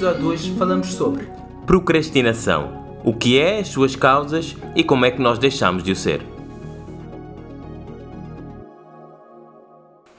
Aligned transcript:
episódio 0.00 0.20
de 0.20 0.26
hoje 0.28 0.54
falamos 0.56 0.94
sobre 0.94 1.28
Procrastinação. 1.66 3.00
O 3.04 3.12
que 3.12 3.38
é, 3.38 3.58
as 3.58 3.68
suas 3.68 3.94
causas 3.94 4.56
e 4.74 4.82
como 4.82 5.04
é 5.04 5.10
que 5.10 5.20
nós 5.20 5.38
deixamos 5.38 5.82
de 5.82 5.92
o 5.92 5.96
ser. 5.96 6.22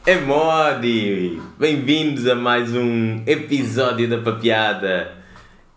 É 0.06 0.22
Modi! 0.22 1.42
Bem-vindos 1.58 2.28
a 2.28 2.36
mais 2.36 2.76
um 2.76 3.24
episódio 3.26 4.08
da 4.08 4.22
Papeada. 4.22 5.18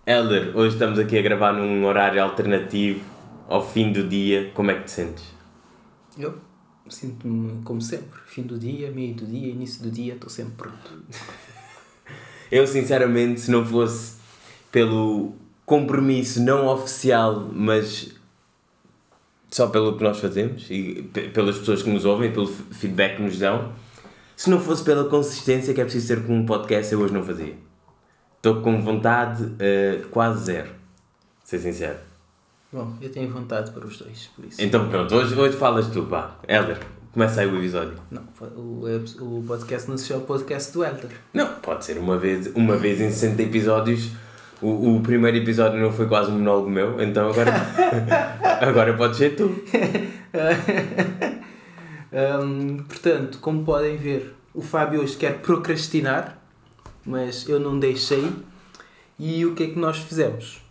Elder, 0.07 0.55
hoje 0.55 0.75
estamos 0.75 0.99
aqui 0.99 1.19
a 1.19 1.23
gravar 1.23 1.55
num 1.55 1.87
horário 1.87 2.23
alternativo, 2.23 3.01
ao 3.49 3.67
fim 3.67 3.91
do 3.91 4.07
dia. 4.07 4.51
Como 4.53 4.71
é 4.71 4.75
que 4.75 4.85
te 4.85 4.91
sentes? 4.91 5.25
Eu 6.19 6.39
sinto-me 6.91 7.63
como 7.63 7.81
sempre, 7.81 8.21
fim 8.27 8.43
do 8.43 8.59
dia, 8.59 8.91
meio 8.91 9.15
do 9.15 9.25
dia, 9.25 9.49
início 9.49 9.83
do 9.83 9.91
dia, 9.91 10.13
estou 10.13 10.29
sempre 10.29 10.57
pronto. 10.59 11.05
Eu, 12.51 12.67
sinceramente, 12.67 13.41
se 13.41 13.51
não 13.51 13.65
fosse 13.65 14.15
pelo 14.71 15.35
compromisso 15.67 16.43
não 16.43 16.67
oficial, 16.67 17.49
mas 17.53 18.15
só 19.51 19.69
pelo 19.69 19.97
que 19.97 20.03
nós 20.03 20.19
fazemos 20.19 20.67
e 20.71 21.09
pe- 21.13 21.29
pelas 21.29 21.59
pessoas 21.59 21.83
que 21.83 21.91
nos 21.91 22.05
ouvem, 22.05 22.33
pelo 22.33 22.47
feedback 22.47 23.17
que 23.17 23.23
nos 23.23 23.39
dão, 23.39 23.73
se 24.37 24.51
não 24.51 24.61
fosse 24.61 24.83
pela 24.83 25.05
consistência 25.05 25.73
que 25.73 25.81
é 25.81 25.85
preciso 25.85 26.09
ter 26.09 26.27
com 26.27 26.35
um 26.37 26.45
podcast, 26.45 26.93
eu 26.93 27.01
hoje 27.01 27.15
não 27.15 27.23
fazia. 27.23 27.55
Estou 28.37 28.61
com 28.61 28.81
vontade 28.83 29.53
eh, 29.59 30.03
quase 30.11 30.45
zero, 30.45 30.71
ser 31.45 31.59
sincero. 31.61 31.99
Bom, 32.73 32.93
eu 33.01 33.11
tenho 33.11 33.31
vontade 33.31 33.71
para 33.71 33.87
os 33.87 33.97
dois, 33.97 34.29
por 34.35 34.45
isso. 34.45 34.61
Então 34.61 34.89
pronto, 34.89 35.15
hoje, 35.15 35.35
hoje 35.39 35.57
falas 35.57 35.87
tu, 35.87 36.03
pá. 36.03 36.37
Helder, 36.49 36.81
começa 37.15 37.41
aí 37.41 37.47
o 37.47 37.57
episódio. 37.57 37.95
Não, 38.11 38.23
o, 38.57 38.87
o 39.21 39.45
podcast 39.47 39.89
não 39.89 39.97
se 39.97 40.07
chama 40.07 40.23
podcast 40.23 40.73
do 40.73 40.85
Elder. 40.85 41.11
Não, 41.33 41.47
pode 41.55 41.85
ser 41.85 41.97
uma 41.97 42.19
vez, 42.19 42.51
uma 42.55 42.77
vez 42.77 43.01
em 43.01 43.09
60 43.09 43.41
episódios. 43.41 44.11
O, 44.61 44.97
o 44.97 45.01
primeiro 45.01 45.37
episódio 45.37 45.81
não 45.81 45.93
foi 45.93 46.07
quase 46.07 46.31
um 46.31 46.39
monólogo 46.39 46.69
meu, 46.69 47.01
então 47.01 47.31
agora, 47.31 47.53
agora 48.61 48.95
pode 48.95 49.17
ser 49.17 49.37
tu. 49.37 49.55
Hum, 52.13 52.79
portanto, 52.89 53.39
como 53.41 53.65
podem 53.65 53.97
ver, 53.97 54.35
o 54.55 54.63
Fábio 54.63 55.03
hoje 55.03 55.17
quer 55.17 55.39
procrastinar, 55.39 56.39
mas 57.05 57.49
eu 57.49 57.59
não 57.59 57.79
deixei. 57.79 58.31
E 59.19 59.45
o 59.45 59.55
que 59.55 59.65
é 59.65 59.67
que 59.69 59.79
nós 59.79 59.99
fizemos? 59.99 60.64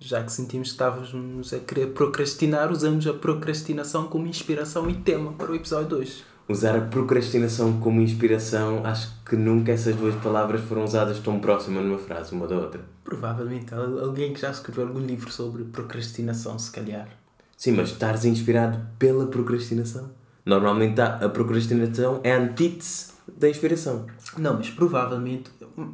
Já 0.00 0.22
que 0.22 0.32
sentimos 0.32 0.68
que 0.68 0.74
estávamos 0.74 1.52
a 1.52 1.58
querer 1.58 1.88
procrastinar, 1.88 2.70
usamos 2.70 3.06
a 3.06 3.12
procrastinação 3.12 4.06
como 4.06 4.26
inspiração 4.26 4.88
e 4.88 4.94
tema 4.94 5.32
para 5.32 5.50
o 5.50 5.54
episódio 5.56 5.88
de 5.88 5.94
hoje. 5.94 6.24
Usar 6.48 6.76
a 6.76 6.80
procrastinação 6.80 7.78
como 7.80 8.00
inspiração, 8.00 8.86
acho 8.86 9.12
que 9.28 9.36
nunca 9.36 9.72
essas 9.72 9.94
duas 9.96 10.14
palavras 10.16 10.62
foram 10.62 10.84
usadas 10.84 11.18
tão 11.18 11.38
próximas 11.40 11.84
numa 11.84 11.98
frase, 11.98 12.32
uma 12.32 12.46
da 12.46 12.56
outra. 12.56 12.80
Provavelmente 13.04 13.74
al- 13.74 13.98
alguém 13.98 14.32
que 14.32 14.40
já 14.40 14.50
escreveu 14.50 14.86
algum 14.86 15.00
livro 15.00 15.30
sobre 15.30 15.64
procrastinação, 15.64 16.58
se 16.58 16.70
calhar. 16.70 17.08
Sim, 17.56 17.72
mas 17.72 17.90
estares 17.90 18.24
inspirado 18.24 18.80
pela 18.98 19.26
procrastinação. 19.26 20.10
Normalmente 20.46 20.98
a 21.00 21.28
procrastinação 21.28 22.20
é 22.22 22.32
a 22.32 22.38
antítese 22.38 23.08
da 23.36 23.50
inspiração. 23.50 24.06
Não, 24.38 24.54
mas 24.54 24.70
provavelmente 24.70 25.50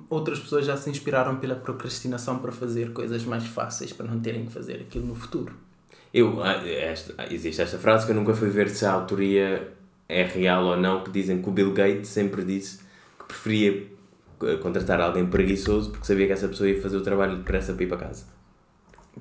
outras 0.08 0.38
pessoas 0.38 0.66
já 0.66 0.76
se 0.76 0.90
inspiraram 0.90 1.36
pela 1.36 1.54
procrastinação 1.54 2.38
para 2.38 2.52
fazer 2.52 2.92
coisas 2.92 3.24
mais 3.24 3.46
fáceis, 3.46 3.92
para 3.92 4.06
não 4.06 4.20
terem 4.20 4.46
que 4.46 4.52
fazer 4.52 4.76
aquilo 4.76 5.06
no 5.06 5.14
futuro. 5.14 5.54
Eu, 6.12 6.42
ah, 6.42 6.66
esta, 6.66 7.14
existe 7.32 7.60
esta 7.60 7.78
frase 7.78 8.06
que 8.06 8.12
eu 8.12 8.16
nunca 8.16 8.34
fui 8.34 8.48
ver 8.48 8.68
se 8.70 8.86
a 8.86 8.92
autoria 8.92 9.72
é 10.08 10.22
real 10.22 10.64
ou 10.64 10.76
não, 10.76 11.02
que 11.02 11.10
dizem 11.10 11.42
que 11.42 11.48
o 11.48 11.52
Bill 11.52 11.72
Gates 11.72 12.08
sempre 12.08 12.44
disse 12.44 12.78
que 13.18 13.24
preferia 13.26 13.88
eh, 14.42 14.56
contratar 14.56 15.00
alguém 15.00 15.26
preguiçoso 15.26 15.90
porque 15.90 16.06
sabia 16.06 16.26
que 16.26 16.32
essa 16.32 16.48
pessoa 16.48 16.68
ia 16.68 16.80
fazer 16.80 16.96
o 16.96 17.02
trabalho 17.02 17.36
depressa 17.38 17.72
para 17.72 17.84
ir 17.84 17.88
para 17.88 17.96
casa. 17.96 18.26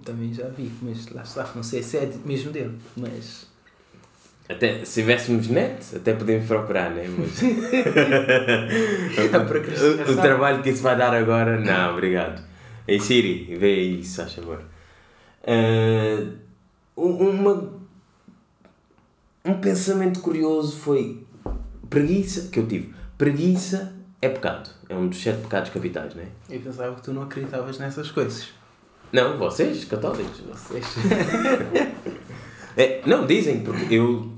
Também 0.03 0.33
já 0.33 0.47
vi, 0.49 0.71
mas 0.81 1.07
lá 1.09 1.21
está, 1.21 1.49
não 1.55 1.63
sei 1.63 1.83
se 1.83 1.97
é 1.97 2.11
mesmo 2.25 2.51
dele, 2.51 2.77
mas 2.97 3.47
Até 4.49 4.83
se 4.83 5.01
tivéssemos 5.01 5.47
net, 5.47 5.95
até 5.95 6.13
podemos 6.13 6.45
procurar, 6.47 6.89
né? 6.91 7.05
Mas 7.07 7.41
o, 10.07 10.11
o 10.11 10.15
trabalho 10.21 10.61
que 10.61 10.69
isso 10.69 10.83
vai 10.83 10.97
dar 10.97 11.13
agora, 11.13 11.59
não, 11.59 11.93
obrigado. 11.93 12.43
Ei 12.87 12.99
Siri, 12.99 13.55
vê 13.57 13.75
isso, 13.79 14.17
faz 14.21 14.33
favor. 14.33 14.61
Um- 15.47 16.33
uma, 16.95 17.71
um 19.45 19.53
pensamento 19.59 20.19
curioso 20.19 20.77
foi 20.77 21.23
preguiça, 21.89 22.49
que 22.51 22.59
eu 22.59 22.67
tive. 22.67 22.93
Preguiça 23.17 23.93
é 24.21 24.29
pecado. 24.29 24.69
É 24.89 24.95
um 24.95 25.07
dos 25.07 25.21
sete 25.21 25.41
pecados 25.41 25.69
capitais, 25.69 26.13
não 26.15 26.23
é? 26.23 26.27
Eu 26.49 26.59
pensava 26.59 26.93
que 26.95 27.01
tu 27.01 27.13
não 27.13 27.23
acreditavas 27.23 27.79
nessas 27.79 28.11
coisas. 28.11 28.49
Não, 29.11 29.37
vocês, 29.37 29.85
católicos. 29.85 30.41
Vocês. 30.41 30.85
É, 32.75 33.03
não, 33.05 33.27
dizem, 33.27 33.59
porque 33.59 33.93
eu, 33.93 34.32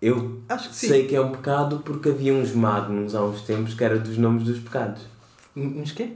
eu 0.00 0.40
Acho 0.48 0.68
que 0.68 0.74
sim. 0.76 0.88
sei 0.88 1.06
que 1.06 1.16
é 1.16 1.20
um 1.20 1.32
pecado 1.32 1.80
porque 1.84 2.08
havia 2.10 2.32
uns 2.32 2.52
magnums 2.52 3.14
há 3.14 3.22
uns 3.22 3.42
tempos 3.42 3.74
que 3.74 3.82
era 3.84 3.98
dos 3.98 4.16
nomes 4.16 4.44
dos 4.44 4.58
pecados. 4.60 5.02
Uns 5.56 5.92
quê? 5.92 6.12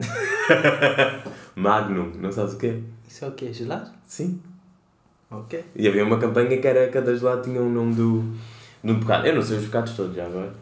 Magnum, 1.54 2.12
não 2.20 2.30
sabes 2.32 2.54
o 2.54 2.58
quê? 2.58 2.80
Isso 3.08 3.24
é 3.24 3.28
o 3.28 3.32
quê? 3.32 3.52
Gelado? 3.52 3.90
Sim. 4.06 4.40
Ok. 5.30 5.64
E 5.74 5.88
havia 5.88 6.04
uma 6.04 6.18
campanha 6.18 6.58
que 6.58 6.66
era 6.66 6.88
cada 6.88 7.14
gelado 7.14 7.42
tinha 7.42 7.60
um 7.60 7.70
nome 7.70 7.94
do, 7.94 8.34
de 8.82 8.92
um 8.92 9.00
pecado. 9.00 9.26
Eu 9.26 9.34
não 9.34 9.42
sei 9.42 9.58
os 9.58 9.64
pecados 9.64 9.94
todos 9.94 10.14
já 10.14 10.26
agora. 10.26 10.54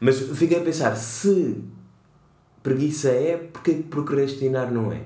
Mas 0.00 0.18
fiquei 0.36 0.58
a 0.58 0.64
pensar, 0.64 0.94
se 0.96 1.62
preguiça 2.62 3.08
é, 3.10 3.36
porque 3.36 3.74
que 3.74 3.82
procrastinar 3.84 4.70
não 4.72 4.92
é? 4.92 5.02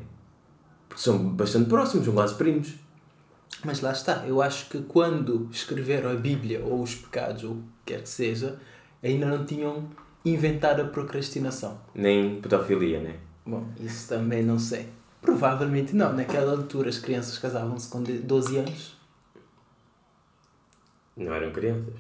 Porque 0.89 1.03
são 1.03 1.19
bastante 1.31 1.69
próximos, 1.69 2.05
são 2.05 2.15
quase 2.15 2.35
primos. 2.35 2.75
Mas 3.65 3.81
lá 3.81 3.93
está, 3.93 4.25
eu 4.27 4.41
acho 4.43 4.69
que 4.69 4.81
quando 4.83 5.49
escreveram 5.51 6.11
a 6.11 6.15
Bíblia 6.15 6.61
ou 6.65 6.83
os 6.83 6.95
pecados 6.95 7.43
ou 7.45 7.53
o 7.53 7.57
que 7.57 7.93
quer 7.95 8.03
que 8.03 8.09
seja, 8.09 8.59
ainda 9.03 9.27
não 9.27 9.45
tinham 9.45 9.89
inventado 10.25 10.83
a 10.83 10.85
procrastinação. 10.85 11.81
Nem 11.95 12.41
pedofilia, 12.41 13.01
né? 13.01 13.17
Bom, 13.45 13.67
isso 13.81 14.09
também 14.09 14.43
não 14.43 14.59
sei. 14.59 14.89
Provavelmente 15.23 15.95
não. 15.97 16.13
Naquela 16.13 16.53
altura 16.53 16.89
as 16.91 16.99
crianças 16.99 17.39
casavam-se 17.39 17.89
com 17.89 18.03
de- 18.03 18.19
12 18.19 18.57
anos. 18.59 18.97
Não 21.17 21.33
eram 21.33 21.51
crianças. 21.53 21.95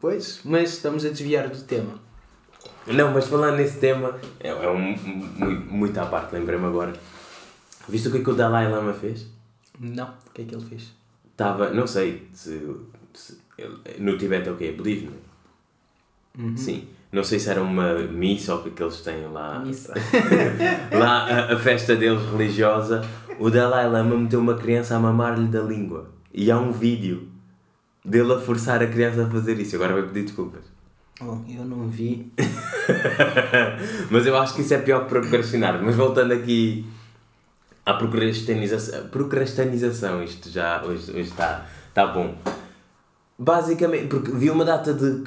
Pois, 0.00 0.40
mas 0.44 0.70
estamos 0.74 1.04
a 1.04 1.08
desviar 1.10 1.48
do 1.48 1.62
tema. 1.62 2.00
Não, 2.86 3.12
mas 3.12 3.26
falando 3.28 3.56
nesse 3.56 3.78
tema, 3.78 4.18
é, 4.40 4.48
é 4.48 4.70
um- 4.70 4.96
muito 5.70 5.98
à 5.98 6.06
parte, 6.06 6.32
lembrei-me 6.34 6.64
agora. 6.66 6.94
Viste 7.88 8.08
o 8.08 8.10
que, 8.12 8.18
é 8.18 8.22
que 8.24 8.30
o 8.30 8.34
Dalai 8.34 8.70
Lama 8.70 8.92
fez? 8.94 9.26
Não. 9.80 10.08
O 10.26 10.30
que 10.34 10.42
é 10.42 10.44
que 10.44 10.54
ele 10.54 10.64
fez? 10.64 10.92
Estava, 11.30 11.70
não 11.70 11.86
sei, 11.86 12.26
se, 12.32 12.60
se- 13.14 13.38
no 13.98 14.18
Tibete 14.18 14.48
é 14.48 14.52
o 14.52 14.56
quê? 14.56 14.72
Budismo? 14.72 15.12
Sim. 16.56 16.86
Não 17.10 17.24
sei 17.24 17.38
se 17.38 17.48
era 17.50 17.62
uma 17.62 17.94
missa 17.94 18.54
ou 18.54 18.60
o 18.60 18.62
que 18.64 18.68
é 18.68 18.72
que 18.72 18.82
eles 18.82 19.00
têm 19.00 19.26
lá. 19.28 19.60
Missa. 19.60 19.94
Lá, 20.92 21.24
a, 21.26 21.54
a 21.54 21.58
festa 21.58 21.96
deles 21.96 22.22
religiosa, 22.30 23.02
o 23.38 23.48
Dalai 23.50 23.88
Lama 23.88 24.16
meteu 24.16 24.40
uma 24.40 24.54
criança 24.54 24.94
a 24.94 24.98
mamar-lhe 25.00 25.48
da 25.48 25.60
língua. 25.62 26.10
E 26.34 26.50
há 26.50 26.58
um 26.58 26.70
vídeo 26.70 27.28
dele 28.04 28.34
a 28.34 28.38
forçar 28.38 28.82
a 28.82 28.86
criança 28.86 29.24
a 29.24 29.30
fazer 29.30 29.58
isso. 29.58 29.74
Agora 29.76 29.94
vai 29.94 30.02
pedir 30.02 30.24
desculpas. 30.24 30.62
Bom, 31.20 31.44
eu 31.48 31.64
não 31.64 31.88
vi. 31.88 32.30
Mas 34.10 34.26
eu 34.26 34.36
acho 34.36 34.54
que 34.54 34.60
isso 34.60 34.74
é 34.74 34.78
pior 34.78 35.04
que 35.04 35.08
procrastinar. 35.08 35.82
Mas 35.82 35.96
voltando 35.96 36.32
aqui 36.32 36.86
à 37.88 37.94
procrastinização, 37.94 39.08
procrastinização 39.08 40.22
isto 40.22 40.50
já 40.50 40.84
hoje, 40.84 41.10
hoje 41.10 41.30
está, 41.30 41.66
está 41.88 42.06
bom. 42.06 42.34
Basicamente, 43.38 44.08
porque 44.08 44.30
vi 44.30 44.50
uma 44.50 44.64
data 44.64 44.92
de 44.92 45.24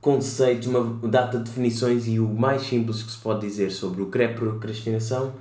conceitos, 0.00 0.68
uma 0.68 1.08
data 1.08 1.38
de 1.38 1.44
definições 1.44 2.06
e 2.06 2.20
o 2.20 2.28
mais 2.28 2.62
simples 2.62 3.02
que 3.02 3.10
se 3.10 3.18
pode 3.18 3.40
dizer 3.40 3.70
sobre 3.70 4.02
o 4.02 4.06
que 4.10 4.18
é 4.18 4.28
procrastinação 4.28 5.34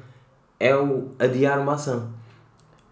é 0.60 0.76
o 0.76 1.10
adiar 1.20 1.60
uma 1.60 1.74
ação. 1.74 2.10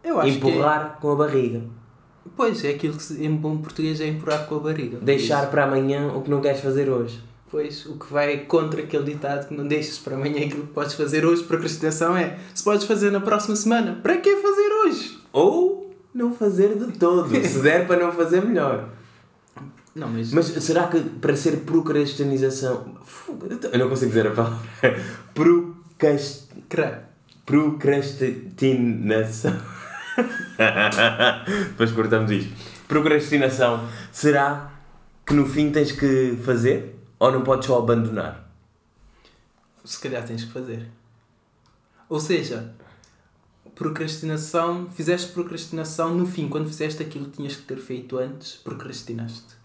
Eu 0.04 0.20
acho 0.20 0.30
Empurrar 0.30 1.00
com 1.02 1.12
a 1.12 1.16
barriga. 1.16 1.62
que... 1.62 2.30
Pois, 2.36 2.64
é 2.64 2.70
aquilo 2.70 2.96
que 2.96 3.26
em 3.26 3.36
bom 3.36 3.58
português 3.58 4.00
é 4.02 4.08
empurrar 4.08 4.46
com 4.46 4.58
a 4.58 4.60
barriga. 4.60 5.00
Deixar 5.00 5.50
para 5.50 5.64
amanhã 5.64 6.14
o 6.14 6.22
que 6.22 6.30
não 6.30 6.42
queres 6.42 6.62
fazer 6.62 6.90
hoje. 6.90 7.20
Pois, 7.52 7.86
o 7.86 7.98
que 7.98 8.12
vai 8.12 8.38
contra 8.46 8.82
aquele 8.82 9.04
ditado 9.04 9.50
que 9.50 9.54
não 9.54 9.68
deixas 9.68 9.98
para 9.98 10.16
amanhã 10.16 10.46
aquilo 10.46 10.68
que 10.68 10.74
podes 10.74 10.94
fazer 10.94 11.26
hoje, 11.26 11.44
procrastinação 11.44 12.16
é 12.16 12.38
se 12.56 12.64
podes 12.64 12.86
fazer 12.86 13.12
na 13.12 13.20
próxima 13.20 13.56
semana, 13.58 14.00
para 14.02 14.18
que 14.18 14.38
fazer 14.38 14.70
hoje? 14.86 15.20
Ou 15.34 15.94
não 16.14 16.34
fazer 16.34 16.78
de 16.78 16.98
todo. 16.98 17.28
Se 17.46 17.60
der 17.60 17.86
para 17.88 18.06
não 18.06 18.12
fazer, 18.14 18.42
melhor. 18.42 18.88
Não, 19.94 20.08
mas, 20.08 20.32
Mas 20.32 20.46
será 20.46 20.88
que 20.88 21.02
para 21.02 21.36
ser 21.36 21.58
procrastinização. 21.66 22.96
Eu 23.74 23.80
não 23.80 23.90
consigo 23.90 24.10
dizer 24.12 24.28
a 24.28 24.32
palavra. 24.32 24.60
Procrast... 25.36 26.48
Cra- 26.70 27.04
Procrastinação. 27.46 29.58
Depois 31.72 31.92
cortamos 31.92 32.32
isto. 32.32 32.54
Procrastinação. 32.88 33.88
Será 34.12 34.72
que 35.26 35.34
no 35.34 35.46
fim 35.46 35.72
tens 35.72 35.92
que 35.92 36.38
fazer? 36.46 36.96
Ou 37.22 37.32
não 37.32 37.44
podes 37.44 37.68
só 37.68 37.78
abandonar? 37.78 38.50
se 39.86 40.00
calhar 40.00 40.26
tens 40.26 40.44
que 40.44 40.52
fazer. 40.52 40.88
Ou 42.10 42.20
seja, 42.20 42.74
procrastinação, 43.76 44.90
fizeste 44.90 45.32
procrastinação 45.32 46.16
no 46.16 46.26
fim, 46.26 46.50
quando 46.50 46.68
fizeste 46.68 47.04
aquilo 47.04 47.26
que 47.26 47.38
tinhas 47.38 47.56
que 47.56 47.62
ter 47.62 47.78
feito 47.78 48.18
antes, 48.18 48.54
procrastinaste. 48.54 49.56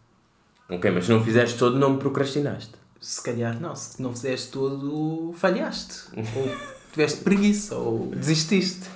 Ok, 0.68 0.90
mas 0.90 1.06
se 1.06 1.10
não 1.10 1.24
fizeste 1.24 1.58
todo, 1.58 1.78
não 1.78 1.96
procrastinaste. 1.96 2.72
Se 3.00 3.22
calhar 3.22 3.58
não, 3.58 3.74
se 3.74 4.02
não 4.02 4.12
fizeste 4.12 4.50
tudo, 4.50 5.32
falhaste. 5.34 6.10
ou 6.14 6.56
tiveste 6.92 7.22
preguiça, 7.22 7.74
ou 7.74 8.08
desististe. 8.08 8.86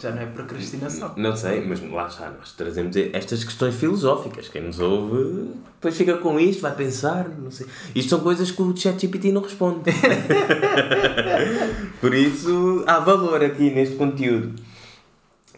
Já 0.00 0.12
não 0.12 0.22
é 0.22 0.26
procrastinação. 0.26 1.12
Não 1.16 1.34
sei, 1.34 1.66
mas 1.66 1.82
lá 1.90 2.06
está, 2.06 2.30
nós 2.30 2.52
trazemos 2.52 2.94
estas 2.96 3.42
questões 3.42 3.74
filosóficas. 3.74 4.48
Quem 4.48 4.62
nos 4.62 4.78
ouve 4.78 5.50
depois 5.74 5.96
fica 5.96 6.16
com 6.18 6.38
isto, 6.38 6.62
vai 6.62 6.76
pensar, 6.76 7.28
não 7.28 7.50
sei. 7.50 7.66
Isto 7.92 8.10
são 8.10 8.20
coisas 8.20 8.52
que 8.52 8.62
o 8.62 8.76
ChatGPT 8.76 9.32
não 9.32 9.42
responde. 9.42 9.90
Por 12.00 12.14
isso, 12.14 12.84
há 12.86 13.00
valor 13.00 13.42
aqui 13.42 13.70
neste 13.70 13.96
conteúdo. 13.96 14.54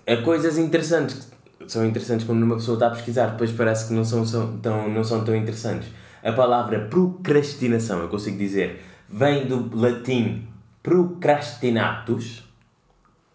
Há 0.07 0.17
coisas 0.23 0.57
interessantes, 0.57 1.29
são 1.67 1.85
interessantes 1.85 2.27
quando 2.27 2.43
uma 2.43 2.57
pessoa 2.57 2.77
está 2.77 2.87
a 2.87 2.91
pesquisar, 2.91 3.33
depois 3.33 3.53
parece 3.53 3.89
que 3.89 3.93
não 3.93 4.05
são, 4.05 4.25
são, 4.25 4.57
tão, 4.59 4.89
não 4.89 5.05
são 5.05 5.23
tão 5.25 5.37
interessantes. 5.37 5.89
A 6.23 6.33
palavra 6.33 6.89
procrastinação, 6.89 8.01
eu 8.01 8.09
consigo 8.09 8.39
dizer, 8.39 8.83
vem 9.07 9.47
do 9.47 9.79
latim 9.79 10.49
procrastinatus, 10.83 12.45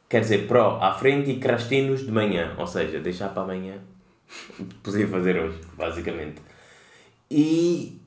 quer 0.10 0.22
dizer 0.22 0.48
pró 0.48 0.80
à 0.82 0.94
frente 0.94 1.30
e 1.30 1.40
crastinos 1.40 2.04
de 2.04 2.12
manhã, 2.12 2.56
ou 2.58 2.66
seja, 2.66 3.00
deixar 3.00 3.30
para 3.30 3.44
amanhã. 3.44 3.80
Podia 4.84 5.08
fazer 5.08 5.40
hoje, 5.40 5.62
basicamente. 5.78 6.42
E 7.30 8.02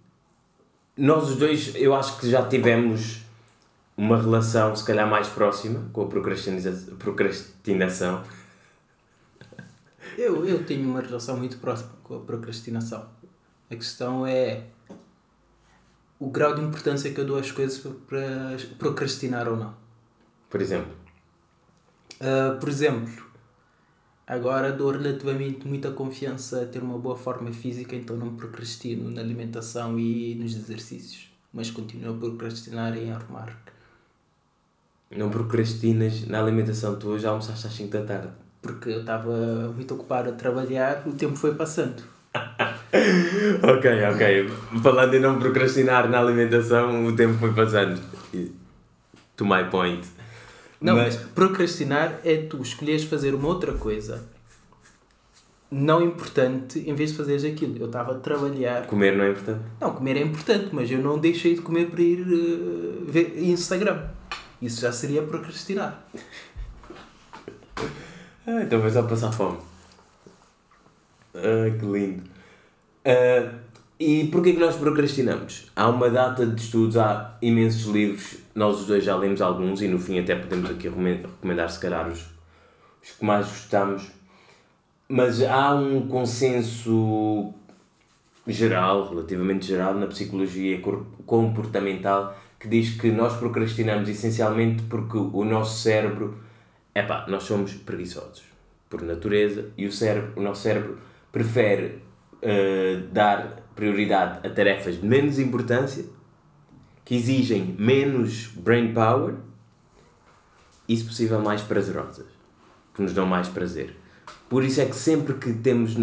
nós 0.97 1.31
os 1.31 1.37
dois, 1.37 1.75
eu 1.77 1.95
acho 1.95 2.19
que 2.19 2.29
já 2.29 2.47
tivemos 2.47 3.23
uma 3.97 4.21
relação, 4.21 4.75
se 4.75 4.85
calhar, 4.85 5.09
mais 5.09 5.29
próxima 5.29 5.89
com 5.93 6.03
a 6.03 6.07
procrastinação. 6.07 8.25
Eu, 10.19 10.45
eu 10.45 10.65
tenho 10.65 10.89
uma 10.89 11.01
relação 11.01 11.37
muito 11.37 11.59
próxima 11.59 11.93
com 12.03 12.17
a 12.17 12.21
procrastinação. 12.21 13.09
A 13.71 13.77
questão 13.77 14.27
é 14.27 14.65
o 16.19 16.29
grau 16.29 16.55
de 16.55 16.61
importância 16.61 17.13
que 17.13 17.21
eu 17.21 17.25
dou 17.25 17.39
às 17.39 17.51
coisas 17.51 17.79
para 18.07 18.57
procrastinar 18.79 19.49
ou 19.49 19.57
não. 19.57 19.75
Por 20.51 20.61
exemplo? 20.61 21.02
Uh, 22.23 22.57
por 22.61 22.69
exemplo, 22.69 23.27
agora 24.25 24.71
dou 24.71 24.93
relativamente 24.93 25.67
muita 25.67 25.91
confiança 25.91 26.63
a 26.63 26.67
ter 26.67 26.81
uma 26.81 26.97
boa 26.97 27.17
forma 27.17 27.51
física, 27.51 27.97
então 27.97 28.17
não 28.17 28.37
procrastino 28.37 29.11
na 29.11 29.21
alimentação 29.21 29.99
e 29.99 30.37
nos 30.37 30.55
exercícios, 30.55 31.33
mas 31.53 31.69
continuo 31.73 32.15
a 32.15 32.19
procrastinar 32.19 32.97
em 32.97 33.11
arrumar. 33.11 33.59
Não 35.11 35.31
procrastinas 35.31 36.25
na 36.29 36.39
alimentação, 36.39 36.97
tu 36.97 37.09
hoje 37.09 37.27
almoçaste 37.27 37.67
às 37.67 37.73
5 37.73 37.91
da 37.91 38.03
tarde. 38.05 38.29
Porque 38.63 38.89
eu 38.89 39.01
estava 39.01 39.73
muito 39.75 39.93
ocupado 39.93 40.31
a 40.31 40.33
trabalhar, 40.33 41.03
o 41.05 41.13
tempo 41.13 41.35
foi 41.35 41.57
passando. 41.57 42.05
ok, 43.63 44.05
ok. 44.15 44.49
Falando 44.81 45.15
em 45.15 45.21
não 45.21 45.41
procrastinar 45.41 46.09
na 46.09 46.21
alimentação, 46.21 47.05
o 47.05 47.17
tempo 47.17 47.35
foi 47.35 47.53
passando. 47.53 48.01
To 49.37 49.45
my 49.45 49.65
point. 49.69 50.22
Não, 50.83 50.97
mas... 50.97 51.17
procrastinar 51.17 52.21
é 52.25 52.37
tu 52.37 52.61
escolheres 52.61 53.05
fazer 53.05 53.35
uma 53.35 53.49
outra 53.49 53.73
coisa 53.73 54.23
não 55.73 56.03
importante 56.03 56.79
em 56.81 56.95
vez 56.95 57.13
de 57.13 57.17
fazeres 57.17 57.45
aquilo. 57.45 57.79
Eu 57.79 57.87
estava 57.87 58.13
a 58.13 58.19
trabalhar. 58.19 58.87
Comer 58.87 59.17
não 59.17 59.25
é 59.25 59.31
importante? 59.31 59.61
Não, 59.81 59.95
comer 59.95 60.19
é 60.19 60.21
importante, 60.21 60.69
mas 60.71 60.91
eu 60.91 60.99
não 60.99 61.19
deixei 61.19 61.55
de 61.55 61.63
comer 61.63 61.87
para 61.87 62.03
ir 62.03 62.21
uh, 62.21 63.05
ver 63.07 63.39
Instagram. 63.39 64.07
Isso 64.61 64.83
já 64.83 64.93
seria 64.93 65.23
procrastinar. 65.23 66.05
ah, 68.47 68.63
então 68.63 68.81
vai 68.81 68.91
só 68.91 69.03
passar 69.03 69.33
fome. 69.33 69.59
Ah, 71.35 71.71
que 71.79 71.87
lindo. 71.87 72.23
Uh, 73.07 73.62
e 74.03 74.27
porquê 74.27 74.53
que 74.53 74.59
nós 74.59 74.77
procrastinamos? 74.77 75.71
Há 75.77 75.89
uma 75.89 76.11
data 76.11 76.45
de 76.45 76.61
estudos, 76.61 76.97
há 76.97 77.37
imensos 77.41 77.85
livros, 77.93 78.37
nós 78.55 78.81
os 78.81 78.87
dois 78.87 79.05
já 79.05 79.17
lemos 79.17 79.41
alguns 79.41 79.81
e 79.81 79.89
no 79.89 79.99
fim 79.99 80.19
até 80.19 80.35
podemos 80.35 80.71
aqui 80.71 80.89
recomendar 80.89 81.71
se 81.71 81.79
calhar 81.79 82.09
os, 82.09 82.27
os 83.03 83.11
que 83.13 83.25
mais 83.25 83.47
gostamos. 83.47 84.11
Mas 85.09 85.43
há 85.43 85.75
um 85.75 86.09
consenso 86.09 87.53
geral, 88.47 89.09
relativamente 89.09 89.67
geral, 89.67 89.95
na 89.95 90.07
psicologia 90.07 90.81
comportamental 91.25 92.37
que 92.59 92.69
diz 92.69 93.01
que 93.01 93.11
nós 93.11 93.37
procrastinamos 93.37 94.09
essencialmente 94.09 94.83
porque 94.85 95.17
o 95.17 95.45
nosso 95.45 95.81
cérebro, 95.81 96.39
é 96.95 97.03
pá, 97.03 97.27
nós 97.29 97.43
somos 97.45 97.75
preguiçosos 97.75 98.43
por 98.89 99.03
natureza 99.03 99.71
e 99.77 99.87
o 99.87 99.93
cérebro, 99.93 100.33
o 100.37 100.43
nosso 100.43 100.63
cérebro 100.63 100.99
prefere 101.33 102.03
uh, 102.43 103.07
dar 103.13 103.63
prioridade 103.75 104.47
a 104.47 104.51
tarefas 104.51 105.01
de 105.01 105.07
menos 105.07 105.39
importância, 105.39 106.05
que 107.05 107.15
exigem 107.15 107.75
menos 107.79 108.49
brain 108.49 108.93
power 108.93 109.35
e, 110.89 110.97
se 110.97 111.05
possível, 111.05 111.41
mais 111.41 111.63
prazerosas, 111.63 112.27
que 112.95 113.03
nos 113.03 113.13
dão 113.13 113.27
mais 113.27 113.49
prazer. 113.49 113.97
Por 114.49 114.63
isso 114.63 114.81
é 114.81 114.87
que 114.87 114.97
sempre 114.97 115.35
que 115.35 115.53
temos. 115.53 115.97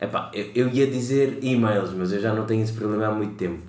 Epá, 0.00 0.30
eu, 0.32 0.50
eu 0.54 0.68
ia 0.68 0.86
dizer 0.86 1.38
e-mails, 1.42 1.92
mas 1.92 2.12
eu 2.12 2.20
já 2.20 2.34
não 2.34 2.44
tenho 2.44 2.62
esse 2.62 2.72
problema 2.72 3.06
há 3.06 3.10
muito 3.12 3.34
tempo. 3.34 3.62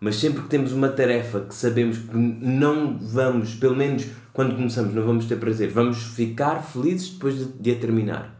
Mas 0.00 0.16
sempre 0.16 0.42
que 0.42 0.48
temos 0.48 0.72
uma 0.72 0.88
tarefa 0.88 1.40
que 1.40 1.54
sabemos 1.54 1.96
que 1.96 2.14
não 2.14 2.98
vamos, 2.98 3.54
pelo 3.54 3.74
menos 3.74 4.06
quando 4.34 4.54
começamos, 4.54 4.92
não 4.92 5.02
vamos 5.04 5.24
ter 5.24 5.36
prazer, 5.36 5.70
vamos 5.70 6.02
ficar 6.02 6.62
felizes 6.62 7.10
depois 7.10 7.38
de, 7.38 7.44
de 7.46 7.70
a 7.70 7.74
terminar. 7.76 8.34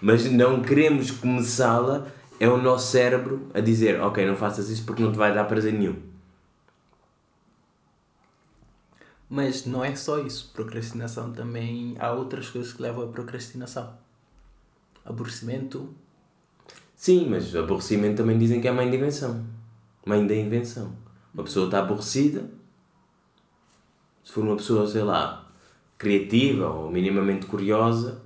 Mas 0.00 0.30
não 0.30 0.62
queremos 0.62 1.10
começá-la 1.10 2.06
é 2.40 2.48
o 2.48 2.56
nosso 2.56 2.90
cérebro 2.90 3.48
a 3.52 3.60
dizer: 3.60 4.00
Ok, 4.00 4.26
não 4.26 4.34
faças 4.34 4.70
isso 4.70 4.84
porque 4.86 5.02
não 5.02 5.12
te 5.12 5.18
vai 5.18 5.34
dar 5.34 5.44
prazer 5.44 5.74
nenhum. 5.74 5.96
Mas 9.28 9.66
não 9.66 9.84
é 9.84 9.94
só 9.94 10.18
isso. 10.18 10.50
Procrastinação 10.52 11.32
também. 11.32 11.94
Há 12.00 12.12
outras 12.12 12.48
coisas 12.48 12.72
que 12.72 12.82
levam 12.82 13.04
à 13.04 13.12
procrastinação. 13.12 13.94
Aborrecimento. 15.04 15.94
Sim, 16.96 17.28
mas 17.28 17.54
aborrecimento 17.54 18.16
também 18.16 18.38
dizem 18.38 18.60
que 18.60 18.66
é 18.66 18.72
mãe 18.72 18.90
da 18.90 18.96
invenção. 18.96 19.46
Mãe 20.04 20.26
da 20.26 20.34
invenção. 20.34 20.96
Uma 21.32 21.44
pessoa 21.44 21.66
está 21.66 21.78
aborrecida. 21.78 22.50
Se 24.24 24.32
for 24.32 24.42
uma 24.44 24.56
pessoa, 24.56 24.86
sei 24.86 25.02
lá, 25.02 25.48
criativa 25.96 26.68
ou 26.68 26.90
minimamente 26.90 27.46
curiosa, 27.46 28.22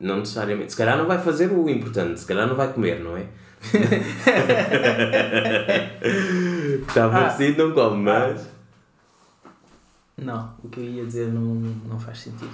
não 0.00 0.18
necessariamente. 0.18 0.72
Se 0.72 0.78
calhar 0.78 0.96
não 0.96 1.06
vai 1.06 1.18
fazer 1.18 1.50
o 1.50 1.68
importante, 1.68 2.20
se 2.20 2.26
calhar 2.26 2.46
não 2.46 2.54
vai 2.54 2.72
comer, 2.72 3.00
não 3.00 3.16
é? 3.16 3.26
Está 6.88 7.06
ah, 7.12 7.36
não 7.56 7.72
come, 7.72 8.02
mas. 8.04 8.48
Não, 10.16 10.54
o 10.62 10.68
que 10.68 10.80
eu 10.80 10.84
ia 10.84 11.04
dizer 11.04 11.32
não, 11.32 11.42
não 11.88 11.98
faz 11.98 12.20
sentido. 12.20 12.50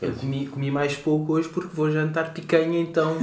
Eu 0.00 0.12
comi, 0.12 0.46
comi 0.46 0.70
mais 0.70 0.96
pouco 0.96 1.32
hoje 1.32 1.48
porque 1.48 1.74
vou 1.74 1.90
jantar 1.90 2.32
picanha, 2.32 2.80
então. 2.80 3.16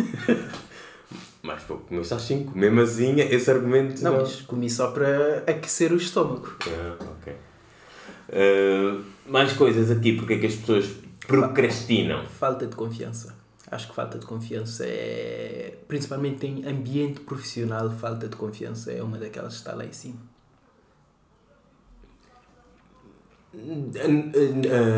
mais 1.41 1.63
pouco, 1.63 1.85
comeste 1.87 2.13
às 2.13 2.21
5, 2.23 2.57
mesmo 2.57 2.81
assim, 2.81 3.19
esse 3.19 3.49
argumento. 3.49 4.01
Não, 4.03 4.11
não, 4.11 4.19
mas 4.21 4.41
comi 4.41 4.69
só 4.69 4.91
para 4.91 5.43
aquecer 5.47 5.91
o 5.91 5.97
estômago. 5.97 6.55
Ah, 6.67 6.97
ok. 6.99 7.33
Uh, 8.27 9.03
mais 9.27 9.53
coisas 9.53 9.91
aqui, 9.91 10.13
porque 10.13 10.33
é 10.33 10.39
que 10.39 10.47
as 10.47 10.55
pessoas 10.55 11.04
procrastinam? 11.27 12.25
Falta 12.25 12.67
de 12.67 12.75
confiança. 12.75 13.35
Acho 13.71 13.89
que 13.89 13.95
falta 13.95 14.19
de 14.19 14.25
confiança 14.25 14.85
é. 14.85 15.77
Principalmente 15.87 16.45
em 16.45 16.67
ambiente 16.67 17.21
profissional, 17.21 17.89
falta 17.91 18.27
de 18.27 18.35
confiança 18.35 18.91
é 18.91 19.01
uma 19.01 19.17
daquelas 19.17 19.53
que 19.53 19.59
está 19.59 19.73
lá 19.75 19.85
em 19.85 19.91
cima. 19.91 20.19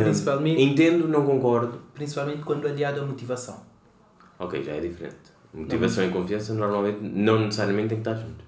Principalmente. 0.03 0.61
Entendo, 0.61 1.07
não 1.07 1.25
concordo. 1.25 1.79
Principalmente 1.93 2.43
quando 2.43 2.67
aliado 2.67 3.01
à 3.01 3.05
motivação. 3.05 3.61
Ok, 4.39 4.63
já 4.63 4.73
é 4.73 4.79
diferente. 4.81 5.37
Motivação 5.53 6.03
não. 6.03 6.11
e 6.11 6.13
confiança 6.13 6.53
normalmente 6.53 6.99
não 7.01 7.39
necessariamente 7.39 7.89
tem 7.89 8.01
que 8.01 8.09
estar 8.09 8.21
juntos. 8.21 8.45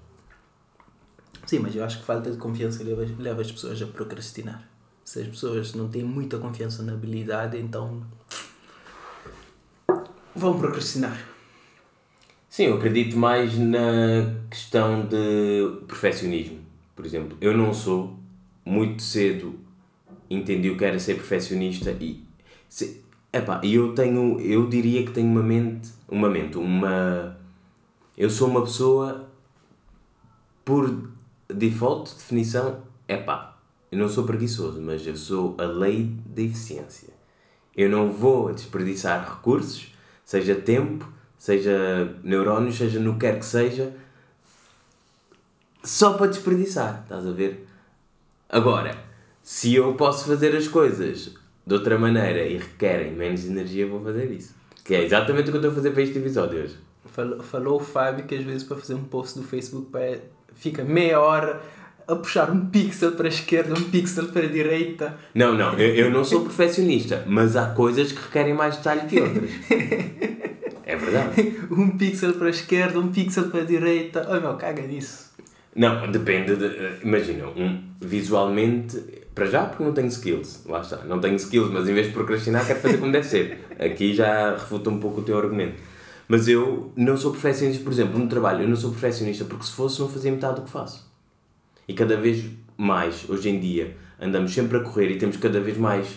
Sim, 1.46 1.60
mas 1.60 1.76
eu 1.76 1.84
acho 1.84 2.00
que 2.00 2.06
falta 2.06 2.30
de 2.30 2.38
confiança 2.38 2.84
leva, 2.84 3.06
leva 3.18 3.42
as 3.42 3.52
pessoas 3.52 3.82
a 3.82 3.88
procrastinar. 3.88 4.70
Se 5.10 5.22
as 5.22 5.28
pessoas 5.28 5.74
não 5.74 5.88
têm 5.88 6.04
muita 6.04 6.38
confiança 6.38 6.84
na 6.84 6.94
habilidade, 6.94 7.58
então 7.58 8.04
vão 10.36 10.60
procrastinar. 10.60 11.20
Sim, 12.48 12.66
eu 12.66 12.78
acredito 12.78 13.18
mais 13.18 13.58
na 13.58 14.36
questão 14.52 15.08
de 15.08 15.82
perfeccionismo. 15.88 16.60
Por 16.96 17.08
exemplo, 17.08 17.36
eu 17.42 17.58
não 17.58 17.74
sou, 17.74 18.20
muito 18.64 19.02
cedo 19.02 19.60
entendi 20.30 20.70
o 20.70 20.78
que 20.78 20.86
era 20.86 21.00
ser 21.00 21.16
perfeccionista 21.16 21.90
e 22.00 22.24
se, 22.68 23.04
epá, 23.34 23.60
eu 23.64 23.96
tenho, 23.96 24.40
eu 24.40 24.70
diria 24.70 25.04
que 25.04 25.12
tenho 25.12 25.28
uma 25.28 25.42
mente, 25.42 25.90
uma 26.08 26.30
mente, 26.30 26.56
uma 26.56 27.36
eu 28.16 28.30
sou 28.30 28.48
uma 28.48 28.62
pessoa 28.62 29.28
por 30.64 31.10
default, 31.48 32.14
definição, 32.14 32.84
epá, 33.08 33.59
eu 33.92 33.98
não 33.98 34.08
sou 34.08 34.24
preguiçoso, 34.24 34.82
mas 34.82 35.06
eu 35.06 35.16
sou 35.16 35.56
a 35.58 35.66
lei 35.66 36.16
da 36.26 36.42
eficiência. 36.42 37.10
Eu 37.76 37.90
não 37.90 38.12
vou 38.12 38.54
desperdiçar 38.54 39.38
recursos, 39.38 39.94
seja 40.24 40.56
tempo, 40.56 41.12
seja 41.38 42.14
neurónios, 42.24 42.78
seja 42.78 43.00
no 43.00 43.14
que 43.14 43.22
quer 43.22 43.40
que 43.40 43.46
seja, 43.46 43.94
só 45.84 46.14
para 46.14 46.28
desperdiçar, 46.28 47.02
estás 47.04 47.26
a 47.26 47.32
ver? 47.32 47.68
Agora, 48.48 48.96
se 49.42 49.74
eu 49.74 49.94
posso 49.96 50.26
fazer 50.26 50.56
as 50.56 50.68
coisas 50.68 51.34
de 51.66 51.74
outra 51.74 51.98
maneira 51.98 52.46
e 52.46 52.58
requerem 52.58 53.14
menos 53.14 53.46
energia, 53.46 53.88
vou 53.88 54.04
fazer 54.04 54.30
isso. 54.32 54.56
Que 54.84 54.96
é 54.96 55.04
exatamente 55.04 55.50
o 55.50 55.52
que 55.52 55.58
eu 55.58 55.62
estou 55.62 55.72
a 55.72 55.76
fazer 55.76 55.92
para 55.92 56.02
este 56.02 56.18
episódio 56.18 56.64
hoje. 56.64 56.78
Falou, 57.06 57.42
falou 57.42 57.76
o 57.78 57.84
Fábio 57.84 58.26
que 58.26 58.36
às 58.36 58.44
vezes 58.44 58.64
para 58.64 58.78
fazer 58.78 58.94
um 58.94 59.04
post 59.04 59.40
do 59.40 59.46
Facebook 59.46 59.90
fica 60.54 60.84
meia 60.84 61.20
hora 61.20 61.62
a 62.10 62.16
puxar 62.16 62.50
um 62.50 62.66
pixel 62.66 63.12
para 63.12 63.28
a 63.28 63.30
esquerda, 63.30 63.74
um 63.74 63.84
pixel 63.84 64.28
para 64.28 64.44
a 64.44 64.50
direita. 64.50 65.16
Não, 65.34 65.54
não, 65.54 65.74
eu, 65.74 65.96
eu 65.96 66.12
não 66.12 66.24
sou 66.24 66.42
perfeccionista, 66.42 67.24
mas 67.28 67.56
há 67.56 67.68
coisas 67.68 68.12
que 68.12 68.22
requerem 68.22 68.54
mais 68.54 68.78
detalhe 68.78 69.08
que 69.08 69.22
outras. 69.22 69.50
É 70.90 70.96
verdade. 70.96 71.60
Um 71.70 71.96
pixel 71.98 72.34
para 72.34 72.48
a 72.48 72.50
esquerda, 72.50 73.00
um 73.00 73.12
pixel 73.12 73.50
para 73.52 73.62
a 73.62 73.64
direita. 73.64 74.28
Oh 74.28 74.42
meu, 74.42 74.56
caga 74.56 74.82
nisso. 74.82 75.30
Não, 75.76 76.12
depende 76.12 76.56
de. 76.56 77.04
Imagina, 77.04 77.48
um, 77.48 77.84
visualmente, 78.02 78.98
para 79.36 79.46
já 79.46 79.66
porque 79.66 79.84
não 79.84 79.94
tenho 79.94 80.08
skills, 80.08 80.66
lá 80.66 80.82
está. 80.82 80.98
Não 81.06 81.20
tenho 81.20 81.36
skills, 81.36 81.72
mas 81.72 81.88
em 81.88 81.94
vez 81.94 82.08
de 82.08 82.14
procrastinar, 82.14 82.66
quero 82.66 82.80
fazer 82.80 82.98
como 82.98 83.12
deve 83.12 83.28
ser. 83.28 83.68
Aqui 83.80 84.16
já 84.16 84.54
refuta 84.54 84.90
um 84.90 85.00
pouco 85.00 85.22
o 85.22 85.24
teu 85.24 85.38
argumento. 85.38 85.76
Mas 86.28 86.48
eu 86.48 86.92
não 86.96 87.16
sou 87.16 87.32
perfeccionista, 87.32 87.84
por 87.84 87.94
exemplo, 87.94 88.20
no 88.20 88.28
trabalho, 88.28 88.64
eu 88.64 88.68
não 88.68 88.76
sou 88.76 88.92
perfeccionista 88.92 89.46
porque 89.46 89.66
se 89.66 89.72
fosse, 89.72 90.00
não 90.00 90.10
fazia 90.10 90.32
metade 90.32 90.56
do 90.56 90.62
que 90.64 90.70
faço. 90.70 91.09
E 91.90 91.94
cada 91.96 92.16
vez 92.16 92.46
mais, 92.78 93.28
hoje 93.28 93.50
em 93.50 93.60
dia, 93.60 93.98
andamos 94.22 94.54
sempre 94.54 94.78
a 94.78 94.82
correr 94.82 95.10
e 95.10 95.18
temos 95.18 95.38
cada 95.38 95.60
vez 95.60 95.76
mais 95.76 96.08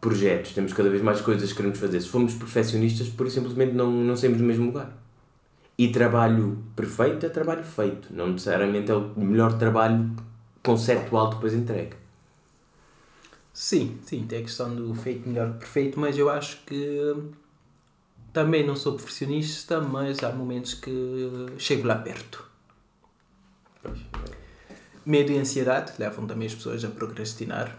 projetos, 0.00 0.52
temos 0.52 0.72
cada 0.72 0.90
vez 0.90 1.00
mais 1.00 1.20
coisas 1.20 1.50
que 1.50 1.56
queremos 1.58 1.78
fazer. 1.78 2.00
Se 2.00 2.08
formos 2.08 2.34
perfeccionistas, 2.34 3.08
por 3.08 3.30
simplesmente 3.30 3.72
não, 3.72 3.88
não 3.88 4.16
saímos 4.16 4.38
do 4.38 4.44
mesmo 4.44 4.66
lugar. 4.66 4.92
E 5.78 5.92
trabalho 5.92 6.58
perfeito 6.74 7.24
é 7.24 7.28
trabalho 7.28 7.62
feito, 7.62 8.12
não 8.12 8.32
necessariamente 8.32 8.90
é 8.90 8.96
o 8.96 9.20
melhor 9.20 9.56
trabalho 9.56 10.10
conceptual 10.60 11.30
depois 11.30 11.54
entregue. 11.54 11.94
Sim, 13.52 13.96
sim, 14.02 14.26
tem 14.26 14.40
a 14.40 14.42
questão 14.42 14.74
do 14.74 14.92
feito 14.92 15.28
melhor 15.28 15.52
que 15.52 15.58
perfeito, 15.58 16.00
mas 16.00 16.18
eu 16.18 16.28
acho 16.28 16.64
que 16.66 17.14
também 18.32 18.66
não 18.66 18.74
sou 18.74 18.94
perfeccionista, 18.94 19.80
mas 19.80 20.24
há 20.24 20.32
momentos 20.32 20.74
que 20.74 21.46
chego 21.58 21.86
lá 21.86 21.94
perto. 21.94 22.44
Medo 25.08 25.32
e 25.32 25.38
ansiedade 25.38 25.92
levam 25.98 26.26
também 26.26 26.46
as 26.46 26.54
pessoas 26.54 26.84
a 26.84 26.88
procrastinar, 26.88 27.78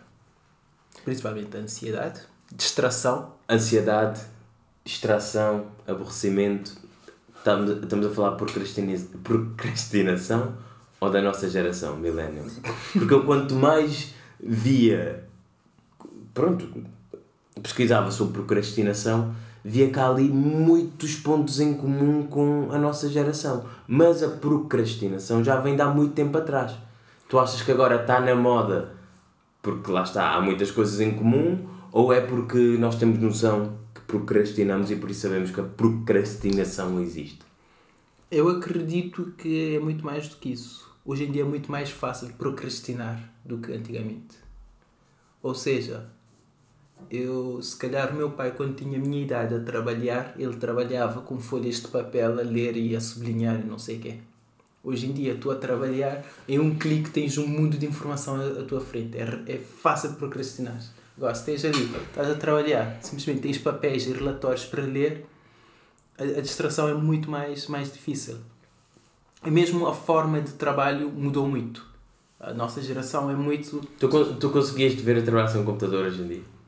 principalmente 1.05 1.55
a 1.55 1.59
ansiedade, 1.59 2.21
distração. 2.51 3.33
Ansiedade, 3.47 4.19
distração, 4.83 5.67
aborrecimento. 5.87 6.75
Estamos, 7.37 8.07
a 8.07 8.09
falar 8.09 8.31
procrastinação 8.31 10.55
ou 10.99 11.11
da 11.11 11.21
nossa 11.21 11.47
geração, 11.47 11.97
millennials? 11.97 12.59
Porque 12.93 13.13
eu 13.13 13.23
quanto 13.23 13.53
mais 13.53 14.11
via, 14.39 15.23
pronto, 16.33 16.67
pesquisava 17.61 18.09
sobre 18.09 18.33
procrastinação, 18.33 19.35
via 19.63 19.91
cá 19.91 20.09
ali 20.09 20.27
muitos 20.27 21.17
pontos 21.17 21.59
em 21.59 21.75
comum 21.75 22.25
com 22.25 22.71
a 22.71 22.79
nossa 22.79 23.07
geração. 23.07 23.67
Mas 23.87 24.23
a 24.23 24.29
procrastinação 24.29 25.43
já 25.43 25.59
vem 25.59 25.75
de 25.75 25.83
há 25.83 25.89
muito 25.89 26.15
tempo 26.15 26.35
atrás. 26.35 26.88
Tu 27.29 27.37
achas 27.37 27.61
que 27.61 27.71
agora 27.71 28.01
está 28.01 28.19
na 28.19 28.33
moda 28.33 28.97
porque 29.61 29.91
lá 29.91 30.01
está, 30.01 30.31
há 30.31 30.41
muitas 30.41 30.71
coisas 30.71 30.99
em 30.99 31.11
comum 31.11 31.69
ou 31.91 32.11
é 32.11 32.21
porque 32.21 32.57
nós 32.79 32.95
temos 32.97 33.19
noção 33.19 33.77
que 33.93 34.01
procrastinamos 34.01 34.89
e 34.89 34.95
por 34.95 35.11
isso 35.11 35.21
sabemos 35.21 35.51
que 35.51 35.61
a 35.61 35.63
procrastinação 35.63 36.99
existe? 36.99 37.39
Eu 38.31 38.49
acredito 38.49 39.31
que 39.37 39.75
é 39.75 39.79
muito 39.79 40.03
mais 40.03 40.27
do 40.27 40.37
que 40.37 40.53
isso. 40.53 40.89
Hoje 41.05 41.25
em 41.25 41.31
dia 41.31 41.43
é 41.43 41.45
muito 41.45 41.71
mais 41.71 41.91
fácil 41.91 42.33
procrastinar 42.33 43.31
do 43.45 43.59
que 43.59 43.73
antigamente. 43.73 44.37
Ou 45.43 45.53
seja, 45.53 46.09
eu, 47.11 47.61
se 47.61 47.77
calhar, 47.77 48.11
o 48.11 48.15
meu 48.15 48.31
pai, 48.31 48.51
quando 48.51 48.75
tinha 48.75 48.97
a 48.97 49.01
minha 49.01 49.21
idade 49.21 49.53
a 49.53 49.59
trabalhar, 49.59 50.33
ele 50.35 50.57
trabalhava 50.57 51.21
com 51.21 51.39
folhas 51.39 51.75
de 51.75 51.89
papel 51.89 52.39
a 52.39 52.41
ler 52.41 52.75
e 52.75 52.95
a 52.95 52.99
sublinhar 52.99 53.59
e 53.59 53.63
não 53.63 53.77
sei 53.77 53.97
o 53.97 53.99
quê. 53.99 54.19
Hoje 54.83 55.07
em 55.07 55.11
dia, 55.11 55.35
tu 55.35 55.51
a 55.51 55.55
trabalhar, 55.55 56.23
em 56.47 56.59
um 56.59 56.75
clique 56.75 57.09
tens 57.09 57.37
um 57.37 57.45
mundo 57.45 57.77
de 57.77 57.85
informação 57.85 58.35
à, 58.35 58.61
à 58.61 58.63
tua 58.63 58.79
frente. 58.79 59.17
É, 59.17 59.53
é 59.53 59.57
fácil 59.57 60.13
procrastinar. 60.13 60.79
Agora, 61.17 61.35
se 61.35 61.45
tens 61.45 61.65
ali, 61.65 61.83
estás 61.83 62.29
a 62.29 62.35
trabalhar, 62.35 62.97
simplesmente 63.01 63.41
tens 63.41 63.57
papéis 63.57 64.07
e 64.07 64.13
relatórios 64.13 64.65
para 64.65 64.83
ler, 64.83 65.25
a, 66.17 66.23
a 66.23 66.41
distração 66.41 66.87
é 66.87 66.93
muito 66.93 67.29
mais, 67.29 67.67
mais 67.67 67.91
difícil. 67.91 68.37
E 69.45 69.51
mesmo 69.51 69.87
a 69.87 69.93
forma 69.93 70.41
de 70.41 70.53
trabalho 70.53 71.09
mudou 71.09 71.47
muito. 71.47 71.87
A 72.39 72.53
nossa 72.53 72.81
geração 72.81 73.29
é 73.29 73.35
muito. 73.35 73.81
Tu, 73.99 74.35
tu 74.35 74.49
conseguias 74.49 74.93
ver 74.93 75.17
a 75.17 75.21
trabalhar 75.21 75.47
sem 75.49 75.59
um 75.59 75.65
computador 75.65 76.05
hoje 76.05 76.21
em 76.21 76.27
dia? 76.27 76.59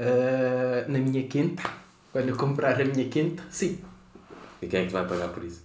ah, 0.00 0.84
na 0.88 0.98
minha 0.98 1.22
quinta, 1.24 1.62
quando 2.12 2.30
eu 2.30 2.36
comprar 2.36 2.80
a 2.80 2.84
minha 2.84 3.08
quinta, 3.08 3.42
sim. 3.50 3.78
E 4.62 4.66
quem 4.66 4.82
é 4.82 4.86
que 4.86 4.92
vai 4.92 5.06
pagar 5.06 5.28
por 5.28 5.44
isso? 5.44 5.62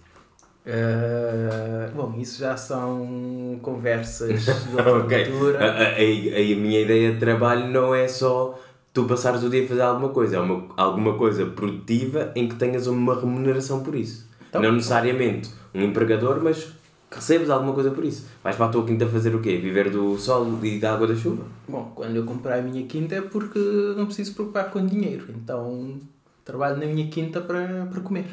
Ah, 0.66 1.88
bom, 1.94 2.14
isso 2.18 2.40
já 2.40 2.56
são 2.56 3.58
conversas 3.62 4.44
de 4.44 4.50
outra 4.76 4.98
ok. 4.98 5.22
A, 5.22 5.26
altura. 5.26 5.58
a, 5.64 5.82
a, 5.82 5.92
a 5.92 6.56
minha 6.56 6.80
ideia 6.80 7.12
de 7.12 7.18
trabalho 7.18 7.68
não 7.68 7.94
é 7.94 8.08
só 8.08 8.58
tu 8.92 9.04
passares 9.04 9.42
o 9.42 9.50
dia 9.50 9.64
a 9.64 9.68
fazer 9.68 9.82
alguma 9.82 10.08
coisa, 10.08 10.36
é 10.36 10.40
uma, 10.40 10.66
alguma 10.76 11.14
coisa 11.14 11.46
produtiva 11.46 12.32
em 12.34 12.48
que 12.48 12.56
tenhas 12.56 12.86
uma 12.86 13.14
remuneração 13.14 13.82
por 13.82 13.94
isso. 13.94 14.26
Então. 14.48 14.62
não 14.62 14.72
necessariamente 14.72 15.50
um 15.74 15.82
empregador, 15.82 16.40
mas 16.42 16.64
que 17.10 17.16
recebes 17.16 17.50
alguma 17.50 17.72
coisa 17.72 17.90
por 17.90 18.04
isso. 18.04 18.26
Vais 18.42 18.56
para 18.56 18.66
a 18.66 18.68
tua 18.68 18.84
quinta 18.84 19.06
fazer 19.06 19.34
o 19.34 19.40
quê? 19.40 19.58
Viver 19.58 19.90
do 19.90 20.18
sol 20.18 20.58
e 20.62 20.78
da 20.78 20.94
água 20.94 21.06
da 21.06 21.14
chuva? 21.14 21.44
Bom, 21.68 21.92
quando 21.94 22.16
eu 22.16 22.24
comprar 22.24 22.58
a 22.58 22.62
minha 22.62 22.86
quinta 22.86 23.14
é 23.14 23.20
porque 23.20 23.58
não 23.96 24.06
preciso 24.06 24.34
preocupar 24.34 24.70
com 24.70 24.84
dinheiro. 24.84 25.26
Então 25.28 25.98
trabalho 26.44 26.78
na 26.78 26.86
minha 26.86 27.06
quinta 27.08 27.40
para, 27.40 27.86
para 27.86 28.00
comer. 28.00 28.26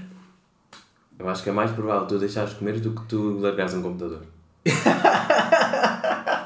Eu 1.20 1.30
acho 1.30 1.44
que 1.44 1.50
é 1.50 1.54
mais 1.54 1.72
provável 1.72 2.08
tu 2.08 2.18
deixares 2.18 2.52
de 2.52 2.58
comer 2.58 2.80
do 2.80 2.92
que 2.92 3.04
tu 3.08 3.40
largares 3.40 3.74
um 3.74 3.82
computador. 3.82 4.22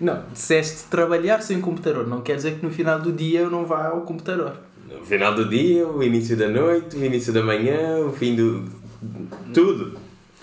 Não, 0.00 0.24
disseste 0.32 0.88
trabalhar 0.88 1.40
sem 1.40 1.60
computador. 1.60 2.06
Não 2.06 2.20
quer 2.20 2.36
dizer 2.36 2.56
que 2.56 2.64
no 2.64 2.70
final 2.70 3.00
do 3.00 3.12
dia 3.12 3.40
eu 3.40 3.50
não 3.50 3.64
vá 3.64 3.86
ao 3.86 4.02
computador. 4.02 4.56
No 4.90 5.04
final 5.04 5.34
do 5.34 5.48
dia, 5.48 5.86
o 5.86 6.02
início 6.02 6.36
da 6.36 6.48
noite, 6.48 6.96
o 6.96 7.04
início 7.04 7.32
da 7.32 7.42
manhã, 7.42 7.98
o 8.00 8.12
fim 8.12 8.34
do. 8.34 8.64
tudo. 9.52 9.98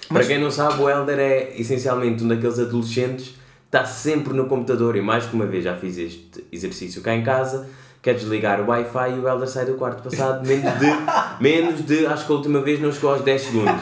Para 0.07 0.25
quem 0.25 0.39
não 0.39 0.51
sabe, 0.51 0.81
o 0.81 0.89
Helder 0.89 1.19
é 1.19 1.53
essencialmente 1.59 2.23
um 2.23 2.27
daqueles 2.27 2.59
adolescentes 2.59 3.27
que 3.27 3.37
está 3.67 3.85
sempre 3.85 4.33
no 4.33 4.45
computador 4.45 4.95
e 4.95 5.01
mais 5.01 5.25
que 5.25 5.33
uma 5.33 5.45
vez 5.45 5.63
já 5.63 5.75
fiz 5.75 5.97
este 5.97 6.43
exercício 6.51 7.01
cá 7.01 7.15
em 7.15 7.23
casa. 7.23 7.69
Quer 8.01 8.15
desligar 8.15 8.59
o 8.61 8.67
Wi-Fi 8.67 9.11
e 9.11 9.19
o 9.19 9.27
Helder 9.27 9.47
sai 9.47 9.65
do 9.65 9.75
quarto 9.75 10.01
passado 10.01 10.45
menos 10.47 10.73
de, 10.79 10.87
menos 11.39 11.85
de, 11.85 12.05
acho 12.07 12.25
que 12.25 12.31
a 12.31 12.35
última 12.35 12.59
vez 12.61 12.79
não 12.81 12.91
chegou 12.91 13.11
aos 13.13 13.21
10 13.21 13.41
segundos. 13.41 13.81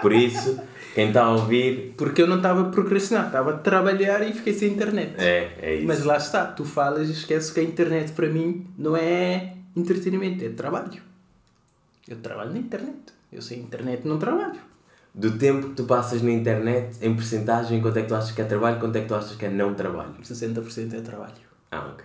Por 0.00 0.12
isso, 0.12 0.60
quem 0.94 1.08
está 1.08 1.24
a 1.24 1.32
ouvir, 1.32 1.94
Porque 1.96 2.22
eu 2.22 2.26
não 2.26 2.36
estava 2.36 2.60
a 2.62 2.64
procrastinar, 2.64 3.26
estava 3.26 3.54
a 3.54 3.56
trabalhar 3.58 4.22
e 4.22 4.32
fiquei 4.32 4.52
sem 4.54 4.72
internet. 4.72 5.14
é, 5.18 5.50
é 5.60 5.74
isso. 5.76 5.86
Mas 5.86 6.04
lá 6.04 6.16
está, 6.16 6.44
tu 6.46 6.64
falas 6.64 7.08
e 7.08 7.12
esqueces 7.12 7.50
que 7.50 7.58
a 7.60 7.62
internet 7.64 8.12
para 8.12 8.28
mim 8.28 8.66
não 8.78 8.96
é 8.96 9.54
entretenimento, 9.76 10.44
é 10.44 10.50
trabalho. 10.50 11.02
Eu 12.06 12.16
trabalho 12.18 12.52
na 12.52 12.58
internet. 12.58 12.98
Eu 13.32 13.40
sem 13.42 13.58
internet 13.60 14.06
não 14.06 14.18
trabalho. 14.18 14.60
Do 15.14 15.36
tempo 15.36 15.70
que 15.70 15.74
tu 15.74 15.84
passas 15.84 16.22
na 16.22 16.30
internet, 16.30 16.96
em 17.02 17.14
porcentagem, 17.14 17.80
quanto 17.80 17.98
é 17.98 18.02
que 18.02 18.08
tu 18.08 18.14
achas 18.14 18.30
que 18.32 18.40
é 18.40 18.44
trabalho, 18.44 18.78
quanto 18.78 18.96
é 18.96 19.00
que 19.00 19.08
tu 19.08 19.14
achas 19.14 19.36
que 19.36 19.46
é 19.46 19.50
não 19.50 19.74
trabalho? 19.74 20.14
60% 20.22 20.94
é 20.94 21.00
trabalho. 21.00 21.32
Ah, 21.70 21.90
ok. 21.92 22.04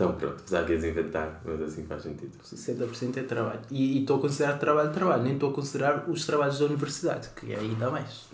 Então 0.00 0.12
pronto, 0.12 0.36
apesar 0.40 0.64
que 0.64 0.72
ias 0.72 0.82
inventar, 0.82 1.42
mas 1.44 1.60
assim 1.60 1.84
faz 1.84 2.02
sentido. 2.02 2.32
60% 2.42 3.18
é 3.18 3.22
trabalho. 3.22 3.60
E 3.70 3.98
e 3.98 4.00
estou 4.00 4.16
a 4.16 4.20
considerar 4.20 4.54
trabalho 4.54 4.90
trabalho, 4.92 5.22
nem 5.22 5.34
estou 5.34 5.50
a 5.50 5.52
considerar 5.52 6.04
os 6.08 6.24
trabalhos 6.24 6.58
da 6.58 6.64
universidade, 6.64 7.28
que 7.36 7.52
é 7.52 7.58
ainda 7.58 7.90
mais. 7.90 8.30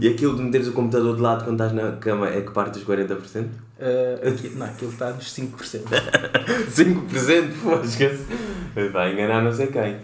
E 0.00 0.08
aquilo 0.08 0.34
de 0.34 0.42
meteres 0.42 0.66
o 0.66 0.72
computador 0.72 1.14
de 1.14 1.22
lado 1.22 1.44
quando 1.44 1.62
estás 1.62 1.72
na 1.72 1.92
cama 1.98 2.28
é 2.28 2.40
que 2.40 2.50
parte 2.50 2.80
dos 2.80 2.84
40%? 2.84 3.44
Uh, 3.44 4.28
aqui, 4.28 4.48
não, 4.56 4.66
aquilo 4.66 4.90
está 4.90 5.10
nos 5.12 5.32
5%. 5.32 5.82
5%? 6.72 7.52
Pô, 7.62 7.80
esquece. 7.84 8.24
Vai 8.92 9.12
enganar 9.12 9.44
não 9.44 9.52
sei 9.52 9.68
quem. 9.68 9.98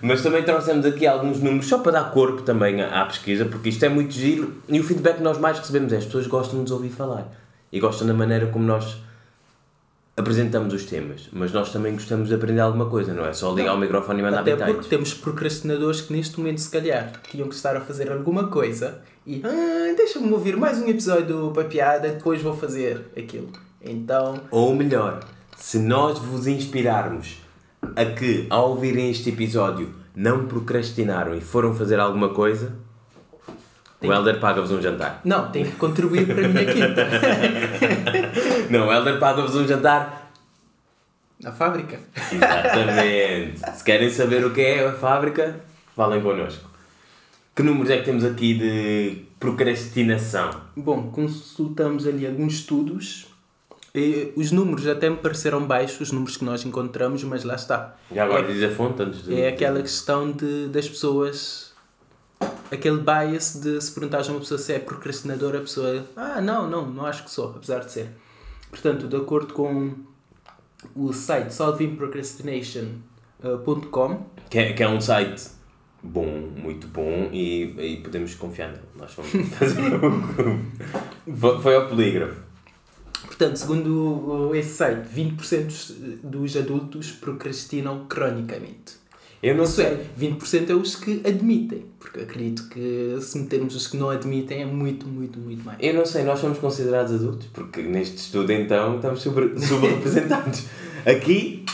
Mas 0.00 0.22
também 0.22 0.42
trouxemos 0.42 0.86
aqui 0.86 1.06
alguns 1.06 1.38
números 1.38 1.66
só 1.66 1.80
para 1.80 1.92
dar 1.92 2.10
corpo 2.12 2.40
também 2.40 2.80
à, 2.80 3.02
à 3.02 3.04
pesquisa, 3.04 3.44
porque 3.44 3.68
isto 3.68 3.84
é 3.84 3.90
muito 3.90 4.14
giro 4.14 4.54
e 4.70 4.80
o 4.80 4.84
feedback 4.84 5.18
que 5.18 5.22
nós 5.22 5.36
mais 5.36 5.58
recebemos 5.58 5.92
é 5.92 5.98
as 5.98 6.06
pessoas 6.06 6.26
gostam 6.26 6.54
de 6.54 6.62
nos 6.62 6.70
ouvir 6.70 6.88
falar 6.88 7.30
e 7.70 7.78
gostam 7.78 8.06
da 8.06 8.14
maneira 8.14 8.46
como 8.46 8.64
nós 8.64 9.04
apresentamos 10.16 10.72
os 10.72 10.84
temas, 10.84 11.28
mas 11.32 11.52
nós 11.52 11.72
também 11.72 11.92
gostamos 11.92 12.28
de 12.28 12.34
aprender 12.34 12.60
alguma 12.60 12.86
coisa, 12.86 13.12
não 13.12 13.26
é 13.26 13.32
só 13.32 13.52
ligar 13.52 13.74
o 13.74 13.78
microfone 13.78 14.20
e 14.20 14.22
mandar 14.22 14.40
Até 14.40 14.52
bitites. 14.54 14.74
porque 14.74 14.88
temos 14.88 15.14
procrastinadores 15.14 16.00
que 16.02 16.12
neste 16.12 16.38
momento, 16.38 16.60
se 16.60 16.70
calhar, 16.70 17.12
tinham 17.30 17.48
que 17.48 17.54
estar 17.54 17.76
a 17.76 17.80
fazer 17.80 18.10
alguma 18.12 18.48
coisa 18.48 19.00
e 19.26 19.42
ah, 19.44 19.94
deixa-me 19.96 20.30
ouvir 20.32 20.56
mais 20.56 20.78
um 20.78 20.88
episódio 20.88 21.50
para 21.52 21.64
piada, 21.64 22.08
depois 22.10 22.40
vou 22.40 22.54
fazer 22.54 23.06
aquilo. 23.16 23.48
Então, 23.82 24.40
Ou 24.50 24.74
melhor, 24.74 25.20
se 25.56 25.78
nós 25.78 26.18
vos 26.18 26.46
inspirarmos 26.46 27.42
a 27.96 28.04
que, 28.04 28.46
ao 28.48 28.70
ouvirem 28.70 29.10
este 29.10 29.30
episódio, 29.30 29.94
não 30.14 30.46
procrastinaram 30.46 31.34
e 31.34 31.40
foram 31.40 31.74
fazer 31.74 31.98
alguma 31.98 32.28
coisa, 32.30 32.72
o 34.08 34.12
Helder 34.12 34.40
paga-vos 34.40 34.70
um 34.70 34.80
jantar. 34.80 35.20
não, 35.24 35.50
tem 35.50 35.64
que 35.64 35.72
contribuir 35.72 36.26
para 36.26 36.44
a 36.44 36.48
minha 36.48 36.66
quinta. 36.66 37.08
Não, 38.70 38.88
o 38.88 38.92
Helder 38.92 39.18
paga-vos 39.18 39.54
um 39.54 39.66
jantar. 39.66 40.32
Na 41.40 41.52
fábrica. 41.52 41.98
Exatamente. 42.32 43.60
se 43.76 43.84
querem 43.84 44.10
saber 44.10 44.44
o 44.44 44.52
que 44.52 44.60
é 44.60 44.86
a 44.86 44.92
fábrica, 44.92 45.60
falem 45.94 46.22
connosco. 46.22 46.70
Que 47.54 47.62
números 47.62 47.90
é 47.90 47.98
que 47.98 48.04
temos 48.04 48.24
aqui 48.24 48.54
de 48.54 49.24
procrastinação? 49.38 50.50
Bom, 50.76 51.10
consultamos 51.10 52.06
ali 52.06 52.26
alguns 52.26 52.54
estudos. 52.54 53.26
E 53.94 54.32
os 54.34 54.50
números 54.50 54.88
até 54.88 55.08
me 55.08 55.16
pareceram 55.16 55.64
baixos, 55.64 56.00
os 56.00 56.10
números 56.10 56.36
que 56.36 56.44
nós 56.44 56.64
encontramos, 56.64 57.22
mas 57.22 57.44
lá 57.44 57.54
está. 57.54 57.94
Já 58.12 58.24
agora 58.24 58.52
diz 58.52 58.60
a 58.64 58.74
fonte 58.74 59.00
antes 59.00 59.22
de. 59.22 59.40
É 59.40 59.48
aquela 59.48 59.80
questão 59.80 60.32
de, 60.32 60.66
das 60.66 60.88
pessoas. 60.88 61.63
Aquele 62.74 62.98
bias 63.00 63.60
de 63.62 63.80
se 63.80 63.92
perguntares 63.92 64.28
a 64.28 64.32
uma 64.32 64.40
pessoa 64.40 64.58
se 64.58 64.72
é 64.72 64.78
procrastinadora, 64.78 65.58
a 65.58 65.60
pessoa. 65.62 66.04
Ah, 66.16 66.40
não, 66.40 66.68
não, 66.68 66.86
não 66.90 67.06
acho 67.06 67.24
que 67.24 67.30
sou, 67.30 67.50
apesar 67.56 67.80
de 67.80 67.92
ser. 67.92 68.08
Portanto, 68.70 69.06
de 69.06 69.16
acordo 69.16 69.54
com 69.54 69.92
o 70.94 71.12
site 71.12 71.52
solvingprocrastination.com, 73.42 74.26
Que 74.50 74.58
é, 74.58 74.72
que 74.72 74.82
é 74.82 74.88
um 74.88 75.00
site 75.00 75.48
bom, 76.02 76.26
muito 76.56 76.86
bom 76.88 77.28
e, 77.32 77.74
e 77.78 77.96
podemos 78.02 78.34
confiar 78.34 78.68
nele. 78.68 78.82
Nós 78.96 79.12
fomos 79.12 79.30
fazer 79.50 79.80
o. 80.04 81.60
Foi, 81.60 81.74
ao 81.74 81.88
polígrafo. 81.88 82.40
portanto, 83.26 83.56
segundo 83.56 84.54
esse 84.54 84.74
site, 84.74 85.08
20% 85.08 85.64
dos- 85.66 85.92
dos 86.22 86.56
adultos 86.56 87.10
procrastinam 87.12 88.04
cronicamente. 88.06 89.02
Eu 89.46 89.54
não 89.56 89.66
sei. 89.66 89.86
é, 89.86 90.06
20% 90.18 90.70
é 90.70 90.74
os 90.74 90.96
que 90.96 91.20
admitem, 91.26 91.84
porque 91.98 92.20
acredito 92.20 92.68
que 92.68 93.18
se 93.20 93.38
metermos 93.38 93.74
os 93.76 93.86
que 93.86 93.96
não 93.96 94.08
admitem 94.10 94.62
é 94.62 94.64
muito, 94.64 95.06
muito, 95.06 95.38
muito 95.38 95.62
mais. 95.64 95.78
Eu 95.80 95.92
não 95.94 96.06
sei, 96.06 96.24
nós 96.24 96.38
somos 96.38 96.58
considerados 96.58 97.12
adultos, 97.12 97.46
porque 97.52 97.82
neste 97.82 98.16
estudo 98.16 98.50
então 98.52 98.96
estamos 98.96 99.20
super- 99.20 99.52
subrepresentados. 99.60 100.64
aqui 101.04 101.64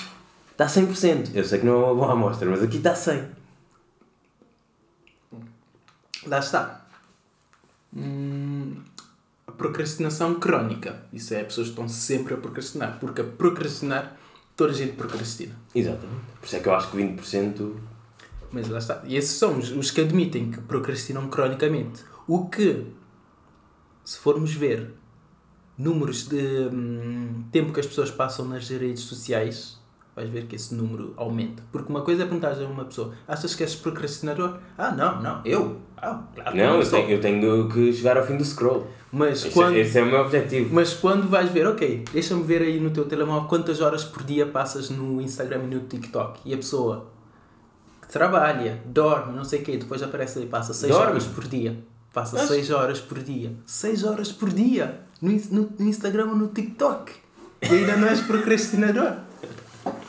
está 0.51 0.67
100%. 0.67 1.31
Eu 1.35 1.45
sei 1.45 1.61
que 1.61 1.67
não 1.67 1.75
é 1.75 1.85
uma 1.87 1.95
boa 1.95 2.13
amostra, 2.13 2.49
mas 2.51 2.63
aqui 2.63 2.79
está 2.79 2.95
100%. 2.95 3.25
Lá 6.27 6.39
está. 6.39 6.87
Hum, 7.97 8.75
a 9.47 9.53
procrastinação 9.53 10.35
crónica. 10.39 11.03
Isso 11.13 11.33
é, 11.35 11.41
as 11.41 11.47
pessoas 11.47 11.69
estão 11.69 11.89
sempre 11.89 12.35
a 12.35 12.37
procrastinar. 12.37 12.99
Porque 13.01 13.21
a 13.23 13.25
procrastinar, 13.25 14.17
toda 14.61 14.73
a 14.73 14.77
gente 14.77 14.93
procrastina. 14.93 15.57
Exatamente. 15.75 16.21
Por 16.39 16.45
isso 16.45 16.57
é 16.57 16.61
que 16.61 16.69
eu 16.69 16.75
acho 16.75 16.91
que 16.91 16.99
20%. 16.99 17.77
Mas 18.53 18.69
lá 18.69 18.79
está. 18.79 19.03
E 19.07 19.17
esses 19.17 19.39
são 19.39 19.59
os, 19.59 19.71
os 19.71 19.91
que 19.91 20.03
admitem 20.03 20.51
que 20.51 20.61
procrastinam 20.61 21.31
cronicamente. 21.31 22.05
O 22.29 22.47
que, 22.47 22.85
se 24.05 24.19
formos 24.19 24.53
ver 24.53 24.93
números 25.79 26.29
de 26.29 26.69
hum, 26.71 27.45
tempo 27.51 27.73
que 27.73 27.81
as 27.81 27.87
pessoas 27.87 28.11
passam 28.11 28.45
nas 28.45 28.69
redes 28.69 29.05
sociais, 29.05 29.80
vais 30.17 30.29
ver 30.29 30.47
que 30.47 30.57
esse 30.57 30.75
número 30.75 31.15
aumenta. 31.17 31.63
Porque 31.73 31.91
uma 31.91 32.03
coisa 32.03 32.23
é 32.23 32.27
perguntar 32.27 32.53
a 32.53 32.65
uma 32.67 32.85
pessoa: 32.85 33.13
achas 33.29 33.55
que 33.55 33.63
és 33.63 33.75
procrastinador? 33.75 34.59
Ah, 34.77 34.91
não, 34.93 35.21
não, 35.23 35.41
eu. 35.45 35.77
Ah, 35.97 36.23
claro 36.35 36.57
Não, 36.57 36.81
eu 36.81 36.91
tenho, 36.91 37.11
eu 37.11 37.21
tenho 37.21 37.69
que 37.69 37.93
chegar 37.93 38.17
ao 38.17 38.25
fim 38.27 38.37
do 38.37 38.45
scroll. 38.45 38.87
Mas 39.13 39.45
Esse, 39.45 39.51
quando, 39.51 39.75
é, 39.77 39.81
esse 39.81 39.99
é 39.99 40.03
o 40.03 40.07
meu 40.07 40.21
objetivo. 40.21 40.73
mas 40.73 40.95
quando 40.95 41.29
vais 41.29 41.51
ver, 41.51 41.67
ok, 41.67 42.05
deixa-me 42.13 42.43
ver 42.45 42.63
aí 42.63 42.79
no 42.81 42.91
teu 42.91 43.05
telemóvel 43.07 43.49
quantas 43.49 43.81
horas 43.81 44.05
por 44.05 44.23
dia 44.23 44.47
passas 44.47 44.89
no 44.89 45.21
Instagram 45.21 45.65
e 45.65 45.75
no 45.75 45.81
TikTok. 45.81 46.41
E 46.45 46.55
a 46.55 46.57
pessoa 46.57 47.07
que 48.01 48.09
trabalha, 48.09 48.81
dorme, 48.87 49.37
não 49.37 49.45
sei 49.45 49.61
o 49.61 49.65
quê, 49.65 49.77
depois 49.77 50.03
aparece 50.03 50.39
ali, 50.39 50.47
passa 50.47 50.73
6 50.73 50.93
Dorme? 50.93 51.11
horas 51.11 51.25
por 51.27 51.45
dia. 51.47 51.77
Passa 52.13 52.37
Mas- 52.37 52.49
6 52.49 52.71
horas 52.71 53.01
por 53.01 53.19
dia. 53.19 53.53
6 53.67 54.05
horas 54.05 54.33
por 54.33 54.49
dia 54.51 55.01
no, 55.21 55.31
no, 55.51 55.71
no 55.79 55.87
Instagram 55.87 56.29
ou 56.29 56.37
no 56.37 56.49
TikTok. 56.49 57.13
E 57.63 57.67
ainda 57.67 57.97
não 57.97 58.09
és 58.09 58.21
procrastinador. 58.21 59.13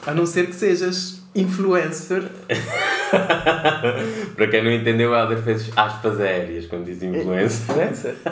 A 0.05 0.13
não 0.13 0.25
ser 0.25 0.47
que 0.47 0.55
sejas 0.55 1.21
influencer. 1.35 2.23
Para 4.35 4.47
quem 4.47 4.63
não 4.63 4.71
entendeu, 4.71 5.11
o 5.11 5.15
Helder 5.15 5.43
fez 5.43 5.69
aspas 5.75 6.19
aéreas 6.19 6.65
quando 6.65 6.85
diz 6.85 7.01
influencer. 7.01 7.69
Influencer? 7.69 8.15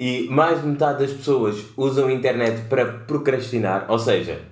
E 0.00 0.28
mais 0.28 0.60
de 0.60 0.68
metade 0.68 1.04
das 1.04 1.12
pessoas 1.12 1.56
usam 1.76 2.06
a 2.06 2.12
internet 2.12 2.68
para 2.68 2.86
procrastinar, 2.86 3.86
ou 3.88 3.98
seja, 3.98 4.42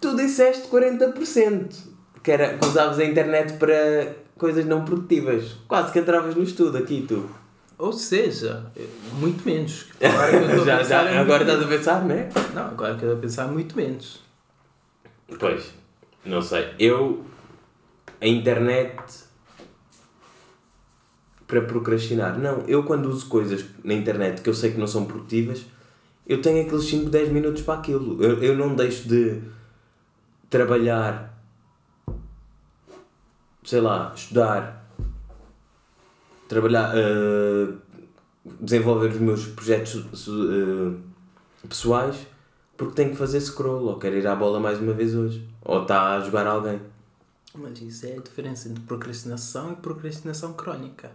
tu 0.00 0.16
disseste 0.16 0.66
40%, 0.66 1.72
que, 2.20 2.32
era, 2.32 2.58
que 2.58 2.66
usavas 2.66 2.98
a 2.98 3.04
internet 3.04 3.52
para 3.58 4.16
coisas 4.36 4.66
não 4.66 4.84
produtivas. 4.84 5.52
Quase 5.68 5.92
que 5.92 6.00
entravas 6.00 6.34
no 6.34 6.42
estudo 6.42 6.78
aqui, 6.78 7.04
tu. 7.06 7.30
Ou 7.82 7.92
seja, 7.92 8.70
muito 9.14 9.44
menos. 9.44 9.86
Agora 10.00 10.30
que 10.30 10.36
eu 10.36 10.48
estou 10.50 10.62
a 10.62 10.66
Já, 10.66 10.78
pensar, 10.78 11.04
já, 11.04 11.20
agora 11.20 11.44
muito 11.44 11.50
estás 11.50 11.62
a 11.64 11.76
pensar, 11.76 12.04
não 12.04 12.14
é? 12.14 12.28
Não, 12.54 12.66
agora 12.68 12.94
que 12.94 13.02
eu 13.02 13.08
estou 13.08 13.18
a 13.18 13.20
pensar 13.20 13.48
muito 13.48 13.76
menos. 13.76 14.20
Pois, 15.36 15.74
não 16.24 16.40
sei. 16.40 16.74
Eu, 16.78 17.26
a 18.20 18.26
internet 18.28 19.02
para 21.44 21.60
procrastinar. 21.62 22.38
Não, 22.38 22.60
eu 22.68 22.84
quando 22.84 23.06
uso 23.06 23.26
coisas 23.26 23.64
na 23.82 23.94
internet 23.94 24.42
que 24.42 24.48
eu 24.48 24.54
sei 24.54 24.70
que 24.70 24.78
não 24.78 24.86
são 24.86 25.04
produtivas, 25.04 25.66
eu 26.24 26.40
tenho 26.40 26.64
aqueles 26.64 26.84
5, 26.84 27.10
10 27.10 27.30
minutos 27.30 27.62
para 27.62 27.80
aquilo. 27.80 28.22
Eu, 28.22 28.40
eu 28.44 28.56
não 28.56 28.76
deixo 28.76 29.08
de 29.08 29.42
trabalhar, 30.48 31.36
sei 33.64 33.80
lá, 33.80 34.12
estudar, 34.14 34.88
trabalhar, 36.52 36.92
eh, 36.94 37.72
desenvolver 38.60 39.08
os 39.10 39.18
meus 39.18 39.46
projetos 39.46 39.96
eh, 39.96 40.96
pessoais 41.68 42.16
porque 42.76 42.94
tenho 42.94 43.10
que 43.10 43.16
fazer 43.16 43.40
scroll 43.40 43.84
ou 43.86 43.98
quero 43.98 44.16
ir 44.16 44.26
à 44.26 44.34
bola 44.34 44.58
mais 44.58 44.80
uma 44.80 44.92
vez 44.92 45.14
hoje 45.14 45.46
ou 45.64 45.82
está 45.82 46.16
a 46.16 46.20
jogar 46.20 46.46
alguém. 46.46 46.80
Mas 47.54 47.80
isso 47.80 48.06
é 48.06 48.16
a 48.16 48.20
diferença 48.20 48.68
entre 48.68 48.82
procrastinação 48.84 49.72
e 49.72 49.76
procrastinação 49.76 50.54
crónica. 50.54 51.10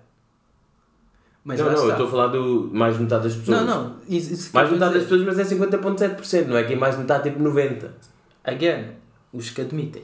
Mas 1.43 1.59
não, 1.59 1.71
não, 1.71 1.85
eu 1.85 1.91
estou 1.91 2.07
a 2.07 2.09
falar 2.09 2.27
do 2.27 2.69
mais 2.73 2.95
de 2.95 3.03
metade 3.03 3.23
das 3.23 3.35
pessoas. 3.35 3.61
Não, 3.61 3.65
não. 3.65 3.95
Isso, 4.07 4.33
isso 4.33 4.49
Mais 4.53 4.69
metade 4.69 4.93
das 4.95 5.03
pessoas, 5.03 5.23
mas 5.23 5.39
é 5.39 5.43
50,7%, 5.43 6.45
não 6.47 6.57
é 6.57 6.63
que 6.63 6.75
mais 6.75 6.95
de 6.95 7.01
metade 7.01 7.29
tipo 7.29 7.43
90%. 7.43 7.89
Again, 8.43 8.91
os 9.33 9.49
que 9.49 9.61
admitem. 9.61 10.03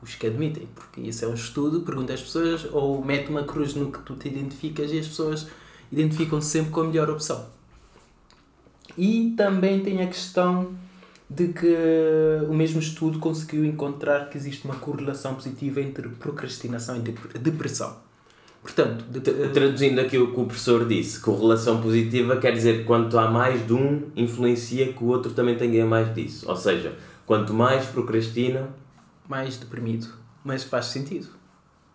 Os 0.00 0.14
que 0.14 0.26
admitem, 0.26 0.68
porque 0.74 1.00
isso 1.00 1.24
é 1.24 1.28
um 1.28 1.34
estudo, 1.34 1.80
pergunta 1.80 2.12
às 2.12 2.20
pessoas 2.22 2.66
ou 2.72 3.04
mete 3.04 3.30
uma 3.30 3.42
cruz 3.42 3.74
no 3.74 3.90
que 3.90 3.98
tu 4.00 4.14
te 4.14 4.28
identificas 4.28 4.92
e 4.92 4.98
as 4.98 5.08
pessoas 5.08 5.48
identificam-se 5.90 6.48
sempre 6.48 6.70
com 6.70 6.82
a 6.82 6.84
melhor 6.84 7.10
opção. 7.10 7.46
E 8.96 9.34
também 9.36 9.80
tem 9.80 10.00
a 10.02 10.06
questão 10.06 10.72
de 11.28 11.48
que 11.48 11.76
o 12.48 12.54
mesmo 12.54 12.80
estudo 12.80 13.18
conseguiu 13.18 13.64
encontrar 13.64 14.30
que 14.30 14.38
existe 14.38 14.64
uma 14.64 14.76
correlação 14.76 15.34
positiva 15.34 15.80
entre 15.80 16.08
procrastinação 16.08 16.96
e 16.96 17.00
dep- 17.00 17.38
depressão. 17.38 17.96
Portanto, 18.62 19.04
de- 19.04 19.20
Traduzindo 19.20 20.00
aqui 20.00 20.18
o 20.18 20.32
que 20.32 20.40
o 20.40 20.44
professor 20.46 20.86
disse, 20.86 21.20
correlação 21.20 21.80
positiva 21.80 22.36
quer 22.38 22.52
dizer 22.52 22.78
que 22.78 22.84
quanto 22.84 23.18
há 23.18 23.30
mais 23.30 23.66
de 23.66 23.72
um, 23.72 24.04
influencia 24.16 24.92
que 24.92 25.04
o 25.04 25.08
outro 25.08 25.32
também 25.32 25.56
tenha 25.56 25.84
mais 25.86 26.12
disso. 26.14 26.48
Ou 26.48 26.56
seja, 26.56 26.96
quanto 27.26 27.52
mais 27.52 27.86
procrastinam, 27.86 28.68
mais 29.28 29.58
deprimido. 29.58 30.08
Mas 30.42 30.64
faz 30.64 30.86
sentido. 30.86 31.28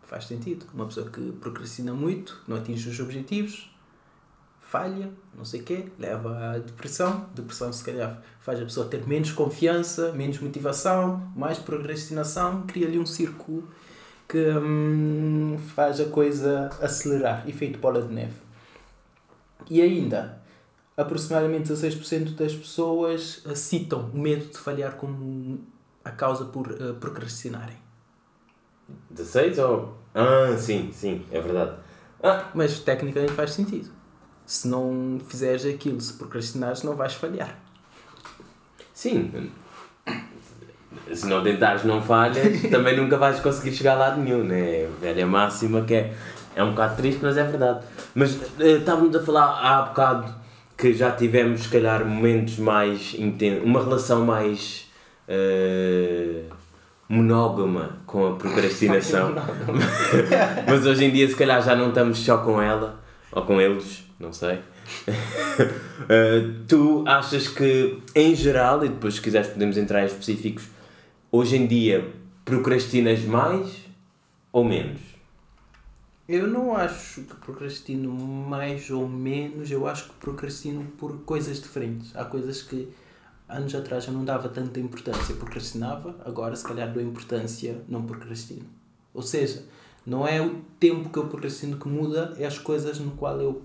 Faz 0.04 0.26
sentido. 0.26 0.66
Uma 0.74 0.86
pessoa 0.86 1.10
que 1.10 1.32
procrastina 1.34 1.94
muito, 1.94 2.42
não 2.48 2.56
atinge 2.56 2.88
os 2.88 3.00
objetivos, 3.00 3.74
falha, 4.62 5.12
não 5.36 5.46
sei 5.46 5.62
o 5.62 5.64
quê, 5.64 5.86
leva 6.00 6.52
à 6.52 6.58
depressão. 6.58 7.30
Depressão, 7.34 7.72
se 7.74 7.84
calhar, 7.84 8.22
faz 8.40 8.60
a 8.60 8.64
pessoa 8.64 8.88
ter 8.88 9.08
menos 9.08 9.32
confiança, 9.32 10.12
menos 10.14 10.40
motivação, 10.40 11.32
mais 11.36 11.58
procrastinação, 11.58 12.64
cria 12.68 12.88
ali 12.88 12.98
um 12.98 13.06
círculo 13.06 13.68
que 14.28 14.50
hum, 14.50 15.58
faz 15.76 16.00
a 16.00 16.06
coisa 16.06 16.70
acelerar 16.82 17.48
efeito 17.48 17.78
bola 17.80 18.02
de 18.02 18.14
neve. 18.14 18.34
E 19.70 19.82
ainda, 19.82 20.42
aproximadamente 20.98 21.72
16% 21.72 22.36
das 22.36 22.56
pessoas 22.56 23.44
eh, 23.46 23.56
citam 23.56 24.10
o 24.14 24.18
medo 24.18 24.46
de 24.46 24.58
falhar 24.58 24.96
como 24.96 25.60
a 26.04 26.12
causa 26.12 26.46
por 26.46 26.72
eh, 26.72 26.94
procrastinarem. 27.00 27.78
16 29.10 29.60
ou. 29.60 29.98
Ah, 30.14 30.56
sim, 30.58 30.92
sim, 30.92 31.26
é 31.32 31.40
verdade. 31.40 31.72
Ah, 32.22 32.46
Mas 32.54 32.80
tecnicamente 32.80 33.34
faz 33.34 33.52
sentido. 33.52 33.90
Se 34.46 34.68
não 34.68 35.20
fizeres 35.28 35.66
aquilo, 35.66 36.00
se 36.02 36.14
procrastinares, 36.14 36.84
não 36.84 36.96
vais 36.96 37.14
falhar. 37.14 37.58
Sim. 38.94 39.52
Se 41.14 41.26
não 41.26 41.44
tentares, 41.44 41.84
não 41.84 42.02
falhas, 42.02 42.62
também 42.70 42.96
nunca 42.96 43.18
vais 43.18 43.40
conseguir 43.40 43.74
chegar 43.74 43.94
a 43.94 43.98
lado 43.98 44.22
nenhum, 44.22 44.44
né? 44.44 44.88
Velha 45.02 45.26
máxima 45.26 45.82
que 45.82 45.94
é, 45.94 46.14
é 46.56 46.64
um 46.64 46.72
bocado 46.72 46.98
triste, 46.98 47.20
mas 47.22 47.38
é 47.38 47.44
verdade. 47.44 47.86
Mas 48.14 48.40
eh, 48.60 48.78
estávamos 48.78 49.16
a 49.16 49.24
falar 49.24 49.60
há 49.62 49.82
bocado 49.84 50.34
que 50.78 50.94
já 50.94 51.12
tivemos, 51.12 51.64
se 51.64 51.70
calhar, 51.70 52.06
momentos 52.06 52.58
mais 52.58 53.14
intensos, 53.18 53.64
uma 53.64 53.82
relação 53.82 54.26
mais 54.26 54.92
eh, 55.28 56.44
monógama 57.08 58.00
com 58.06 58.28
a 58.28 58.36
procrastinação. 58.36 59.34
mas 60.68 60.86
hoje 60.86 61.06
em 61.06 61.12
dia, 61.12 61.28
se 61.28 61.36
calhar, 61.36 61.62
já 61.62 61.76
não 61.76 61.90
estamos 61.90 62.20
só 62.20 62.38
com 62.38 62.62
ela, 62.62 63.00
ou 63.32 63.44
com 63.44 63.60
eles, 63.60 64.04
não 64.20 64.34
sei. 64.34 64.60
Uh, 65.08 66.64
tu 66.68 67.04
achas 67.08 67.48
que, 67.48 68.00
em 68.16 68.36
geral, 68.36 68.84
e 68.86 68.90
depois 68.90 69.16
se 69.16 69.22
quiseres 69.22 69.48
podemos 69.48 69.78
entrar 69.78 70.04
em 70.04 70.08
específicos, 70.08 70.68
hoje 71.32 71.56
em 71.56 71.66
dia 71.66 72.06
procrastinas 72.46 73.24
mais 73.24 73.84
ou 74.52 74.64
menos? 74.64 75.02
Eu 76.28 76.48
não 76.48 76.76
acho 76.76 77.22
que 77.22 77.36
procrastino 77.36 78.12
mais 78.14 78.90
ou 78.90 79.08
menos, 79.08 79.70
eu 79.70 79.88
acho 79.88 80.06
que 80.06 80.16
procrastino 80.16 80.86
por 80.98 81.18
coisas 81.24 81.62
diferentes. 81.62 82.16
Há 82.16 82.24
coisas 82.24 82.62
que 82.62 82.88
anos 83.54 83.74
atrás 83.76 84.06
eu 84.08 84.14
não 84.14 84.26
dava 84.26 84.50
tanta 84.50 84.80
importância, 84.80 85.36
procrastinava, 85.36 86.16
agora 86.26 86.56
se 86.56 86.64
calhar 86.64 86.92
dou 86.92 87.02
importância, 87.02 87.82
não 87.88 88.04
procrastino. 88.04 88.66
Ou 89.14 89.22
seja, 89.22 89.64
não 90.06 90.28
é 90.28 90.42
o 90.42 90.62
tempo 90.80 91.10
que 91.10 91.18
eu 91.18 91.28
procrastino 91.28 91.78
que 91.78 91.88
muda, 91.88 92.34
é 92.38 92.46
as 92.46 92.58
coisas 92.58 93.00
no 93.00 93.12
qual 93.12 93.40
eu 93.40 93.62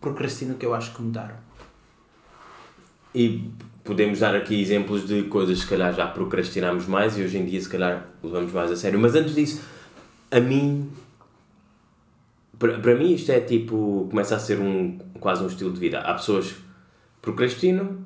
procrastino 0.00 0.54
que 0.54 0.64
eu 0.64 0.74
acho 0.74 0.94
que 0.94 1.02
mudaram. 1.02 1.36
E 3.14 3.50
podemos 3.82 4.18
dar 4.18 4.34
aqui 4.34 4.60
exemplos 4.60 5.06
de 5.06 5.22
coisas 5.24 5.58
que 5.58 5.64
se 5.64 5.70
calhar 5.70 5.94
já 5.94 6.06
procrastinamos 6.06 6.86
mais 6.86 7.16
e 7.16 7.22
hoje 7.22 7.38
em 7.38 7.46
dia 7.46 7.60
se 7.60 7.68
calhar 7.68 8.06
levamos 8.22 8.52
mais 8.52 8.70
a 8.70 8.76
sério. 8.76 9.00
Mas 9.00 9.14
antes 9.14 9.34
disso, 9.34 9.62
a 10.30 10.38
mim. 10.38 10.90
Para, 12.58 12.78
para 12.78 12.94
mim 12.94 13.12
isto 13.12 13.32
é 13.32 13.40
tipo. 13.40 14.06
começa 14.10 14.36
a 14.36 14.38
ser 14.38 14.60
um, 14.60 14.98
quase 15.18 15.42
um 15.42 15.46
estilo 15.46 15.72
de 15.72 15.80
vida. 15.80 16.00
Há 16.00 16.14
pessoas 16.14 16.52
que 16.52 16.60
procrastinam. 17.22 17.98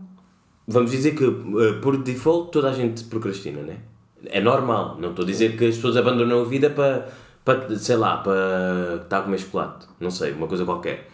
Vamos 0.73 0.93
dizer 0.93 1.17
que 1.17 1.25
eh, 1.25 1.81
por 1.83 1.97
default 1.97 2.53
toda 2.53 2.71
a 2.71 2.73
gente 2.73 3.03
procrastina, 3.05 3.61
né? 3.61 3.79
É 4.27 4.41
normal. 4.41 4.97
Não 5.01 5.11
estou 5.11 5.25
a 5.25 5.27
dizer 5.27 5.57
que 5.57 5.67
as 5.67 5.75
pessoas 5.75 5.97
abandonam 5.97 6.43
a 6.43 6.45
vida 6.45 6.71
para, 6.71 7.09
para 7.45 7.77
sei 7.77 7.97
lá, 7.97 8.19
para 8.19 9.01
estar 9.03 9.19
a 9.19 9.23
comer 9.23 9.39
chocolate. 9.39 9.89
Não 9.99 10.13
sei, 10.13 10.31
uma 10.31 10.47
coisa 10.47 10.65
qualquer. 10.65 11.09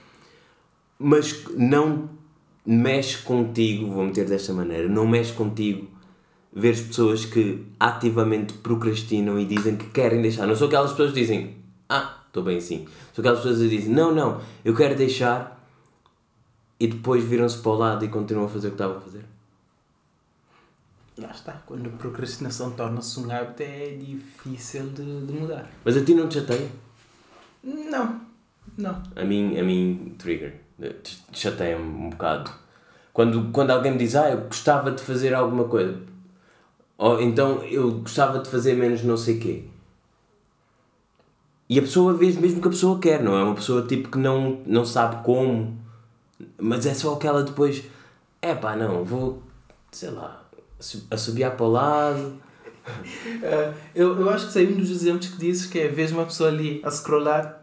Mas 0.98 1.46
não 1.56 2.10
mexe 2.66 3.16
contigo, 3.22 3.90
vou 3.90 4.04
meter 4.04 4.26
desta 4.26 4.52
maneira, 4.52 4.88
não 4.88 5.06
mexe 5.06 5.32
contigo 5.32 5.88
ver 6.52 6.72
as 6.72 6.80
pessoas 6.80 7.24
que 7.24 7.64
ativamente 7.80 8.52
procrastinam 8.54 9.38
e 9.40 9.46
dizem 9.46 9.76
que 9.76 9.86
querem 9.86 10.20
deixar. 10.20 10.46
Não 10.46 10.54
são 10.54 10.66
aquelas 10.66 10.90
pessoas 10.90 11.12
que 11.12 11.20
dizem, 11.20 11.56
ah, 11.88 12.18
estou 12.26 12.42
bem 12.42 12.58
assim. 12.58 12.86
São 13.14 13.22
aquelas 13.22 13.38
pessoas 13.38 13.58
que 13.62 13.68
dizem, 13.68 13.94
não, 13.94 14.14
não, 14.14 14.38
eu 14.62 14.74
quero 14.74 14.94
deixar 14.94 15.66
e 16.78 16.86
depois 16.86 17.24
viram-se 17.24 17.56
para 17.56 17.72
o 17.72 17.74
lado 17.74 18.04
e 18.04 18.08
continuam 18.08 18.44
a 18.44 18.48
fazer 18.50 18.68
o 18.68 18.70
que 18.72 18.74
estavam 18.74 18.98
a 18.98 19.00
fazer. 19.00 19.35
Lá 21.18 21.30
está, 21.30 21.52
quando 21.64 21.88
a 21.88 21.92
procrastinação 21.92 22.72
torna-se 22.72 23.18
um 23.18 23.30
hábito 23.30 23.62
é 23.62 23.96
difícil 23.96 24.90
de, 24.90 25.26
de 25.26 25.32
mudar. 25.32 25.66
Mas 25.82 25.96
a 25.96 26.04
ti 26.04 26.14
não 26.14 26.28
te 26.28 26.34
chateia? 26.34 26.68
Não, 27.64 28.20
não. 28.76 29.02
A 29.16 29.24
mim, 29.24 29.58
a 29.58 29.64
mim 29.64 30.14
trigger. 30.18 30.60
Chateia-me 31.32 31.82
um 31.82 32.10
bocado. 32.10 32.50
Quando, 33.14 33.50
quando 33.50 33.70
alguém 33.70 33.92
me 33.92 33.98
diz, 33.98 34.14
ah, 34.14 34.30
eu 34.30 34.42
gostava 34.42 34.90
de 34.90 35.02
fazer 35.02 35.32
alguma 35.32 35.64
coisa. 35.64 35.98
Ou 36.98 37.20
então 37.20 37.62
eu 37.64 37.92
gostava 38.00 38.38
de 38.40 38.50
fazer 38.50 38.74
menos 38.74 39.02
não 39.02 39.16
sei 39.16 39.38
quê. 39.38 39.64
E 41.68 41.78
a 41.78 41.82
pessoa 41.82 42.12
vê 42.12 42.30
mesmo 42.32 42.60
que 42.60 42.68
a 42.68 42.70
pessoa 42.70 42.98
quer, 42.98 43.22
não 43.22 43.36
é? 43.36 43.42
Uma 43.42 43.54
pessoa 43.54 43.86
tipo 43.86 44.10
que 44.10 44.18
não, 44.18 44.62
não 44.66 44.84
sabe 44.84 45.24
como. 45.24 45.78
Mas 46.58 46.84
é 46.84 46.92
só 46.94 47.14
aquela 47.14 47.42
depois. 47.42 47.84
É 48.40 48.54
pá, 48.54 48.76
não, 48.76 49.02
vou, 49.04 49.42
sei 49.90 50.10
lá, 50.10 50.45
assobiar 51.10 51.56
para 51.56 51.66
o 51.66 51.70
lado. 51.70 52.40
Uh, 52.88 53.74
eu, 53.94 54.20
eu 54.20 54.30
acho 54.30 54.46
que 54.46 54.52
sei 54.52 54.66
um 54.66 54.76
dos 54.76 54.90
exemplos 54.90 55.28
que 55.28 55.38
dizes 55.38 55.66
que 55.66 55.78
é 55.78 55.88
vês 55.88 56.12
uma 56.12 56.24
pessoa 56.24 56.48
ali 56.48 56.80
a 56.84 56.90
scrollar. 56.90 57.62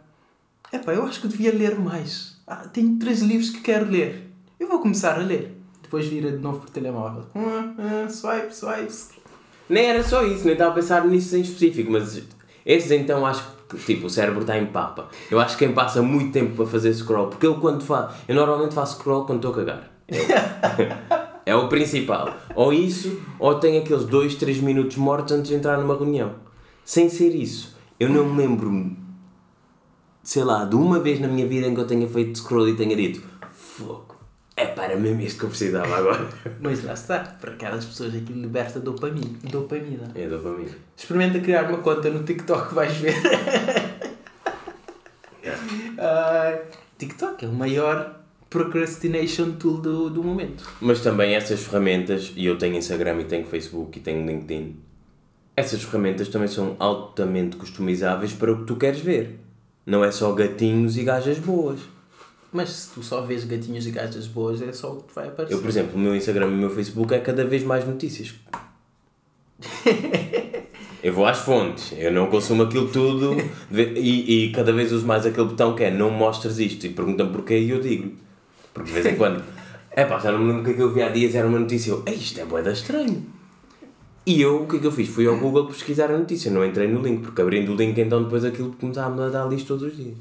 É 0.72 0.80
pá, 0.80 0.94
eu 0.94 1.04
acho 1.04 1.22
que 1.22 1.28
devia 1.28 1.54
ler 1.54 1.80
mais. 1.80 2.38
Ah, 2.48 2.68
tenho 2.68 2.98
três 2.98 3.22
livros 3.22 3.50
que 3.50 3.62
quero 3.62 3.90
ler. 3.90 4.30
Eu 4.60 4.68
vou 4.68 4.80
começar 4.80 5.16
a 5.16 5.24
ler. 5.24 5.58
Depois 5.82 6.08
vira 6.08 6.32
de 6.32 6.38
novo 6.38 6.60
por 6.60 6.70
telemóvel. 6.70 7.26
Ah, 7.36 7.74
ah, 7.78 8.10
swipe, 8.10 8.54
swipe. 8.54 8.92
Nem 9.70 9.86
era 9.86 10.04
só 10.04 10.26
isso, 10.26 10.44
nem 10.44 10.54
estava 10.54 10.72
a 10.72 10.74
pensar 10.74 11.06
nisso 11.06 11.36
em 11.38 11.42
específico, 11.42 11.92
mas 11.92 12.22
esses 12.66 12.92
então 12.92 13.26
acho 13.26 13.44
que 13.70 13.78
tipo, 13.78 14.08
o 14.08 14.10
cérebro 14.10 14.42
está 14.42 14.58
em 14.58 14.66
papa. 14.66 15.10
Eu 15.32 15.40
acho 15.40 15.58
que 15.58 15.66
quem 15.66 15.74
passa 15.74 16.02
muito 16.02 16.32
tempo 16.32 16.56
para 16.56 16.66
fazer 16.66 16.94
scroll, 16.94 17.28
porque 17.28 17.48
eu 17.48 17.56
quando 17.56 17.84
faço, 17.84 18.16
eu 18.28 18.36
normalmente 18.36 18.74
faço 18.74 18.98
scroll 18.98 19.26
quando 19.26 19.48
estou 19.48 19.52
a 19.52 19.56
cagar. 19.56 19.92
É, 20.08 21.18
é 21.46 21.56
o 21.56 21.68
principal. 21.68 22.36
Ou 22.56 22.74
isso, 22.74 23.22
ou 23.40 23.56
tenho 23.56 23.82
aqueles 23.82 24.06
2, 24.06 24.36
3 24.36 24.60
minutos 24.60 24.98
mortos 24.98 25.34
antes 25.34 25.50
de 25.50 25.56
entrar 25.56 25.78
numa 25.78 25.96
reunião. 25.96 26.36
Sem 26.86 27.10
ser 27.10 27.34
isso, 27.36 27.78
eu 28.00 28.10
não 28.10 28.26
me 28.26 28.42
lembro 28.42 29.04
sei 30.24 30.44
lá, 30.44 30.64
de 30.64 30.76
uma 30.76 31.00
vez 31.00 31.20
na 31.20 31.28
minha 31.28 31.46
vida 31.46 31.68
em 31.68 31.76
que 31.76 31.82
eu 31.82 31.86
tenha 31.86 32.08
feito 32.08 32.40
scroll 32.40 32.70
e 32.70 32.76
tenha 32.76 32.96
dito 32.96 33.22
fogo, 33.52 34.16
é 34.56 34.68
para 34.68 34.96
mesmo 34.96 35.22
isto 35.22 35.40
que 35.40 35.46
eu 35.46 35.50
precisava 35.50 35.96
agora. 35.98 36.28
Mas 36.62 36.84
lá 36.84 36.94
está, 36.94 37.20
para 37.20 37.52
aquelas 37.52 37.86
pessoas 37.86 38.16
aquilo 38.16 38.40
liberta 38.40 38.80
dopamina. 38.80 39.38
dopamina. 39.44 40.12
É 40.16 40.28
dopamina. 40.28 40.72
Experimenta 40.96 41.40
criar 41.40 41.70
uma 41.70 41.80
conta 41.80 42.10
no 42.10 42.24
TikTok, 42.24 42.74
vais 42.74 42.94
ver. 42.94 43.16
Yeah. 45.44 45.62
Uh, 45.94 46.60
TikTok 46.98 47.46
é 47.46 47.48
o 47.48 47.54
maior 47.54 48.23
procrastination 48.54 49.54
tool 49.54 49.80
do, 49.80 50.10
do 50.12 50.24
momento. 50.24 50.64
Mas 50.80 51.02
também 51.02 51.34
essas 51.34 51.64
ferramentas, 51.64 52.32
e 52.36 52.46
eu 52.46 52.56
tenho 52.56 52.76
Instagram 52.76 53.22
e 53.22 53.24
tenho 53.26 53.48
Facebook 53.48 53.98
e 53.98 54.02
tenho 54.02 54.24
LinkedIn, 54.28 54.76
essas 55.58 55.82
ferramentas 55.82 56.28
também 56.28 56.48
são 56.48 56.76
altamente 56.78 57.58
customizáveis 57.58 58.32
para 58.32 58.52
o 58.52 58.60
que 58.60 58.66
tu 58.66 58.76
queres 58.76 59.00
ver. 59.00 59.40
Não 59.84 60.06
é 60.06 60.12
só 60.12 60.32
gatinhos 60.34 60.98
e 60.98 61.04
gajas 61.04 61.40
boas. 61.40 61.80
Mas 62.52 62.70
se 62.70 62.94
tu 62.94 63.02
só 63.02 63.22
vês 63.22 63.44
gatinhos 63.44 63.88
e 63.88 63.92
gajas 63.92 64.28
boas, 64.28 64.62
é 64.62 64.72
só 64.72 64.94
o 64.94 65.02
que 65.02 65.16
vai 65.16 65.30
aparecer. 65.30 65.56
Eu, 65.56 65.60
por 65.60 65.70
exemplo, 65.70 65.96
o 65.96 66.00
meu 66.00 66.16
Instagram 66.16 66.50
e 66.50 66.54
o 66.54 66.58
meu 66.58 66.70
Facebook 66.70 67.12
é 67.12 67.20
cada 67.20 67.44
vez 67.44 67.64
mais 67.64 67.88
notícias. 67.88 68.36
eu 71.02 71.12
vou 71.12 71.26
às 71.26 71.40
fontes, 71.40 71.92
eu 71.98 72.12
não 72.12 72.28
consumo 72.28 72.64
aquilo 72.64 72.90
tudo 72.90 73.36
e, 73.72 74.46
e 74.46 74.52
cada 74.52 74.72
vez 74.72 74.92
uso 74.92 75.08
mais 75.08 75.26
aquele 75.26 75.48
botão 75.48 75.74
que 75.76 75.84
é 75.84 75.92
não 75.92 76.12
mostres 76.12 76.60
isto 76.60 76.86
e 76.86 76.90
perguntam 76.90 77.32
porquê 77.32 77.58
e 77.58 77.72
eu 77.72 77.80
digo. 77.80 78.23
Porque 78.74 78.88
de 78.90 78.94
vez 78.94 79.06
em 79.06 79.18
quando, 79.18 79.44
é 79.92 80.06
pá, 80.06 80.20
já 80.20 80.32
não 80.32 80.40
me 80.40 80.48
lembro 80.48 80.62
o 80.62 80.76
que 80.76 80.82
é 80.82 80.84
eu 80.84 80.94
vi 80.94 81.02
há 81.02 81.10
dias, 81.10 81.36
era 81.36 81.48
uma 81.48 81.60
notícia, 81.60 81.92
eu, 81.92 82.04
isto 82.08 82.40
é 82.40 82.46
boeda 82.46 82.72
estranho. 82.72 83.26
E 84.26 84.42
eu, 84.42 84.64
o 84.64 84.68
que 84.68 84.78
é 84.78 84.80
que 84.80 84.88
eu 84.88 84.92
fiz? 84.92 85.10
Fui 85.10 85.28
ao 85.28 85.38
Google 85.38 85.68
pesquisar 85.68 86.10
a 86.10 86.18
notícia, 86.18 86.50
não 86.50 86.66
entrei 86.66 86.88
no 86.88 87.02
link, 87.02 87.22
porque 87.22 87.42
abrindo 87.42 87.74
o 87.74 87.76
link 87.76 88.00
então 88.00 88.24
depois 88.24 88.46
aquilo 88.46 88.74
começava 88.80 89.28
a 89.28 89.30
dar 89.30 89.46
lixo 89.50 89.66
todos 89.66 89.84
os 89.84 89.98
dias. 89.98 90.16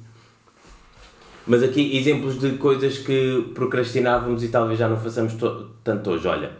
Mas 1.46 1.62
aqui 1.62 1.96
exemplos 1.96 2.38
de 2.38 2.52
coisas 2.52 2.98
que 2.98 3.50
procrastinávamos 3.54 4.42
e 4.42 4.48
talvez 4.48 4.78
já 4.78 4.88
não 4.88 4.96
façamos 4.96 5.34
tanto 5.82 6.10
hoje. 6.10 6.26
Olha, 6.26 6.52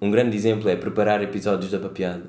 um 0.00 0.10
grande 0.10 0.36
exemplo 0.36 0.68
é 0.68 0.76
preparar 0.76 1.22
episódios 1.22 1.70
da 1.70 1.78
papiada. 1.78 2.24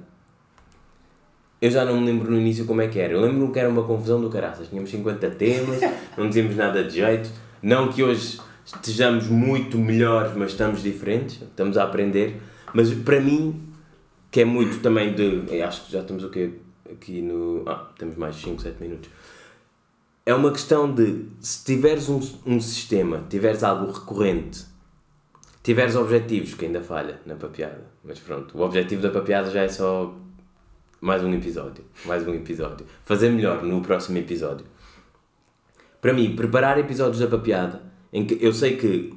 Eu 1.62 1.72
já 1.72 1.86
não 1.86 2.00
me 2.00 2.06
lembro 2.06 2.30
no 2.30 2.38
início 2.38 2.66
como 2.66 2.82
é 2.82 2.88
que 2.88 3.00
era. 3.00 3.14
Eu 3.14 3.22
lembro-me 3.22 3.52
que 3.52 3.60
era 3.60 3.70
uma 3.70 3.84
confusão 3.84 4.22
do 4.22 4.30
caraças. 4.30 4.68
Tínhamos 4.68 4.90
50 4.92 5.30
temas, 5.32 5.80
não 6.18 6.28
dizíamos 6.28 6.56
nada 6.56 6.84
de 6.84 6.96
jeito. 6.96 7.30
Não 7.62 7.92
que 7.92 8.04
hoje 8.04 8.38
estejamos 8.76 9.28
muito 9.28 9.78
melhores, 9.78 10.36
mas 10.36 10.52
estamos 10.52 10.84
diferentes, 10.84 11.42
estamos 11.42 11.78
a 11.78 11.84
aprender. 11.84 12.42
Mas 12.74 12.94
para 12.94 13.20
mim 13.20 13.68
que 14.30 14.42
é 14.42 14.46
muito 14.46 14.80
também 14.82 15.14
de. 15.14 15.62
Acho 15.62 15.86
que 15.86 15.92
já 15.92 16.02
estamos 16.02 16.24
o 16.24 16.30
quê? 16.30 16.52
Aqui 16.92 17.22
no. 17.22 17.64
Ah, 17.66 17.90
temos 17.98 18.16
mais 18.16 18.36
5, 18.36 18.62
7 18.62 18.82
minutos. 18.82 19.10
É 20.26 20.34
uma 20.34 20.52
questão 20.52 20.94
de 20.94 21.26
se 21.40 21.64
tiveres 21.64 22.10
um, 22.10 22.20
um 22.46 22.60
sistema, 22.60 23.26
tiveres 23.30 23.64
algo 23.64 23.92
recorrente, 23.92 24.66
tiveres 25.64 25.96
objetivos, 25.96 26.54
que 26.54 26.66
ainda 26.66 26.82
falha 26.82 27.22
na 27.26 27.36
papiada, 27.36 27.86
mas 28.04 28.20
pronto, 28.20 28.58
o 28.58 28.62
objetivo 28.62 29.02
da 29.02 29.10
papiada 29.10 29.50
já 29.50 29.62
é 29.62 29.70
só 29.70 30.14
mais 31.00 31.24
um 31.24 31.34
episódio, 31.34 31.86
mais 32.06 32.28
um 32.28 32.34
episódio. 32.34 32.86
Fazer 33.06 33.30
melhor 33.30 33.64
no 33.64 33.82
próximo 33.82 34.18
episódio. 34.18 34.66
Para 36.02 36.12
mim, 36.12 36.36
preparar 36.36 36.78
episódios 36.78 37.20
da 37.20 37.28
papiada, 37.28 37.82
em 38.18 38.26
que 38.26 38.36
eu 38.42 38.52
sei 38.52 38.76
que 38.76 39.14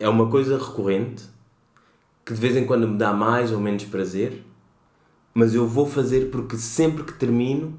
é 0.00 0.08
uma 0.08 0.30
coisa 0.30 0.56
recorrente, 0.56 1.22
que 2.24 2.32
de 2.32 2.40
vez 2.40 2.56
em 2.56 2.64
quando 2.64 2.88
me 2.88 2.96
dá 2.96 3.12
mais 3.12 3.52
ou 3.52 3.60
menos 3.60 3.84
prazer, 3.84 4.42
mas 5.34 5.54
eu 5.54 5.68
vou 5.68 5.84
fazer 5.84 6.30
porque 6.30 6.56
sempre 6.56 7.04
que 7.04 7.12
termino 7.12 7.78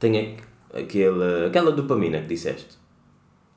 tenho 0.00 0.36
aquela, 0.72 1.46
aquela 1.46 1.70
dopamina 1.70 2.22
que 2.22 2.26
disseste. 2.26 2.76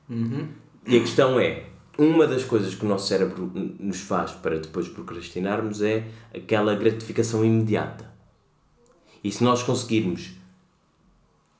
Uhum. 0.08 0.46
E 0.86 0.96
a 0.96 1.00
questão 1.00 1.40
é, 1.40 1.66
uma 1.98 2.24
das 2.24 2.44
coisas 2.44 2.76
que 2.76 2.86
o 2.86 2.88
nosso 2.88 3.08
cérebro 3.08 3.50
nos 3.80 4.00
faz 4.00 4.30
para 4.30 4.60
depois 4.60 4.88
procrastinarmos 4.88 5.82
é 5.82 6.06
aquela 6.32 6.76
gratificação 6.76 7.44
imediata. 7.44 8.08
E 9.24 9.32
se 9.32 9.42
nós 9.42 9.64
conseguirmos 9.64 10.36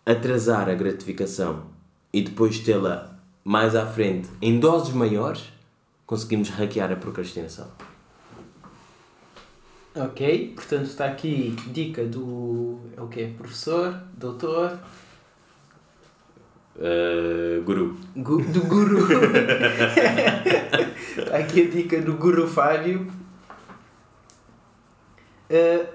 atrasar 0.06 0.68
a 0.68 0.74
gratificação 0.74 1.66
e 2.12 2.22
depois 2.22 2.60
tê-la 2.60 3.17
mais 3.48 3.74
à 3.74 3.86
frente 3.86 4.28
em 4.42 4.60
doses 4.60 4.92
maiores, 4.92 5.50
conseguimos 6.04 6.50
hackear 6.50 6.92
a 6.92 6.96
procrastinação. 6.96 7.66
Ok, 9.96 10.52
portanto 10.54 10.84
está 10.84 11.06
aqui 11.06 11.56
dica 11.68 12.04
do. 12.04 12.78
É 12.94 13.00
o 13.00 13.08
quê? 13.08 13.32
Professor? 13.38 14.02
Doutor? 14.12 14.78
Uh, 16.76 17.62
guru. 17.64 17.96
Gu, 18.14 18.42
do 18.42 18.64
guru. 18.64 19.08
está 21.16 21.38
aqui 21.38 21.62
a 21.62 21.70
dica 21.70 22.02
do 22.02 22.18
guru 22.18 22.46
Fábio. 22.46 23.10
Uh, 25.50 25.86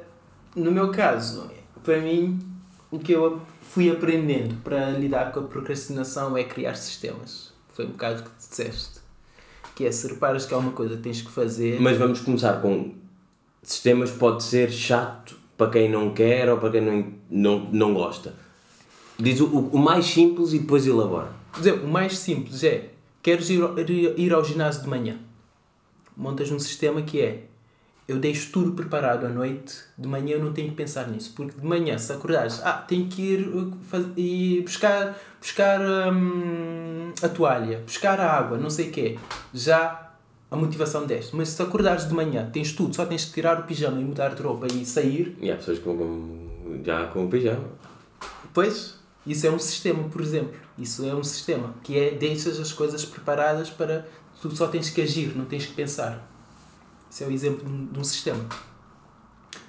no 0.56 0.72
meu 0.72 0.92
caso, 0.92 1.52
para 1.84 2.02
mim, 2.02 2.39
o 2.93 2.99
que 2.99 3.12
eu 3.12 3.41
fui 3.60 3.89
aprendendo 3.89 4.56
para 4.63 4.91
lidar 4.91 5.32
com 5.32 5.39
a 5.39 5.43
procrastinação 5.43 6.38
é 6.38 6.43
criar 6.43 6.75
sistemas. 6.75 7.51
Foi 7.69 7.88
um 7.88 7.89
bocado 7.89 8.21
o 8.21 8.23
que 8.23 8.29
tu 8.29 8.36
disseste. 8.38 8.99
Que 9.73 9.88
é 9.88 9.91
se 9.91 10.08
reparas 10.08 10.45
que 10.45 10.53
há 10.53 10.60
uma 10.60 10.73
coisa 10.73 10.95
que 10.95 11.01
tens 11.01 11.19
que 11.19 11.32
fazer. 11.32 11.82
Mas 11.82 11.97
vamos 11.97 12.21
começar 12.21 12.62
com 12.62 12.93
sistemas 13.63 14.12
pode 14.12 14.43
ser 14.43 14.71
chato 14.71 15.36
para 15.58 15.71
quem 15.71 15.89
não 15.89 16.13
quer 16.13 16.47
ou 16.51 16.60
para 16.60 16.69
quem 16.69 16.82
não, 16.82 17.13
não, 17.32 17.60
não 17.71 17.93
gosta. 17.95 18.36
Diz 19.17 19.39
o, 19.39 19.47
o 19.47 19.79
mais 19.79 20.06
simples 20.06 20.53
e 20.53 20.60
depois 20.60 20.86
elabora. 20.86 21.32
Por 21.51 21.62
exemplo, 21.62 21.88
o 21.88 21.91
mais 21.91 22.15
simples 22.19 22.63
é: 22.63 22.91
queres 23.23 23.49
ir, 23.49 23.60
ir 24.17 24.34
ao 24.34 24.45
ginásio 24.45 24.84
de 24.84 24.88
manhã? 24.88 25.17
Montas 26.15 26.51
um 26.51 26.60
sistema 26.60 27.01
que 27.01 27.19
é: 27.19 27.45
eu 28.08 28.20
deixo 28.20 28.52
tudo 28.52 28.74
preparado 28.74 29.26
à 29.26 29.30
noite, 29.30 29.76
de 29.98 30.08
manhã 30.08 30.36
eu 30.36 30.44
não 30.44 30.52
tenho 30.52 30.70
que 30.70 30.76
pensar 30.76 31.08
nisso. 31.08 31.34
Porque 31.36 31.60
de 31.60 31.66
manhã, 31.66 31.98
se 31.98 32.12
acordares, 32.12 32.62
ah, 32.63 32.74
tenho 32.74 33.08
que 33.08 33.22
ir, 33.22 33.48
uh, 33.48 33.72
faz, 33.84 34.06
ir 34.18 34.62
buscar, 34.62 35.18
buscar 35.39 35.80
hum, 35.82 37.12
a 37.22 37.30
toalha, 37.30 37.80
buscar 37.86 38.20
a 38.20 38.30
água, 38.30 38.58
não 38.58 38.70
sei 38.70 38.89
o 38.89 38.92
quê. 38.92 39.18
Já 39.54 40.12
a 40.52 40.56
motivação 40.56 41.06
deste. 41.06 41.36
Mas 41.36 41.50
se 41.50 41.62
acordares 41.62 42.08
de 42.08 42.13
manhã, 42.13 42.50
tens 42.52 42.74
tudo, 42.74 42.96
só 42.96 43.06
tens 43.06 43.26
que 43.26 43.34
tirar 43.34 43.60
o 43.60 43.63
pijama 43.63 44.00
e 44.00 44.04
mudar 44.04 44.36
de 44.36 44.44
roupa 44.44 44.68
e 44.68 44.86
sair. 44.86 45.38
E 45.42 45.50
há 45.50 45.56
pessoas 45.56 45.80
que 45.80 45.86
com, 45.86 46.82
já 46.84 47.08
com 47.08 47.26
o 47.26 47.30
pijama. 47.30 47.70
Pois, 48.54 49.00
isso 49.26 49.48
é 49.48 49.50
um 49.50 49.60
sistema, 49.60 50.04
por 50.10 50.22
exemplo. 50.22 50.54
Isso 50.78 51.06
é 51.06 51.16
um 51.16 51.24
sistema 51.24 51.74
que 51.82 51.98
é 51.98 52.12
deixas 52.12 52.60
as 52.60 52.74
coisas 52.74 53.06
preparadas 53.06 53.70
para 53.70 54.06
tu 54.42 54.54
só 54.56 54.68
tens 54.68 54.89
que 54.89 55.02
agir, 55.02 55.36
não 55.36 55.46
tens 55.46 55.66
que 55.66 55.74
pensar. 55.74 56.33
Isso 57.13 57.23
é 57.23 57.28
o 57.28 57.32
exemplo 57.32 57.63
de 57.63 57.99
um 57.99 58.04
sistema. 58.04 58.43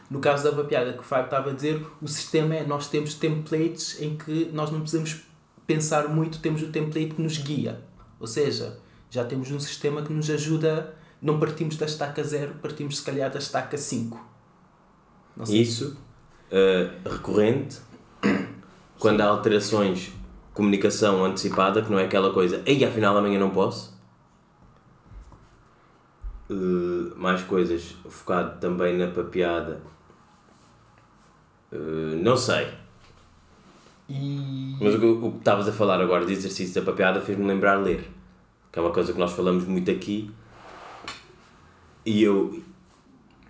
No 0.09 0.19
caso 0.19 0.45
da 0.45 0.53
papiada 0.57 0.95
que 0.95 1.01
o 1.01 1.03
Fábio 1.03 1.27
estava 1.27 1.51
a 1.51 1.53
dizer, 1.53 1.87
o 2.01 2.09
sistema 2.09 2.55
é 2.55 2.67
nós 2.67 2.89
temos 2.89 3.13
templates 3.13 4.01
em 4.01 4.17
que 4.17 4.49
nós 4.51 4.71
não 4.71 4.81
precisamos 4.81 5.25
pensar 5.67 6.09
muito, 6.09 6.39
temos 6.39 6.63
o 6.63 6.69
template 6.69 7.11
que 7.11 7.21
nos 7.21 7.37
guia. 7.37 7.83
Ou 8.19 8.27
seja, 8.27 8.79
já 9.11 9.27
temos 9.27 9.51
um 9.51 9.61
sistema 9.61 10.01
que 10.01 10.11
nos 10.11 10.31
ajuda, 10.31 10.95
não 11.21 11.39
partimos 11.39 11.77
da 11.77 11.85
estaca 11.85 12.25
0, 12.25 12.55
partimos 12.63 12.97
se 12.97 13.03
calhar 13.03 13.31
da 13.31 13.39
estaca 13.39 13.77
5. 13.77 14.19
Isso, 15.47 15.99
uh, 16.51 17.11
recorrente, 17.11 17.77
quando 18.99 19.21
há 19.21 19.27
alterações, 19.27 20.13
comunicação 20.55 21.23
antecipada, 21.23 21.83
que 21.83 21.91
não 21.91 21.99
é 21.99 22.07
aquela 22.07 22.33
coisa, 22.33 22.63
ei, 22.65 22.83
afinal 22.87 23.15
amanhã 23.19 23.39
não 23.39 23.51
posso. 23.51 23.94
Uh, 26.51 27.17
mais 27.17 27.43
coisas, 27.43 27.95
focado 28.09 28.61
também 28.61 28.97
na 28.99 29.07
papeada. 29.09 29.81
Uh, 31.73 32.17
não 32.23 32.37
sei. 32.37 32.69
E... 34.09 34.77
Mas 34.81 34.95
o, 34.95 35.27
o 35.27 35.33
que 35.33 35.39
estavas 35.39 35.67
a 35.69 35.73
falar 35.73 36.01
agora 36.01 36.27
de 36.27 36.33
exercício 36.33 36.75
da 36.75 36.83
papeada 36.83 37.21
fez-me 37.21 37.47
lembrar 37.47 37.77
ler 37.77 38.11
que 38.75 38.81
é 38.81 38.83
uma 38.83 38.91
coisa 38.91 39.13
que 39.13 39.19
nós 39.21 39.31
falamos 39.31 39.65
muito 39.69 39.89
aqui, 39.89 40.33
e 42.05 42.25
eu 42.25 42.61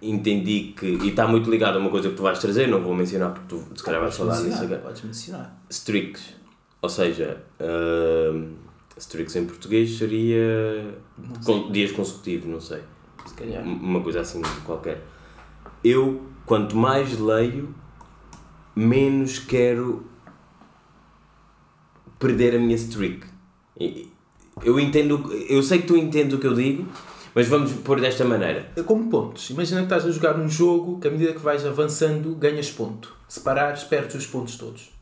entendi 0.03 0.75
que, 0.77 0.85
e 0.85 1.09
está 1.09 1.27
muito 1.27 1.51
ligado 1.51 1.77
a 1.77 1.79
uma 1.79 1.89
coisa 1.89 2.11
que 2.11 2.15
tu 2.15 2.23
vais 2.23 2.39
trazer, 2.39 2.69
não 2.69 2.83
vou 2.83 2.95
mencionar 2.95 3.33
porque 3.33 3.49
tu 3.49 3.67
se 3.75 3.83
calhar 3.83 4.03
vais 4.03 4.15
falar 4.15 4.39
disso 4.39 4.63
agora. 4.63 4.83
Podes 4.83 5.01
mencionar. 5.01 5.65
Streaks, 5.71 6.35
ou 6.83 6.91
seja, 6.91 7.43
uh, 7.59 8.53
streaks 8.97 9.37
em 9.37 9.45
português 9.45 9.99
seria 9.99 10.95
com, 11.45 11.71
dias 11.71 11.93
consecutivos, 11.93 12.49
não 12.49 12.61
sei. 12.61 12.83
Se 13.27 13.35
calhar. 13.35 13.65
Uma 13.65 14.01
coisa 14.01 14.21
assim 14.21 14.41
qualquer. 14.65 15.03
Eu, 15.83 16.23
quanto 16.47 16.77
mais 16.77 17.19
leio, 17.19 17.75
menos 18.75 19.39
quero 19.39 20.05
perder 22.19 22.57
a 22.57 22.59
minha 22.59 22.77
streak. 22.77 23.27
Eu 24.63 24.79
entendo, 24.79 25.33
eu 25.49 25.63
sei 25.63 25.81
que 25.81 25.87
tu 25.87 25.97
entendes 25.97 26.35
o 26.35 26.39
que 26.39 26.47
eu 26.47 26.55
digo, 26.55 26.87
mas 27.35 27.49
vamos 27.49 27.73
pôr 27.73 28.01
desta 28.01 28.25
maneira. 28.25 28.71
É 28.77 28.83
como 28.83 29.11
pontos. 29.11 29.51
Imagina 29.51 29.81
que 29.81 29.87
estás 29.87 30.07
a 30.07 30.11
jogar 30.11 30.39
um 30.39 30.49
jogo 30.49 31.01
que 31.01 31.09
à 31.09 31.11
medida 31.11 31.33
que 31.33 31.41
vais 31.41 31.67
avançando 31.67 32.35
ganhas 32.37 32.71
ponto. 32.71 33.15
Se 33.29 33.41
parares, 33.41 33.83
perdes 33.85 34.15
os 34.15 34.27
pontos 34.27 34.57
todos. 34.57 34.94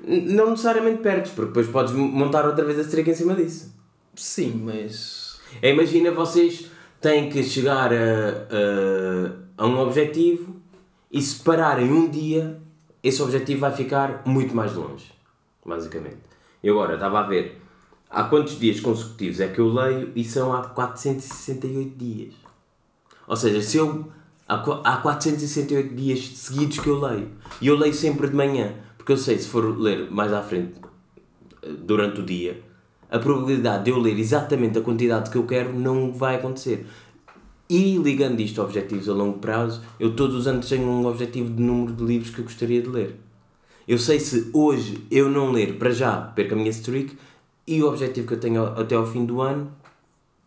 Não 0.00 0.50
necessariamente 0.50 1.02
perdes, 1.02 1.32
porque 1.32 1.48
depois 1.48 1.68
podes 1.68 1.92
montar 1.92 2.46
outra 2.46 2.64
vez 2.64 2.78
a 2.78 2.82
streak 2.82 3.10
em 3.10 3.14
cima 3.14 3.34
disso. 3.34 3.74
Sim, 4.14 4.62
mas. 4.64 5.40
É, 5.62 5.70
imagina 5.70 6.10
vocês 6.10 6.70
têm 7.00 7.28
que 7.28 7.42
chegar 7.42 7.92
a, 7.92 7.96
a, 7.96 9.62
a 9.62 9.66
um 9.66 9.78
objetivo 9.78 10.56
e 11.10 11.20
se 11.20 11.42
pararem 11.42 11.90
um 11.90 12.08
dia, 12.08 12.60
esse 13.02 13.22
objetivo 13.22 13.60
vai 13.60 13.72
ficar 13.72 14.22
muito 14.26 14.54
mais 14.54 14.74
longe. 14.74 15.12
Basicamente. 15.64 16.18
E 16.62 16.68
agora, 16.68 16.94
estava 16.94 17.20
a 17.20 17.22
ver 17.22 17.58
Há 18.10 18.24
quantos 18.24 18.58
dias 18.58 18.80
consecutivos 18.80 19.38
é 19.38 19.48
que 19.48 19.60
eu 19.60 19.68
leio 19.68 20.12
e 20.16 20.24
são 20.24 20.52
há 20.52 20.62
468 20.62 21.96
dias. 21.96 22.34
Ou 23.26 23.36
seja, 23.36 23.60
se 23.60 23.76
eu. 23.76 24.10
Há 24.48 24.96
468 24.96 25.94
dias 25.94 26.26
seguidos 26.26 26.78
que 26.78 26.88
eu 26.88 26.98
leio. 26.98 27.32
E 27.60 27.66
eu 27.66 27.76
leio 27.76 27.92
sempre 27.92 28.28
de 28.28 28.34
manhã. 28.34 28.76
Porque 29.08 29.20
eu 29.20 29.24
sei, 29.24 29.38
se 29.38 29.48
for 29.48 29.64
ler 29.80 30.10
mais 30.10 30.34
à 30.34 30.42
frente, 30.42 30.74
durante 31.82 32.20
o 32.20 32.22
dia, 32.22 32.60
a 33.10 33.18
probabilidade 33.18 33.84
de 33.84 33.90
eu 33.90 33.98
ler 33.98 34.18
exatamente 34.18 34.76
a 34.76 34.82
quantidade 34.82 35.30
que 35.30 35.38
eu 35.38 35.46
quero 35.46 35.72
não 35.72 36.12
vai 36.12 36.36
acontecer. 36.36 36.86
E 37.70 37.96
ligando 37.96 38.38
isto 38.40 38.60
a 38.60 38.64
objetivos 38.64 39.08
a 39.08 39.14
longo 39.14 39.38
prazo, 39.38 39.80
eu 39.98 40.14
todos 40.14 40.36
os 40.36 40.46
anos 40.46 40.68
tenho 40.68 40.86
um 40.86 41.06
objetivo 41.06 41.48
de 41.48 41.62
número 41.62 41.94
de 41.94 42.04
livros 42.04 42.34
que 42.34 42.40
eu 42.40 42.44
gostaria 42.44 42.82
de 42.82 42.88
ler. 42.90 43.18
Eu 43.88 43.96
sei 43.96 44.20
se 44.20 44.50
hoje 44.52 44.98
eu 45.10 45.30
não 45.30 45.52
ler 45.52 45.78
para 45.78 45.88
já, 45.88 46.14
perco 46.20 46.52
a 46.52 46.58
minha 46.58 46.68
streak, 46.68 47.16
e 47.66 47.82
o 47.82 47.88
objetivo 47.88 48.26
que 48.26 48.34
eu 48.34 48.40
tenho 48.40 48.62
até 48.62 48.94
ao 48.94 49.06
fim 49.06 49.24
do 49.24 49.40
ano 49.40 49.72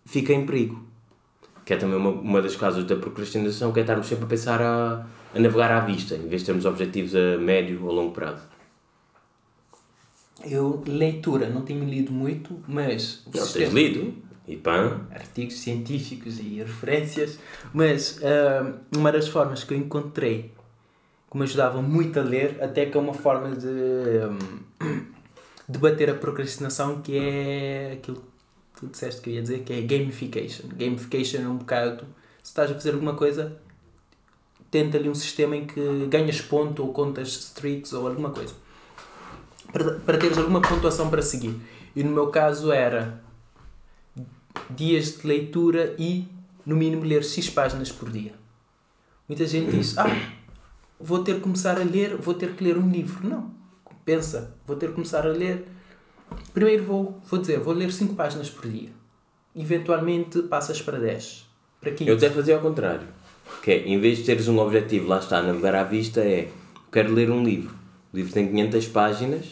fica 0.06 0.34
em 0.34 0.45
perigo. 0.45 0.86
Que 1.65 1.74
é 1.74 1.78
também 1.78 1.97
uma, 1.97 2.12
uma 2.12 2.41
das 2.43 2.56
causas 2.56 2.84
da 2.84 2.95
procrastinação, 2.95 3.71
que 3.71 3.80
é 3.80 3.82
estarmos 3.82 4.06
sempre 4.06 4.26
a 4.26 4.28
pensar 4.28 4.62
a, 4.62 5.04
a 5.34 5.39
navegar 5.39 5.71
à 5.71 5.80
vista, 5.80 6.13
em 6.13 6.28
vez 6.28 6.43
de 6.43 6.45
termos 6.45 6.65
objetivos 6.65 7.15
a 7.15 7.39
médio 7.39 7.84
ou 7.86 7.91
longo 7.91 8.12
prazo. 8.12 8.51
Eu, 10.45 10.84
leitura, 10.86 11.49
não 11.49 11.62
tenho 11.62 11.86
lido 11.86 12.12
muito, 12.12 12.60
mas... 12.67 13.23
Não, 13.25 13.43
sistema, 13.43 13.65
tens 13.65 13.73
lido? 13.73 14.13
E 14.47 14.56
pã? 14.58 15.01
Artigos 15.12 15.60
científicos 15.60 16.39
e 16.39 16.60
referências, 16.60 17.39
mas 17.73 18.17
uh, 18.17 18.80
uma 18.95 19.12
das 19.12 19.27
formas 19.27 19.63
que 19.63 19.73
eu 19.73 19.77
encontrei 19.77 20.51
que 21.30 21.38
me 21.38 21.43
ajudava 21.43 21.82
muito 21.82 22.19
a 22.19 22.23
ler, 22.23 22.58
até 22.62 22.86
que 22.86 22.97
é 22.97 22.99
uma 22.99 23.13
forma 23.13 23.56
de... 23.56 23.67
Um, 23.67 25.01
debater 25.71 26.10
a 26.10 26.13
procrastinação, 26.13 27.01
que 27.01 27.17
é 27.17 27.93
aquilo 27.93 28.17
que 28.17 28.82
tu 28.82 28.88
disseste 28.88 29.21
que 29.21 29.30
eu 29.30 29.34
ia 29.36 29.41
dizer, 29.41 29.60
que 29.63 29.73
é 29.73 29.82
gamification. 29.82 30.67
Gamification 30.75 31.41
é 31.41 31.47
um 31.47 31.58
bocado, 31.58 32.06
se 32.43 32.49
estás 32.49 32.69
a 32.69 32.73
fazer 32.73 32.93
alguma 32.93 33.15
coisa, 33.15 33.58
tenta 34.69 34.97
ali 34.97 35.10
um 35.10 35.15
sistema 35.15 35.56
em 35.56 35.65
que 35.65 36.08
ganhas 36.08 36.41
ponto 36.41 36.84
ou 36.84 36.91
contas 36.91 37.30
streaks 37.30 37.93
ou 37.93 38.08
alguma 38.08 38.32
coisa. 38.32 38.54
Para, 39.71 40.17
teres 40.17 40.38
alguma 40.38 40.62
pontuação 40.62 41.10
para 41.10 41.21
seguir. 41.21 41.56
E 41.95 42.04
no 42.04 42.12
meu 42.12 42.28
caso 42.28 42.71
era 42.71 43.21
dias 44.69 45.17
de 45.17 45.28
leitura 45.28 45.95
e, 45.97 46.28
no 46.65 46.76
mínimo, 46.76 47.04
ler 47.04 47.24
X 47.24 47.50
páginas 47.50 47.91
por 47.91 48.10
dia. 48.10 48.34
Muita 49.28 49.45
gente 49.45 49.71
diz, 49.71 49.97
ah, 49.97 50.06
vou 51.00 51.24
ter 51.24 51.36
que 51.36 51.41
começar 51.41 51.80
a 51.80 51.84
ler, 51.84 52.17
vou 52.17 52.34
ter 52.34 52.54
que 52.54 52.63
ler 52.63 52.78
um 52.78 52.89
livro. 52.89 53.28
Não 53.28 53.62
pensa, 54.06 54.54
vou 54.65 54.76
ter 54.76 54.88
que 54.88 54.93
começar 54.93 55.26
a 55.26 55.30
ler. 55.30 55.65
Primeiro 56.54 56.84
vou, 56.84 57.19
vou 57.30 57.39
dizer, 57.39 57.60
vou 57.60 57.74
ler 57.74 57.91
5 57.91 58.15
páginas 58.15 58.50
por 58.50 58.69
dia. 58.69 58.89
Eventualmente 59.56 60.41
passas 60.43 60.82
para 60.82 60.97
10, 60.97 61.45
para 61.80 61.91
15. 61.91 62.10
Eu 62.10 62.17
até 62.17 62.30
fazia 62.30 62.56
ao 62.56 62.62
contrário. 62.62 63.08
Que 63.62 63.71
é, 63.71 63.88
em 63.88 64.00
vez 64.00 64.19
de 64.19 64.24
teres 64.24 64.47
um 64.47 64.58
objetivo, 64.60 65.08
lá 65.08 65.19
está, 65.19 65.41
navegar 65.41 65.76
à 65.76 65.84
vista, 65.84 66.21
é 66.21 66.50
quero 66.91 67.13
ler 67.13 67.30
um 67.30 67.43
livro. 67.43 67.76
O 68.13 68.17
livro 68.17 68.34
tem 68.34 68.47
500 68.47 68.88
páginas, 68.88 69.45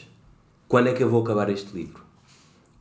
quando 0.67 0.87
é 0.87 0.93
que 0.93 1.01
eu 1.01 1.09
vou 1.09 1.21
acabar 1.21 1.49
este 1.49 1.73
livro? 1.73 2.03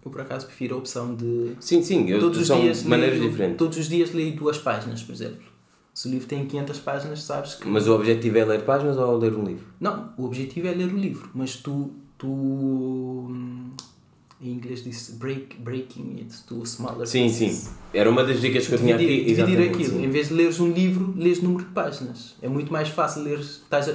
Eu 0.04 0.10
por 0.10 0.20
acaso 0.20 0.46
prefiro 0.46 0.74
a 0.74 0.78
opção 0.78 1.14
de. 1.14 1.54
Sim, 1.60 1.82
sim, 1.82 2.08
eu, 2.08 2.18
todos 2.18 2.38
os 2.38 2.46
dias 2.46 2.82
maneiras 2.82 3.18
leio, 3.18 3.30
diferentes. 3.30 3.58
Todos 3.58 3.78
os 3.78 3.88
dias 3.88 4.12
leio 4.12 4.34
duas 4.36 4.58
páginas, 4.58 5.02
por 5.02 5.12
exemplo. 5.12 5.46
Se 5.94 6.08
o 6.08 6.10
livro 6.10 6.26
tem 6.26 6.46
500 6.46 6.78
páginas, 6.80 7.22
sabes 7.22 7.54
que. 7.54 7.68
Mas 7.68 7.86
o 7.86 7.94
objetivo 7.94 8.38
é 8.38 8.44
ler 8.44 8.64
páginas 8.64 8.96
ou 8.96 9.16
ler 9.16 9.34
um 9.34 9.44
livro? 9.44 9.66
Não, 9.80 10.12
o 10.16 10.24
objetivo 10.24 10.66
é 10.68 10.72
ler 10.72 10.92
o 10.92 10.96
livro, 10.96 11.30
mas 11.34 11.56
tu. 11.56 11.92
tu 12.16 12.28
hum, 12.28 13.70
em 14.40 14.53
inglês 14.53 14.85
diz 14.85 15.11
break, 15.18 15.57
breaking 15.59 16.16
it 16.20 16.42
to 16.46 16.62
smaller 16.64 17.07
Sim, 17.07 17.24
pieces. 17.24 17.53
sim. 17.59 17.70
Era 17.92 18.09
uma 18.09 18.22
das 18.24 18.40
dicas 18.40 18.66
que 18.66 18.74
eu 18.74 18.79
tinha 18.79 18.94
aqui. 18.94 19.07
Dividir, 19.07 19.37
dividir 19.37 19.68
aquilo. 19.68 19.98
sim. 19.98 20.05
Em 20.05 20.11
vez 20.11 20.29
de 20.29 20.35
leres 20.35 20.61
um 20.61 20.70
livro, 20.70 21.12
lês 21.16 21.42
número 21.42 21.64
de 21.64 21.70
páginas. 21.72 22.37
É 22.40 22.48
muito 22.48 22.72
mais 22.72 22.88
fácil 22.88 23.22
ler, 23.22 23.40
estás 23.40 23.88
a, 23.88 23.94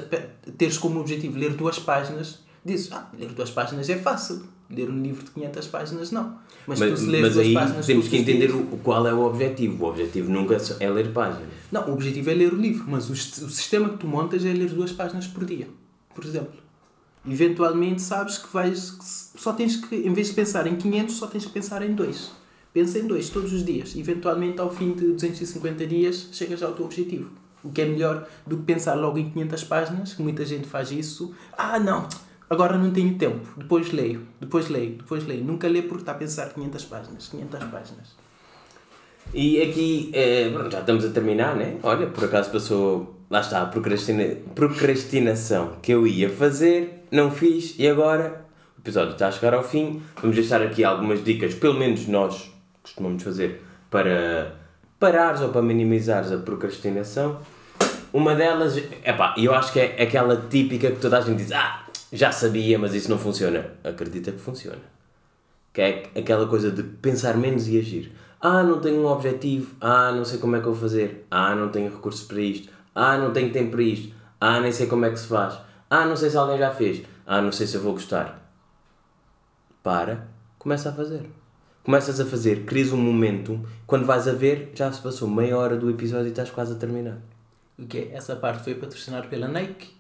teres 0.58 0.78
como 0.78 1.00
objetivo 1.00 1.38
ler 1.38 1.54
duas 1.54 1.80
páginas. 1.80 2.40
Dizes, 2.66 2.92
ah, 2.92 3.10
ler 3.18 3.30
duas 3.30 3.52
páginas 3.52 3.90
é 3.90 3.98
fácil. 3.98 4.44
Ler 4.70 4.90
um 4.90 5.02
livro 5.02 5.24
de 5.24 5.32
500 5.32 5.68
páginas, 5.68 6.12
não. 6.12 6.38
Mas, 6.66 6.80
Mas, 6.80 6.92
tu 6.92 6.98
se 6.98 7.06
leres 7.06 7.34
duas 7.34 7.54
páginas 7.54 7.86
temos 7.86 8.08
que 8.08 8.18
entender 8.18 8.52
o, 8.52 8.66
qual 8.82 9.06
é 9.06 9.14
o 9.14 9.22
objetivo. 9.22 9.86
O 9.86 9.90
objetivo 9.90 10.32
nunca 10.32 10.58
é 10.80 10.90
ler 10.90 11.12
páginas. 11.14 11.50
Não, 11.72 11.90
o 11.90 11.94
objetivo 11.94 12.30
é 12.30 12.34
ler 12.34 12.54
o 12.54 12.56
livro, 12.56 12.86
mas 12.88 13.10
o, 13.10 13.14
o 13.14 13.50
sistema 13.50 13.90
que 13.90 13.98
tu 13.98 14.08
montas 14.08 14.44
é 14.46 14.52
ler 14.52 14.70
duas 14.70 14.92
páginas 14.92 15.28
por 15.28 15.46
dia, 15.46 15.68
por 16.16 16.24
exemplo. 16.26 16.64
Eventualmente 17.28 18.02
sabes 18.02 18.38
que 18.38 18.52
vais. 18.52 19.32
só 19.36 19.54
tens 19.54 19.78
que, 19.78 19.96
em 19.96 20.14
vez 20.14 20.28
de 20.28 20.34
pensar 20.34 20.68
em 20.68 20.76
500, 20.76 21.16
só 21.16 21.28
tens 21.28 21.46
que 21.46 21.52
pensar 21.52 21.82
em 21.82 21.94
dois. 21.94 22.32
Pensa 22.74 23.00
em 23.00 23.08
dois 23.08 23.30
todos 23.30 23.54
os 23.54 23.64
dias. 23.64 23.96
Eventualmente, 23.96 24.60
ao 24.60 24.70
fim 24.70 24.94
de 24.94 25.14
250 25.14 25.86
dias, 25.86 26.30
chegas 26.32 26.62
ao 26.64 26.74
teu 26.74 26.86
objetivo. 26.86 27.30
O 27.64 27.72
que 27.72 27.82
é 27.82 27.86
melhor 27.86 28.28
do 28.46 28.58
que 28.58 28.64
pensar 28.64 28.96
logo 28.96 29.18
em 29.18 29.30
500 29.30 29.64
páginas, 29.64 30.14
que 30.14 30.22
muita 30.22 30.44
gente 30.44 30.68
faz 30.68 30.92
isso. 30.92 31.34
Ah, 31.58 31.80
não, 31.80 32.10
agora 32.50 32.78
não 32.78 32.92
tenho 32.92 33.18
tempo. 33.18 33.48
Depois 33.56 33.92
leio, 33.92 34.28
depois 34.42 34.68
leio, 34.70 34.98
depois 34.98 35.26
leio. 35.26 35.44
Nunca 35.46 35.68
lê 35.68 35.82
porque 35.82 36.02
está 36.02 36.12
a 36.12 36.16
pensar 36.16 36.54
500 36.54 36.86
páginas, 36.86 37.28
500 37.28 37.64
páginas. 37.66 38.24
E 39.34 39.62
aqui, 39.62 40.12
eh, 40.14 40.50
pronto, 40.52 40.72
já 40.72 40.80
estamos 40.80 41.06
a 41.06 41.10
terminar, 41.10 41.56
né? 41.56 41.78
Olha, 41.84 42.08
por 42.08 42.26
acaso 42.26 42.52
passou. 42.52 43.20
Lá 43.30 43.40
está, 43.40 43.62
a 43.62 43.66
procrastina, 43.66 44.36
procrastinação 44.54 45.78
que 45.82 45.92
eu 45.92 46.06
ia 46.06 46.30
fazer, 46.30 47.03
não 47.13 47.30
fiz 47.30 47.76
e 47.78 47.88
agora 47.88 48.43
o 48.76 48.82
episódio 48.82 49.13
está 49.13 49.28
a 49.28 49.32
chegar 49.32 49.54
ao 49.54 49.63
fim. 49.63 50.02
Vamos 50.19 50.36
deixar 50.36 50.62
aqui 50.63 50.84
algumas 50.84 51.23
dicas, 51.23 51.54
pelo 51.54 51.76
menos 51.76 52.08
nós 52.08 52.52
costumamos 52.82 53.21
fazer, 53.21 53.63
para 53.89 54.56
parares 54.99 55.41
ou 55.41 55.49
para 55.49 55.62
minimizares 55.62 56.32
a 56.32 56.38
procrastinação. 56.38 57.39
Uma 58.12 58.36
delas, 58.36 58.78
epá, 58.78 59.36
eu 59.38 59.54
acho 59.54 59.71
que 59.71 59.80
é 59.80 60.02
aquela 60.02 60.36
típica 60.49 60.89
que 60.91 60.99
toda 60.99 61.19
a 61.19 61.21
gente 61.21 61.38
diz: 61.38 61.52
Ah, 61.52 61.84
já 62.12 62.32
sabia, 62.32 62.78
mas 62.80 62.95
isso 62.95 63.10
não 63.10 63.19
funciona. 63.19 63.71
Acredita 63.84 64.32
que 64.32 64.39
funciona. 64.39 64.82
Que 65.71 65.82
é 65.82 66.04
aquela 66.15 66.47
coisa 66.47 66.71
de 66.71 66.82
pensar 66.84 67.38
menos 67.38 67.67
e 67.67 67.78
agir. 67.78 68.12
Ah, 68.41 68.63
não 68.63 68.80
tenho 68.80 69.02
um 69.02 69.06
objetivo. 69.06 69.76
Ah, 69.80 70.12
não 70.12 70.26
sei 70.26 70.39
como 70.39 70.56
é 70.56 70.60
que 70.60 70.67
eu 70.67 70.73
vou 70.73 70.82
fazer. 70.82 71.26
Ah, 71.30 71.56
não 71.56 71.69
tenho 71.69 71.91
recursos 71.91 72.23
para 72.28 72.41
isto. 72.41 72.69
Ah, 72.93 73.17
não 73.17 73.32
tenho 73.32 73.52
tempo 73.52 73.71
para 73.71 73.82
isto. 73.84 74.13
Ah, 74.39 74.60
nem 74.60 74.71
sei 74.71 74.88
como 74.88 75.06
é 75.06 75.10
que 75.10 75.19
se 75.19 75.28
faz. 75.28 75.58
Ah, 75.96 76.08
não 76.08 76.16
sei 76.16 76.28
se 76.28 76.36
alguém 76.36 76.58
já 76.58 76.72
fez. 76.72 77.04
Ah, 77.24 77.40
não 77.40 77.52
sei 77.52 77.68
se 77.68 77.76
eu 77.76 77.82
vou 77.82 77.94
gostar. 77.94 78.52
Para, 79.84 80.26
começa 80.58 80.90
a 80.90 80.92
fazer. 80.92 81.30
Começas 81.84 82.20
a 82.20 82.26
fazer, 82.26 82.66
crias 82.66 82.92
um 82.92 82.98
momento. 82.98 83.64
Quando 83.86 84.04
vais 84.04 84.28
a 84.28 84.32
ver, 84.32 84.72
já 84.74 84.92
se 84.92 85.00
passou 85.00 85.28
meia 85.28 85.56
hora 85.56 85.78
do 85.78 85.92
episódio 85.92 86.26
e 86.26 86.30
estás 86.30 86.50
quase 86.50 86.74
a 86.74 86.78
terminar. 86.78 87.20
O 87.78 87.86
que 87.86 88.10
Essa 88.12 88.36
parte 88.36 88.64
foi 88.64 88.74
patrocinada 88.74 89.28
pela 89.28 89.48
Nike. 89.48 89.96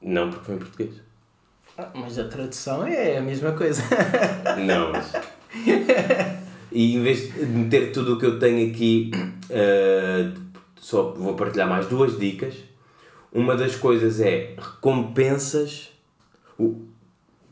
Não, 0.00 0.30
porque 0.30 0.44
foi 0.44 0.54
em 0.54 0.58
português. 0.58 0.94
Ah, 1.76 1.90
mas 1.92 2.16
a 2.16 2.28
tradução 2.28 2.86
é 2.86 3.18
a 3.18 3.22
mesma 3.22 3.50
coisa. 3.50 3.82
Não, 4.64 4.92
mas. 4.92 5.12
E 6.70 6.94
em 6.94 7.02
vez 7.02 7.34
de 7.34 7.46
meter 7.46 7.90
tudo 7.90 8.14
o 8.14 8.16
que 8.16 8.26
eu 8.26 8.38
tenho 8.38 8.70
aqui, 8.70 9.10
eh, 9.50 10.30
só 10.76 11.10
vou 11.10 11.34
partilhar 11.34 11.68
mais 11.68 11.88
duas 11.88 12.16
dicas. 12.16 12.69
Uma 13.32 13.56
das 13.56 13.76
coisas 13.76 14.20
é 14.20 14.54
recompensas. 14.58 15.90
O, 16.58 16.82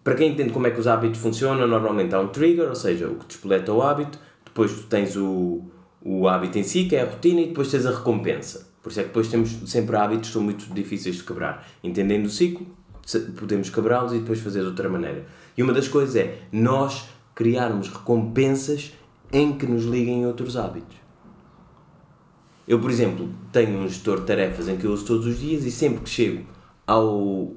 para 0.02 0.14
quem 0.14 0.32
entende 0.32 0.52
como 0.52 0.66
é 0.66 0.70
que 0.70 0.80
os 0.80 0.86
hábitos 0.86 1.20
funcionam, 1.20 1.66
normalmente 1.68 2.14
há 2.14 2.20
um 2.20 2.28
trigger, 2.28 2.68
ou 2.68 2.74
seja, 2.74 3.06
o 3.08 3.16
que 3.16 3.26
despoleta 3.26 3.72
o 3.72 3.82
hábito. 3.82 4.18
Depois 4.44 4.72
tu 4.72 4.82
tens 4.84 5.16
o, 5.16 5.62
o 6.02 6.26
hábito 6.26 6.58
em 6.58 6.62
si, 6.62 6.84
que 6.84 6.96
é 6.96 7.02
a 7.02 7.04
rotina, 7.04 7.40
e 7.40 7.46
depois 7.48 7.70
tens 7.70 7.86
a 7.86 7.90
recompensa. 7.90 8.68
Por 8.82 8.90
isso 8.90 9.00
é 9.00 9.02
que 9.02 9.08
depois 9.08 9.28
temos 9.28 9.50
sempre 9.66 9.96
hábitos 9.96 10.28
que 10.28 10.32
são 10.32 10.42
muito 10.42 10.72
difíceis 10.72 11.16
de 11.16 11.22
quebrar. 11.22 11.68
Entendendo 11.84 12.26
o 12.26 12.30
ciclo, 12.30 12.66
podemos 13.36 13.70
quebrá-los 13.70 14.12
e 14.12 14.18
depois 14.18 14.40
fazer 14.40 14.60
de 14.60 14.66
outra 14.66 14.88
maneira. 14.88 15.26
E 15.56 15.62
uma 15.62 15.72
das 15.72 15.88
coisas 15.88 16.16
é 16.16 16.38
nós 16.50 17.08
criarmos 17.34 17.88
recompensas 17.88 18.92
em 19.32 19.56
que 19.56 19.66
nos 19.66 19.84
liguem 19.84 20.26
outros 20.26 20.56
hábitos. 20.56 20.96
Eu, 22.68 22.78
por 22.78 22.90
exemplo, 22.90 23.30
tenho 23.50 23.78
um 23.80 23.88
gestor 23.88 24.20
de 24.20 24.26
tarefas 24.26 24.68
em 24.68 24.76
que 24.76 24.84
eu 24.84 24.92
uso 24.92 25.04
todos 25.06 25.26
os 25.26 25.40
dias 25.40 25.64
e 25.64 25.70
sempre 25.70 26.02
que 26.04 26.10
chego 26.10 26.44
ao. 26.86 27.52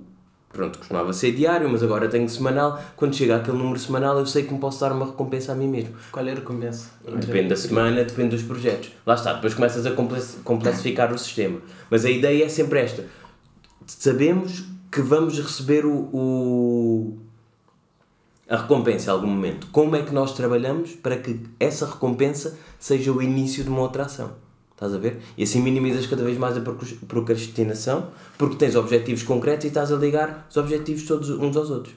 Pronto, 0.53 0.79
costumava 0.79 1.13
ser 1.13 1.31
diário, 1.33 1.69
mas 1.69 1.81
agora 1.83 2.09
tenho 2.09 2.27
semanal. 2.27 2.81
Quando 2.97 3.15
chega 3.15 3.37
àquele 3.37 3.57
número 3.57 3.79
semanal, 3.79 4.17
eu 4.19 4.25
sei 4.25 4.43
que 4.43 4.53
me 4.53 4.59
posso 4.59 4.79
dar 4.81 4.91
uma 4.91 5.05
recompensa 5.05 5.53
a 5.53 5.55
mim 5.55 5.67
mesmo. 5.67 5.93
Qual 6.11 6.25
é 6.27 6.31
a 6.31 6.35
recompensa? 6.35 6.91
Depende 7.05 7.47
da 7.49 7.55
semana, 7.55 8.03
depende 8.03 8.35
dos 8.35 8.43
projetos. 8.43 8.91
Lá 9.05 9.13
está, 9.15 9.33
depois 9.33 9.53
começas 9.53 9.85
a 9.85 9.91
comple- 9.91 10.21
complexificar 10.43 11.13
o 11.13 11.17
sistema. 11.17 11.59
Mas 11.89 12.03
a 12.05 12.09
ideia 12.09 12.43
é 12.45 12.49
sempre 12.49 12.79
esta: 12.79 13.05
sabemos 13.87 14.63
que 14.91 15.01
vamos 15.01 15.39
receber 15.39 15.85
o, 15.85 16.09
o- 16.13 17.17
a 18.49 18.57
recompensa 18.57 19.09
em 19.09 19.13
algum 19.13 19.27
momento. 19.27 19.67
Como 19.71 19.95
é 19.95 20.01
que 20.03 20.13
nós 20.13 20.33
trabalhamos 20.33 20.91
para 20.91 21.15
que 21.17 21.39
essa 21.59 21.85
recompensa 21.85 22.57
seja 22.77 23.11
o 23.13 23.21
início 23.21 23.63
de 23.63 23.69
uma 23.69 23.81
outra 23.81 24.03
ação? 24.03 24.33
Estás 24.81 24.95
a 24.95 24.97
ver? 24.97 25.19
E 25.37 25.43
assim 25.43 25.61
minimizas 25.61 26.07
cada 26.07 26.23
vez 26.23 26.39
mais 26.39 26.57
a 26.57 26.61
procras- 26.61 26.93
procrastinação, 27.07 28.09
porque 28.35 28.55
tens 28.55 28.75
objetivos 28.75 29.21
concretos 29.21 29.65
e 29.65 29.67
estás 29.67 29.91
a 29.91 29.95
ligar 29.95 30.47
os 30.49 30.57
objetivos 30.57 31.03
todos 31.05 31.29
uns 31.29 31.55
aos 31.55 31.69
outros. 31.69 31.93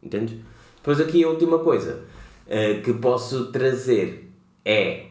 Entendes? 0.00 0.38
Depois 0.76 1.00
aqui 1.00 1.24
a 1.24 1.28
última 1.28 1.58
coisa 1.58 2.04
eh, 2.46 2.74
que 2.74 2.92
posso 2.92 3.46
trazer 3.50 4.30
é. 4.64 5.06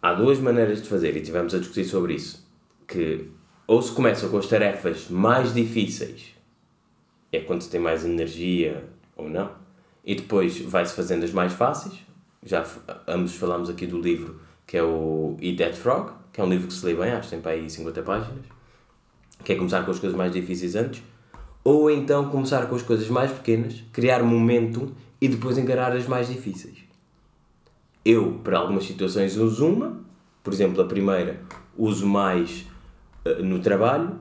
Há 0.00 0.14
duas 0.14 0.38
maneiras 0.38 0.80
de 0.80 0.88
fazer 0.88 1.16
e 1.16 1.20
tivemos 1.20 1.52
a 1.52 1.58
discutir 1.58 1.84
sobre 1.84 2.14
isso. 2.14 2.48
Que 2.86 3.28
ou 3.66 3.82
se 3.82 3.90
começa 3.90 4.28
com 4.28 4.38
as 4.38 4.46
tarefas 4.46 5.08
mais 5.08 5.52
difíceis, 5.52 6.26
é 7.32 7.40
quando 7.40 7.62
se 7.62 7.68
tem 7.70 7.80
mais 7.80 8.04
energia 8.04 8.88
ou 9.16 9.28
não, 9.28 9.50
e 10.04 10.14
depois 10.14 10.60
vai-se 10.60 10.94
fazendo 10.94 11.24
as 11.24 11.32
mais 11.32 11.52
fáceis. 11.52 12.08
Já 12.42 12.64
ambos 13.06 13.34
falámos 13.36 13.68
aqui 13.68 13.86
do 13.86 14.00
livro 14.00 14.40
que 14.70 14.76
é 14.76 14.84
o 14.84 15.36
Eat 15.42 15.58
That 15.58 15.76
Frog, 15.76 16.12
que 16.32 16.40
é 16.40 16.44
um 16.44 16.48
livro 16.48 16.68
que 16.68 16.72
se 16.72 16.86
lê 16.86 16.94
bem, 16.94 17.10
acho 17.10 17.22
que 17.22 17.30
tem 17.30 17.40
para 17.40 17.50
aí 17.50 17.68
50 17.68 18.02
páginas. 18.02 18.44
Que 19.44 19.54
é 19.54 19.56
começar 19.56 19.82
com 19.84 19.90
as 19.90 19.98
coisas 19.98 20.16
mais 20.16 20.32
difíceis 20.32 20.76
antes. 20.76 21.02
Ou 21.64 21.90
então 21.90 22.30
começar 22.30 22.68
com 22.68 22.76
as 22.76 22.82
coisas 22.82 23.08
mais 23.08 23.32
pequenas, 23.32 23.82
criar 23.92 24.22
momento 24.22 24.94
e 25.20 25.26
depois 25.26 25.58
encarar 25.58 25.90
as 25.90 26.06
mais 26.06 26.28
difíceis. 26.28 26.78
Eu, 28.04 28.40
para 28.44 28.58
algumas 28.58 28.84
situações, 28.84 29.36
uso 29.36 29.66
uma. 29.66 29.98
Por 30.40 30.52
exemplo, 30.52 30.80
a 30.80 30.86
primeira 30.86 31.40
uso 31.76 32.06
mais 32.06 32.64
eh, 33.24 33.42
no 33.42 33.58
trabalho. 33.58 34.20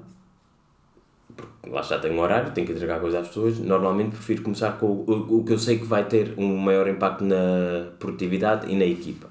Lá 1.71 1.81
já 1.81 1.99
tenho 1.99 2.15
um 2.15 2.19
horário, 2.19 2.51
tenho 2.51 2.65
que 2.65 2.73
entregar 2.73 2.99
coisas 2.99 3.21
às 3.21 3.27
pessoas. 3.27 3.59
Normalmente 3.59 4.11
prefiro 4.11 4.41
começar 4.41 4.73
com 4.73 4.87
o, 4.87 5.11
o, 5.11 5.39
o 5.39 5.43
que 5.43 5.53
eu 5.53 5.59
sei 5.59 5.77
que 5.77 5.85
vai 5.85 6.05
ter 6.05 6.33
um 6.37 6.57
maior 6.57 6.87
impacto 6.87 7.23
na 7.23 7.91
produtividade 7.99 8.71
e 8.71 8.75
na 8.75 8.85
equipa. 8.85 9.29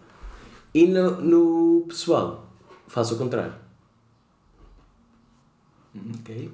E 0.74 0.86
no, 0.86 1.20
no 1.20 1.86
pessoal, 1.86 2.46
faço 2.86 3.14
o 3.14 3.18
contrário. 3.18 3.54
Ok. 6.20 6.50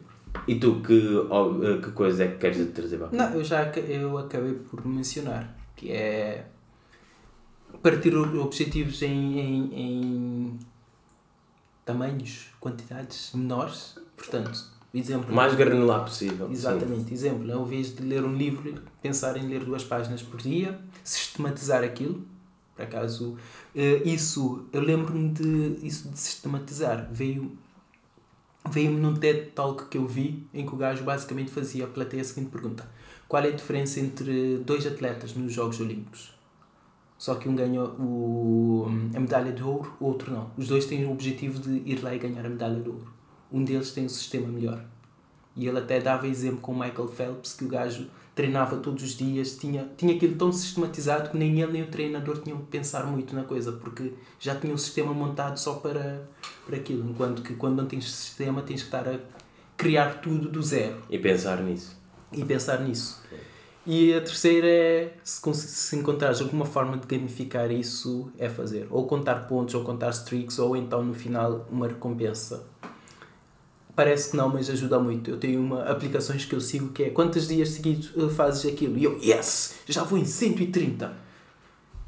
E 0.49 0.55
tu, 0.57 0.81
que, 0.81 0.95
eh, 0.95 1.81
que 1.83 1.91
coisa 1.93 2.25
é 2.25 2.29
que 2.29 2.39
queres 2.39 2.73
trazer 2.73 2.99
para 2.99 3.11
Não, 3.13 3.35
eu 3.35 3.45
já 3.45 3.65
eu 3.65 4.19
acabei 4.19 4.55
por 4.55 4.85
mencionar 4.87 5.55
que 5.77 5.93
é 5.93 6.47
partir 7.83 8.17
objetivos 8.17 9.03
em, 9.03 9.39
em, 9.39 9.75
em 9.75 10.59
tamanhos, 11.85 12.49
quantidades 12.61 13.33
menores. 13.35 13.99
Portanto, 14.17 14.74
exemplo. 14.99 15.33
O 15.33 15.35
mais 15.35 15.55
granular 15.55 16.05
possível. 16.05 16.47
sim. 16.47 16.53
Exatamente, 16.53 17.13
exemplo, 17.13 17.53
ao 17.53 17.67
invés 17.67 17.95
de 17.95 18.03
ler 18.03 18.25
um 18.25 18.35
livro, 18.35 18.75
pensar 19.03 19.37
em 19.37 19.47
ler 19.49 19.65
duas 19.65 19.85
páginas 19.85 20.23
por 20.23 20.41
dia, 20.41 20.79
sistematizar 21.03 21.83
aquilo. 21.83 22.25
Por 22.77 22.83
acaso, 22.83 23.37
eh, 23.75 24.03
isso, 24.05 24.67
eu 24.73 24.81
lembro-me 24.81 25.29
de 25.31 25.87
isso 25.87 26.09
de 26.09 26.19
sistematizar. 26.19 27.09
Veio 27.13 27.57
veio-me 28.71 28.99
num 28.99 29.15
TED 29.15 29.51
Talk 29.55 29.87
que 29.87 29.99
eu 29.99 30.07
vi, 30.07 30.47
em 30.53 30.67
que 30.67 30.75
o 30.75 30.77
gajo 30.77 31.05
basicamente 31.05 31.51
fazia 31.51 31.85
a 31.85 31.89
plateia 31.89 32.23
a 32.23 32.25
seguinte 32.25 32.51
pergunta: 32.51 32.89
Qual 33.29 33.43
é 33.43 33.49
a 33.49 33.53
diferença 33.53 34.01
entre 34.01 34.59
dois 34.59 34.87
atletas 34.87 35.35
nos 35.35 35.53
Jogos 35.53 35.81
Olímpicos? 35.81 36.35
Só 37.17 37.37
que 37.37 37.49
um 37.49 37.55
ganhou 37.55 37.89
o, 37.99 38.87
a 39.15 39.21
medalha 39.21 39.53
de 39.53 39.63
ouro, 39.63 39.95
o 40.01 40.07
outro 40.07 40.33
não. 40.33 40.51
Os 40.57 40.69
dois 40.69 40.85
têm 40.85 41.05
o 41.07 41.13
objetivo 41.13 41.59
de 41.61 41.83
ir 41.89 42.03
lá 42.03 42.15
e 42.15 42.19
ganhar 42.19 42.45
a 42.45 42.49
medalha 42.49 42.81
de 42.81 42.89
ouro. 42.89 43.14
Um 43.55 43.63
deles 43.63 43.93
tem 43.93 44.05
um 44.05 44.09
sistema 44.09 44.49
melhor. 44.49 44.85
E 45.57 45.69
ele 45.69 45.79
até 45.79 46.01
dava 46.01 46.27
exemplo 46.27 46.59
com 46.59 46.73
o 46.73 46.75
Michael 46.79 47.07
Phelps, 47.07 47.55
que 47.55 47.65
o 47.65 47.69
gajo 47.69 48.09
treinava 48.35 48.79
todos 48.79 49.05
os 49.05 49.17
dias, 49.17 49.57
tinha, 49.57 49.89
tinha 49.97 50.17
aquilo 50.17 50.35
tão 50.35 50.51
sistematizado 50.51 51.31
que 51.31 51.37
nem 51.37 51.61
ele 51.61 51.71
nem 51.71 51.83
o 51.83 51.87
treinador 51.87 52.39
tinham 52.39 52.59
que 52.59 52.65
pensar 52.65 53.07
muito 53.07 53.33
na 53.33 53.45
coisa, 53.45 53.71
porque 53.71 54.13
já 54.41 54.57
tinha 54.57 54.75
o 54.75 54.79
sistema 54.79 55.15
montado 55.15 55.57
só 55.57 55.75
para, 55.75 56.27
para 56.67 56.77
aquilo. 56.77 57.09
Enquanto 57.09 57.43
que 57.43 57.55
quando 57.55 57.77
não 57.77 57.87
tens 57.87 58.13
sistema, 58.13 58.61
tens 58.61 58.81
que 58.81 58.89
estar 58.89 59.09
a 59.09 59.21
criar 59.77 60.21
tudo 60.21 60.49
do 60.49 60.61
zero. 60.61 61.01
E 61.09 61.17
pensar 61.17 61.63
nisso. 61.63 61.97
E 62.33 62.45
pensar 62.45 62.81
nisso. 62.81 63.23
E 63.87 64.15
a 64.15 64.21
terceira 64.21 64.67
é, 64.67 65.15
se, 65.23 65.41
se 65.55 65.95
encontrares 65.95 66.41
alguma 66.41 66.65
forma 66.65 66.97
de 66.97 67.07
gamificar 67.07 67.71
isso, 67.71 68.33
é 68.37 68.49
fazer. 68.49 68.89
Ou 68.91 69.07
contar 69.07 69.47
pontos, 69.47 69.77
ou 69.77 69.85
contar 69.85 70.11
streaks, 70.11 70.59
ou 70.59 70.75
então 70.75 71.05
no 71.05 71.15
final 71.15 71.69
uma 71.71 71.87
recompensa. 71.87 72.67
Parece 73.95 74.31
que 74.31 74.37
não, 74.37 74.49
mas 74.49 74.69
ajuda 74.69 74.99
muito. 74.99 75.31
Eu 75.31 75.37
tenho 75.37 75.61
uma 75.61 75.85
aplicações 75.85 76.45
que 76.45 76.55
eu 76.55 76.61
sigo 76.61 76.89
que 76.89 77.05
é 77.05 77.11
quantos 77.11 77.47
dias 77.47 77.69
seguidos 77.71 78.11
fazes 78.35 78.71
aquilo? 78.71 78.99
E 78.99 79.05
eu, 79.05 79.19
yes! 79.23 79.77
Já 79.87 80.03
vou 80.03 80.19
em 80.19 80.25
130! 80.25 81.13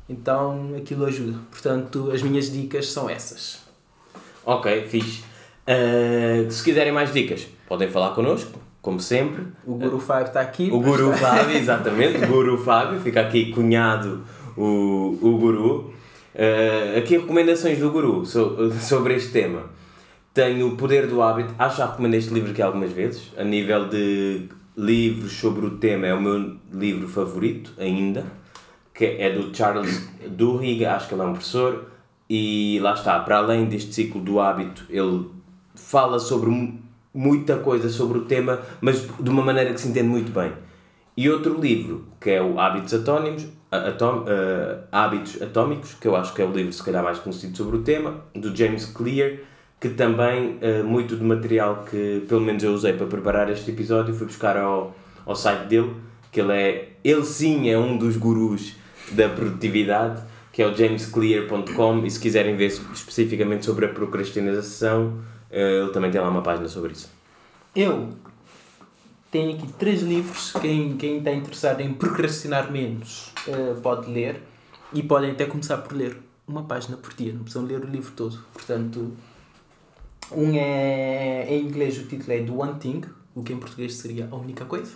Então 0.08 0.74
aquilo 0.76 1.04
ajuda. 1.06 1.38
Portanto, 1.50 2.10
as 2.12 2.22
minhas 2.22 2.50
dicas 2.50 2.88
são 2.90 3.08
essas. 3.08 3.60
Ok, 4.44 4.86
fixe. 4.88 5.22
Uh, 5.66 6.50
se 6.50 6.62
quiserem 6.62 6.92
mais 6.92 7.12
dicas, 7.12 7.46
podem 7.68 7.88
falar 7.88 8.14
connosco 8.14 8.66
como 8.86 9.00
sempre. 9.00 9.44
O 9.66 9.74
Guru 9.74 9.98
Fábio 9.98 10.28
está 10.28 10.40
aqui. 10.40 10.70
O 10.70 10.80
Guru 10.80 11.12
Fábio, 11.12 11.56
exatamente. 11.58 12.22
O 12.24 12.28
Guru 12.28 12.56
Fábio, 12.56 13.00
fica 13.00 13.20
aqui 13.20 13.50
cunhado 13.50 14.22
o, 14.56 15.18
o 15.20 15.38
Guru. 15.38 15.92
Uh, 16.32 16.98
aqui 16.98 17.16
recomendações 17.16 17.80
do 17.80 17.90
Guru 17.90 18.24
so, 18.24 18.70
sobre 18.80 19.16
este 19.16 19.32
tema. 19.32 19.64
Tenho 20.36 20.68
O 20.68 20.76
Poder 20.76 21.06
do 21.06 21.22
Hábito, 21.22 21.54
acho 21.58 21.76
que 21.76 21.80
já 21.80 21.86
recomendei 21.90 22.20
este 22.20 22.34
livro 22.34 22.50
aqui 22.50 22.60
algumas 22.60 22.92
vezes. 22.92 23.32
A 23.38 23.42
nível 23.42 23.88
de 23.88 24.50
livros 24.76 25.32
sobre 25.32 25.64
o 25.64 25.78
tema, 25.78 26.08
é 26.08 26.12
o 26.12 26.20
meu 26.20 26.58
livro 26.70 27.08
favorito 27.08 27.72
ainda, 27.78 28.22
que 28.92 29.06
é 29.06 29.30
do 29.30 29.56
Charles 29.56 30.06
Duhigg, 30.28 30.84
acho 30.84 31.08
que 31.08 31.14
ele 31.14 31.22
é 31.22 31.24
um 31.24 31.32
professor. 31.32 31.86
E 32.28 32.78
lá 32.82 32.92
está, 32.92 33.18
para 33.20 33.38
além 33.38 33.64
deste 33.64 33.94
ciclo 33.94 34.20
do 34.20 34.38
hábito, 34.38 34.84
ele 34.90 35.24
fala 35.74 36.18
sobre 36.18 36.50
muita 37.14 37.56
coisa 37.56 37.88
sobre 37.88 38.18
o 38.18 38.26
tema, 38.26 38.60
mas 38.82 39.08
de 39.18 39.30
uma 39.30 39.42
maneira 39.42 39.72
que 39.72 39.80
se 39.80 39.88
entende 39.88 40.08
muito 40.08 40.32
bem. 40.32 40.52
E 41.16 41.30
outro 41.30 41.58
livro, 41.58 42.08
que 42.20 42.28
é 42.28 42.42
o 42.42 42.60
Hábitos 42.60 42.92
Atónimos, 42.92 43.46
Atom, 43.70 44.24
uh, 44.24 44.84
Hábitos 44.92 45.40
Atómicos, 45.40 45.94
que 45.94 46.06
eu 46.06 46.14
acho 46.14 46.34
que 46.34 46.42
é 46.42 46.44
o 46.44 46.52
livro 46.52 46.74
se 46.74 46.82
calhar 46.82 47.02
mais 47.02 47.18
conhecido 47.20 47.56
sobre 47.56 47.78
o 47.78 47.80
tema, 47.80 48.20
do 48.34 48.54
James 48.54 48.84
Clear, 48.84 49.38
que 49.80 49.90
também 49.90 50.58
uh, 50.58 50.84
muito 50.84 51.16
do 51.16 51.24
material 51.24 51.84
que 51.88 52.24
pelo 52.28 52.40
menos 52.40 52.62
eu 52.62 52.72
usei 52.72 52.92
para 52.92 53.06
preparar 53.06 53.50
este 53.50 53.70
episódio 53.70 54.14
fui 54.14 54.26
buscar 54.26 54.56
ao, 54.56 54.96
ao 55.24 55.36
site 55.36 55.66
dele, 55.66 55.94
que 56.32 56.40
ele 56.40 56.52
é, 56.52 56.88
ele 57.04 57.24
sim 57.24 57.68
é 57.68 57.78
um 57.78 57.96
dos 57.96 58.16
gurus 58.16 58.74
da 59.12 59.28
produtividade, 59.28 60.22
que 60.52 60.62
é 60.62 60.66
o 60.66 60.74
jamesclear.com 60.74 62.04
e 62.04 62.10
se 62.10 62.18
quiserem 62.18 62.56
ver 62.56 62.66
especificamente 62.66 63.64
sobre 63.64 63.86
a 63.86 63.88
procrastinação, 63.88 65.18
eh, 65.50 65.82
ele 65.82 65.90
também 65.90 66.10
tem 66.10 66.20
lá 66.20 66.28
uma 66.28 66.42
página 66.42 66.68
sobre 66.68 66.92
isso. 66.92 67.10
Eu 67.74 68.08
tenho 69.30 69.54
aqui 69.54 69.70
três 69.74 70.02
livros. 70.02 70.52
Quem, 70.60 70.96
quem 70.96 71.18
está 71.18 71.32
interessado 71.32 71.80
em 71.80 71.92
procrastinar 71.92 72.72
menos 72.72 73.32
uh, 73.46 73.78
pode 73.80 74.10
ler. 74.10 74.40
E 74.92 75.02
podem 75.02 75.32
até 75.32 75.44
começar 75.44 75.78
por 75.78 75.94
ler 75.94 76.16
uma 76.46 76.62
página 76.62 76.96
por 76.96 77.12
dia. 77.12 77.32
Não 77.32 77.40
precisam 77.40 77.66
ler 77.66 77.80
o 77.80 77.86
livro 77.86 78.12
todo. 78.12 78.38
Portanto, 78.52 79.12
um 80.32 80.54
é 80.54 81.46
em 81.48 81.66
inglês, 81.66 81.98
o 81.98 82.06
título 82.06 82.32
é 82.32 82.42
The 82.42 82.50
One 82.50 82.74
Thing, 82.78 83.02
o 83.34 83.42
que 83.42 83.52
em 83.52 83.58
português 83.58 83.94
seria 83.94 84.28
A 84.30 84.36
Única 84.36 84.64
Coisa. 84.64 84.92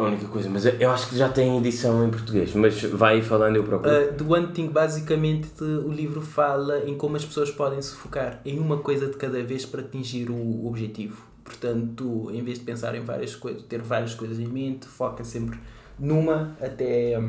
A 0.00 0.02
única 0.04 0.26
coisa, 0.28 0.48
mas 0.48 0.64
eu 0.64 0.90
acho 0.90 1.10
que 1.10 1.16
já 1.16 1.28
tem 1.28 1.58
edição 1.58 2.06
em 2.06 2.10
português, 2.10 2.54
mas 2.54 2.82
vai 2.84 3.20
falando 3.20 3.56
eu 3.56 3.64
procuro. 3.64 3.92
Uh, 3.92 4.14
The 4.14 4.24
One 4.24 4.46
Thing, 4.48 4.68
basicamente, 4.68 5.62
o 5.62 5.92
livro 5.92 6.22
fala 6.22 6.78
em 6.88 6.96
como 6.96 7.16
as 7.16 7.24
pessoas 7.24 7.50
podem 7.50 7.82
se 7.82 7.94
focar 7.94 8.40
em 8.42 8.58
uma 8.58 8.78
coisa 8.78 9.08
de 9.08 9.16
cada 9.18 9.42
vez 9.42 9.66
para 9.66 9.82
atingir 9.82 10.30
o 10.30 10.66
objetivo. 10.66 11.22
Portanto, 11.44 12.30
em 12.32 12.42
vez 12.42 12.58
de 12.58 12.64
pensar 12.64 12.94
em 12.94 13.02
várias 13.02 13.36
coisas, 13.36 13.62
ter 13.64 13.82
várias 13.82 14.14
coisas 14.14 14.38
em 14.38 14.46
mente, 14.46 14.86
foca 14.86 15.22
sempre 15.22 15.58
numa 15.98 16.56
até, 16.62 17.22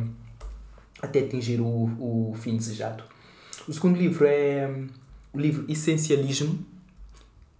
até 1.02 1.20
atingir 1.20 1.60
o, 1.60 1.66
o 1.66 2.34
fim 2.38 2.56
desejado. 2.56 3.04
O 3.68 3.74
segundo 3.74 3.98
livro 3.98 4.26
é 4.26 4.74
o 5.34 5.40
livro 5.40 5.66
Essencialismo, 5.68 6.66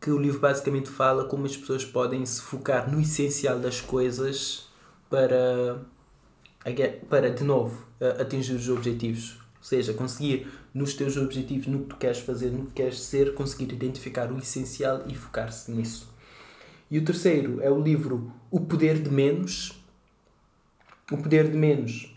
que 0.02 0.10
o 0.10 0.18
livro 0.18 0.40
basicamente 0.40 0.90
fala 0.90 1.26
como 1.26 1.46
as 1.46 1.56
pessoas 1.56 1.86
podem 1.86 2.26
se 2.26 2.42
focar 2.42 2.92
no 2.92 3.00
essencial 3.00 3.60
das 3.60 3.80
coisas 3.80 4.68
para, 5.08 5.80
para 7.08 7.30
de 7.30 7.44
novo, 7.44 7.86
atingir 8.20 8.56
os 8.56 8.68
objetivos. 8.68 9.38
Ou 9.58 9.64
seja, 9.64 9.94
conseguir 9.94 10.52
nos 10.74 10.96
teus 10.96 11.18
objetivos, 11.18 11.68
no 11.68 11.82
que 11.82 11.86
tu 11.86 11.98
queres 11.98 12.18
fazer, 12.18 12.50
no 12.50 12.66
que 12.66 12.74
queres 12.74 13.00
ser, 13.00 13.36
conseguir 13.36 13.72
identificar 13.72 14.32
o 14.32 14.40
essencial 14.40 15.04
e 15.08 15.14
focar-se 15.14 15.72
nisso. 15.72 16.12
E 16.90 16.98
o 16.98 17.06
terceiro 17.06 17.62
é 17.62 17.70
o 17.70 17.80
livro 17.80 18.34
O 18.50 18.60
Poder 18.60 19.00
de 19.00 19.12
Menos. 19.12 19.80
O 21.12 21.18
Poder 21.18 21.52
de 21.52 21.56
Menos, 21.56 22.12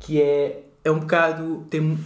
que 0.00 0.22
é, 0.22 0.64
é 0.82 0.90
um 0.90 1.00
bocado. 1.00 1.66
Tem, 1.68 1.98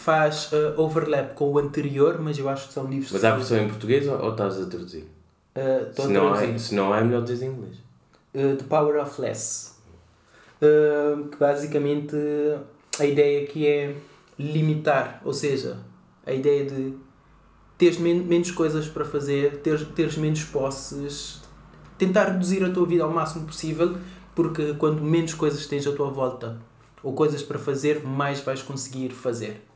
faz 0.00 0.50
uh, 0.52 0.80
overlap 0.80 1.34
com 1.34 1.52
o 1.52 1.58
anterior, 1.58 2.18
mas 2.20 2.38
eu 2.38 2.48
acho 2.48 2.68
que 2.68 2.72
são 2.72 2.86
livros. 2.86 3.12
Mas 3.12 3.22
há 3.22 3.32
a 3.32 3.36
versão 3.36 3.58
em 3.58 3.68
português 3.68 4.08
ou, 4.08 4.18
ou 4.18 4.30
estás 4.32 4.60
a 4.60 4.66
traduzir? 4.66 5.06
Uh, 5.54 6.02
se, 6.02 6.08
não 6.08 6.34
é, 6.34 6.58
se 6.58 6.74
não 6.74 6.94
é, 6.94 7.04
melhor 7.04 7.22
dizer 7.22 7.44
em 7.44 7.50
inglês. 7.50 7.76
Uh, 8.34 8.56
The 8.56 8.64
Power 8.64 9.02
of 9.02 9.20
Less. 9.20 9.72
Uh, 10.62 11.28
que 11.28 11.36
basicamente 11.36 12.16
a 12.98 13.04
ideia 13.04 13.44
aqui 13.44 13.66
é 13.66 13.94
limitar, 14.38 15.20
ou 15.24 15.34
seja, 15.34 15.76
a 16.26 16.32
ideia 16.32 16.64
de 16.64 16.94
teres 17.76 17.98
men 17.98 18.20
menos 18.22 18.50
coisas 18.50 18.88
para 18.88 19.04
fazer, 19.04 19.58
teres, 19.58 19.86
teres 19.94 20.16
menos 20.16 20.44
posses, 20.44 21.40
tentar 21.98 22.24
reduzir 22.24 22.64
a 22.64 22.70
tua 22.70 22.86
vida 22.86 23.04
ao 23.04 23.10
máximo 23.10 23.46
possível, 23.46 23.96
porque 24.34 24.74
quando 24.74 25.02
menos 25.02 25.34
coisas 25.34 25.66
tens 25.66 25.86
à 25.86 25.92
tua 25.92 26.10
volta 26.10 26.58
ou 27.02 27.12
coisas 27.12 27.42
para 27.42 27.58
fazer, 27.58 28.02
mais 28.04 28.40
vais 28.40 28.62
conseguir 28.62 29.10
fazer. 29.10 29.69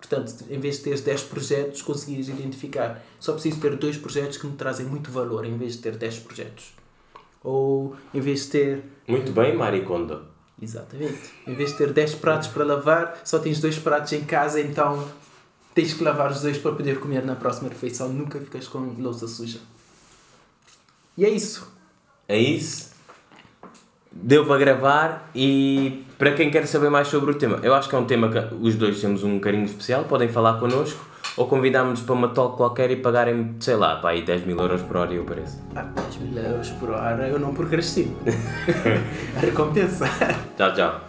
Portanto, 0.00 0.46
em 0.48 0.58
vez 0.58 0.78
de 0.78 0.84
teres 0.84 1.02
10 1.02 1.22
projetos, 1.24 1.82
conseguires 1.82 2.28
identificar. 2.28 3.02
Só 3.20 3.34
preciso 3.34 3.60
ter 3.60 3.76
dois 3.76 3.98
projetos 3.98 4.38
que 4.38 4.46
me 4.46 4.56
trazem 4.56 4.86
muito 4.86 5.10
valor, 5.10 5.44
em 5.44 5.56
vez 5.58 5.74
de 5.74 5.82
ter 5.82 5.96
10 5.96 6.20
projetos. 6.20 6.72
Ou 7.44 7.94
em 8.14 8.20
vez 8.20 8.44
de 8.44 8.50
ter. 8.50 8.84
Muito 9.06 9.30
bem, 9.32 9.54
Maricondo. 9.54 10.22
Exatamente. 10.60 11.20
Em 11.46 11.54
vez 11.54 11.72
de 11.72 11.76
ter 11.76 11.92
10 11.92 12.14
pratos 12.16 12.48
para 12.48 12.64
lavar, 12.64 13.20
só 13.24 13.38
tens 13.38 13.60
dois 13.60 13.78
pratos 13.78 14.12
em 14.12 14.24
casa, 14.24 14.60
então 14.60 15.06
tens 15.74 15.92
que 15.92 16.02
lavar 16.02 16.32
os 16.32 16.40
dois 16.40 16.58
para 16.58 16.72
poder 16.72 16.98
comer 16.98 17.24
na 17.24 17.36
próxima 17.36 17.68
refeição. 17.68 18.08
Nunca 18.08 18.40
ficas 18.40 18.66
com 18.66 18.78
louça 18.98 19.28
suja. 19.28 19.60
E 21.16 21.24
é 21.24 21.28
isso. 21.28 21.70
É 22.26 22.38
isso. 22.38 22.90
Deu 24.10 24.46
para 24.46 24.58
gravar 24.58 25.30
e 25.34 26.04
para 26.20 26.32
quem 26.32 26.50
quer 26.50 26.66
saber 26.66 26.90
mais 26.90 27.08
sobre 27.08 27.30
o 27.30 27.34
tema, 27.34 27.60
eu 27.62 27.72
acho 27.72 27.88
que 27.88 27.94
é 27.94 27.98
um 27.98 28.04
tema 28.04 28.28
que 28.28 28.54
os 28.60 28.74
dois 28.74 29.00
temos 29.00 29.24
um 29.24 29.40
carinho 29.40 29.64
especial, 29.64 30.04
podem 30.04 30.28
falar 30.28 30.60
connosco 30.60 31.02
ou 31.34 31.46
convidámos-nos 31.46 32.02
para 32.02 32.14
uma 32.14 32.28
talk 32.28 32.58
qualquer 32.58 32.90
e 32.90 32.96
pagarem, 32.96 33.56
sei 33.58 33.74
lá, 33.74 33.96
pá, 33.96 34.10
aí 34.10 34.22
10 34.22 34.44
mil 34.44 34.58
euros 34.58 34.82
por 34.82 34.98
hora, 34.98 35.14
eu 35.14 35.24
pareço. 35.24 35.58
Ah, 35.74 35.80
10 35.80 36.16
mil 36.18 36.42
euros 36.42 36.68
por 36.72 36.90
hora 36.90 37.26
eu 37.26 37.38
não 37.38 37.54
procrastino. 37.54 38.14
A 39.34 39.40
recompensa. 39.40 40.04
Tchau, 40.58 40.74
tchau. 40.74 41.00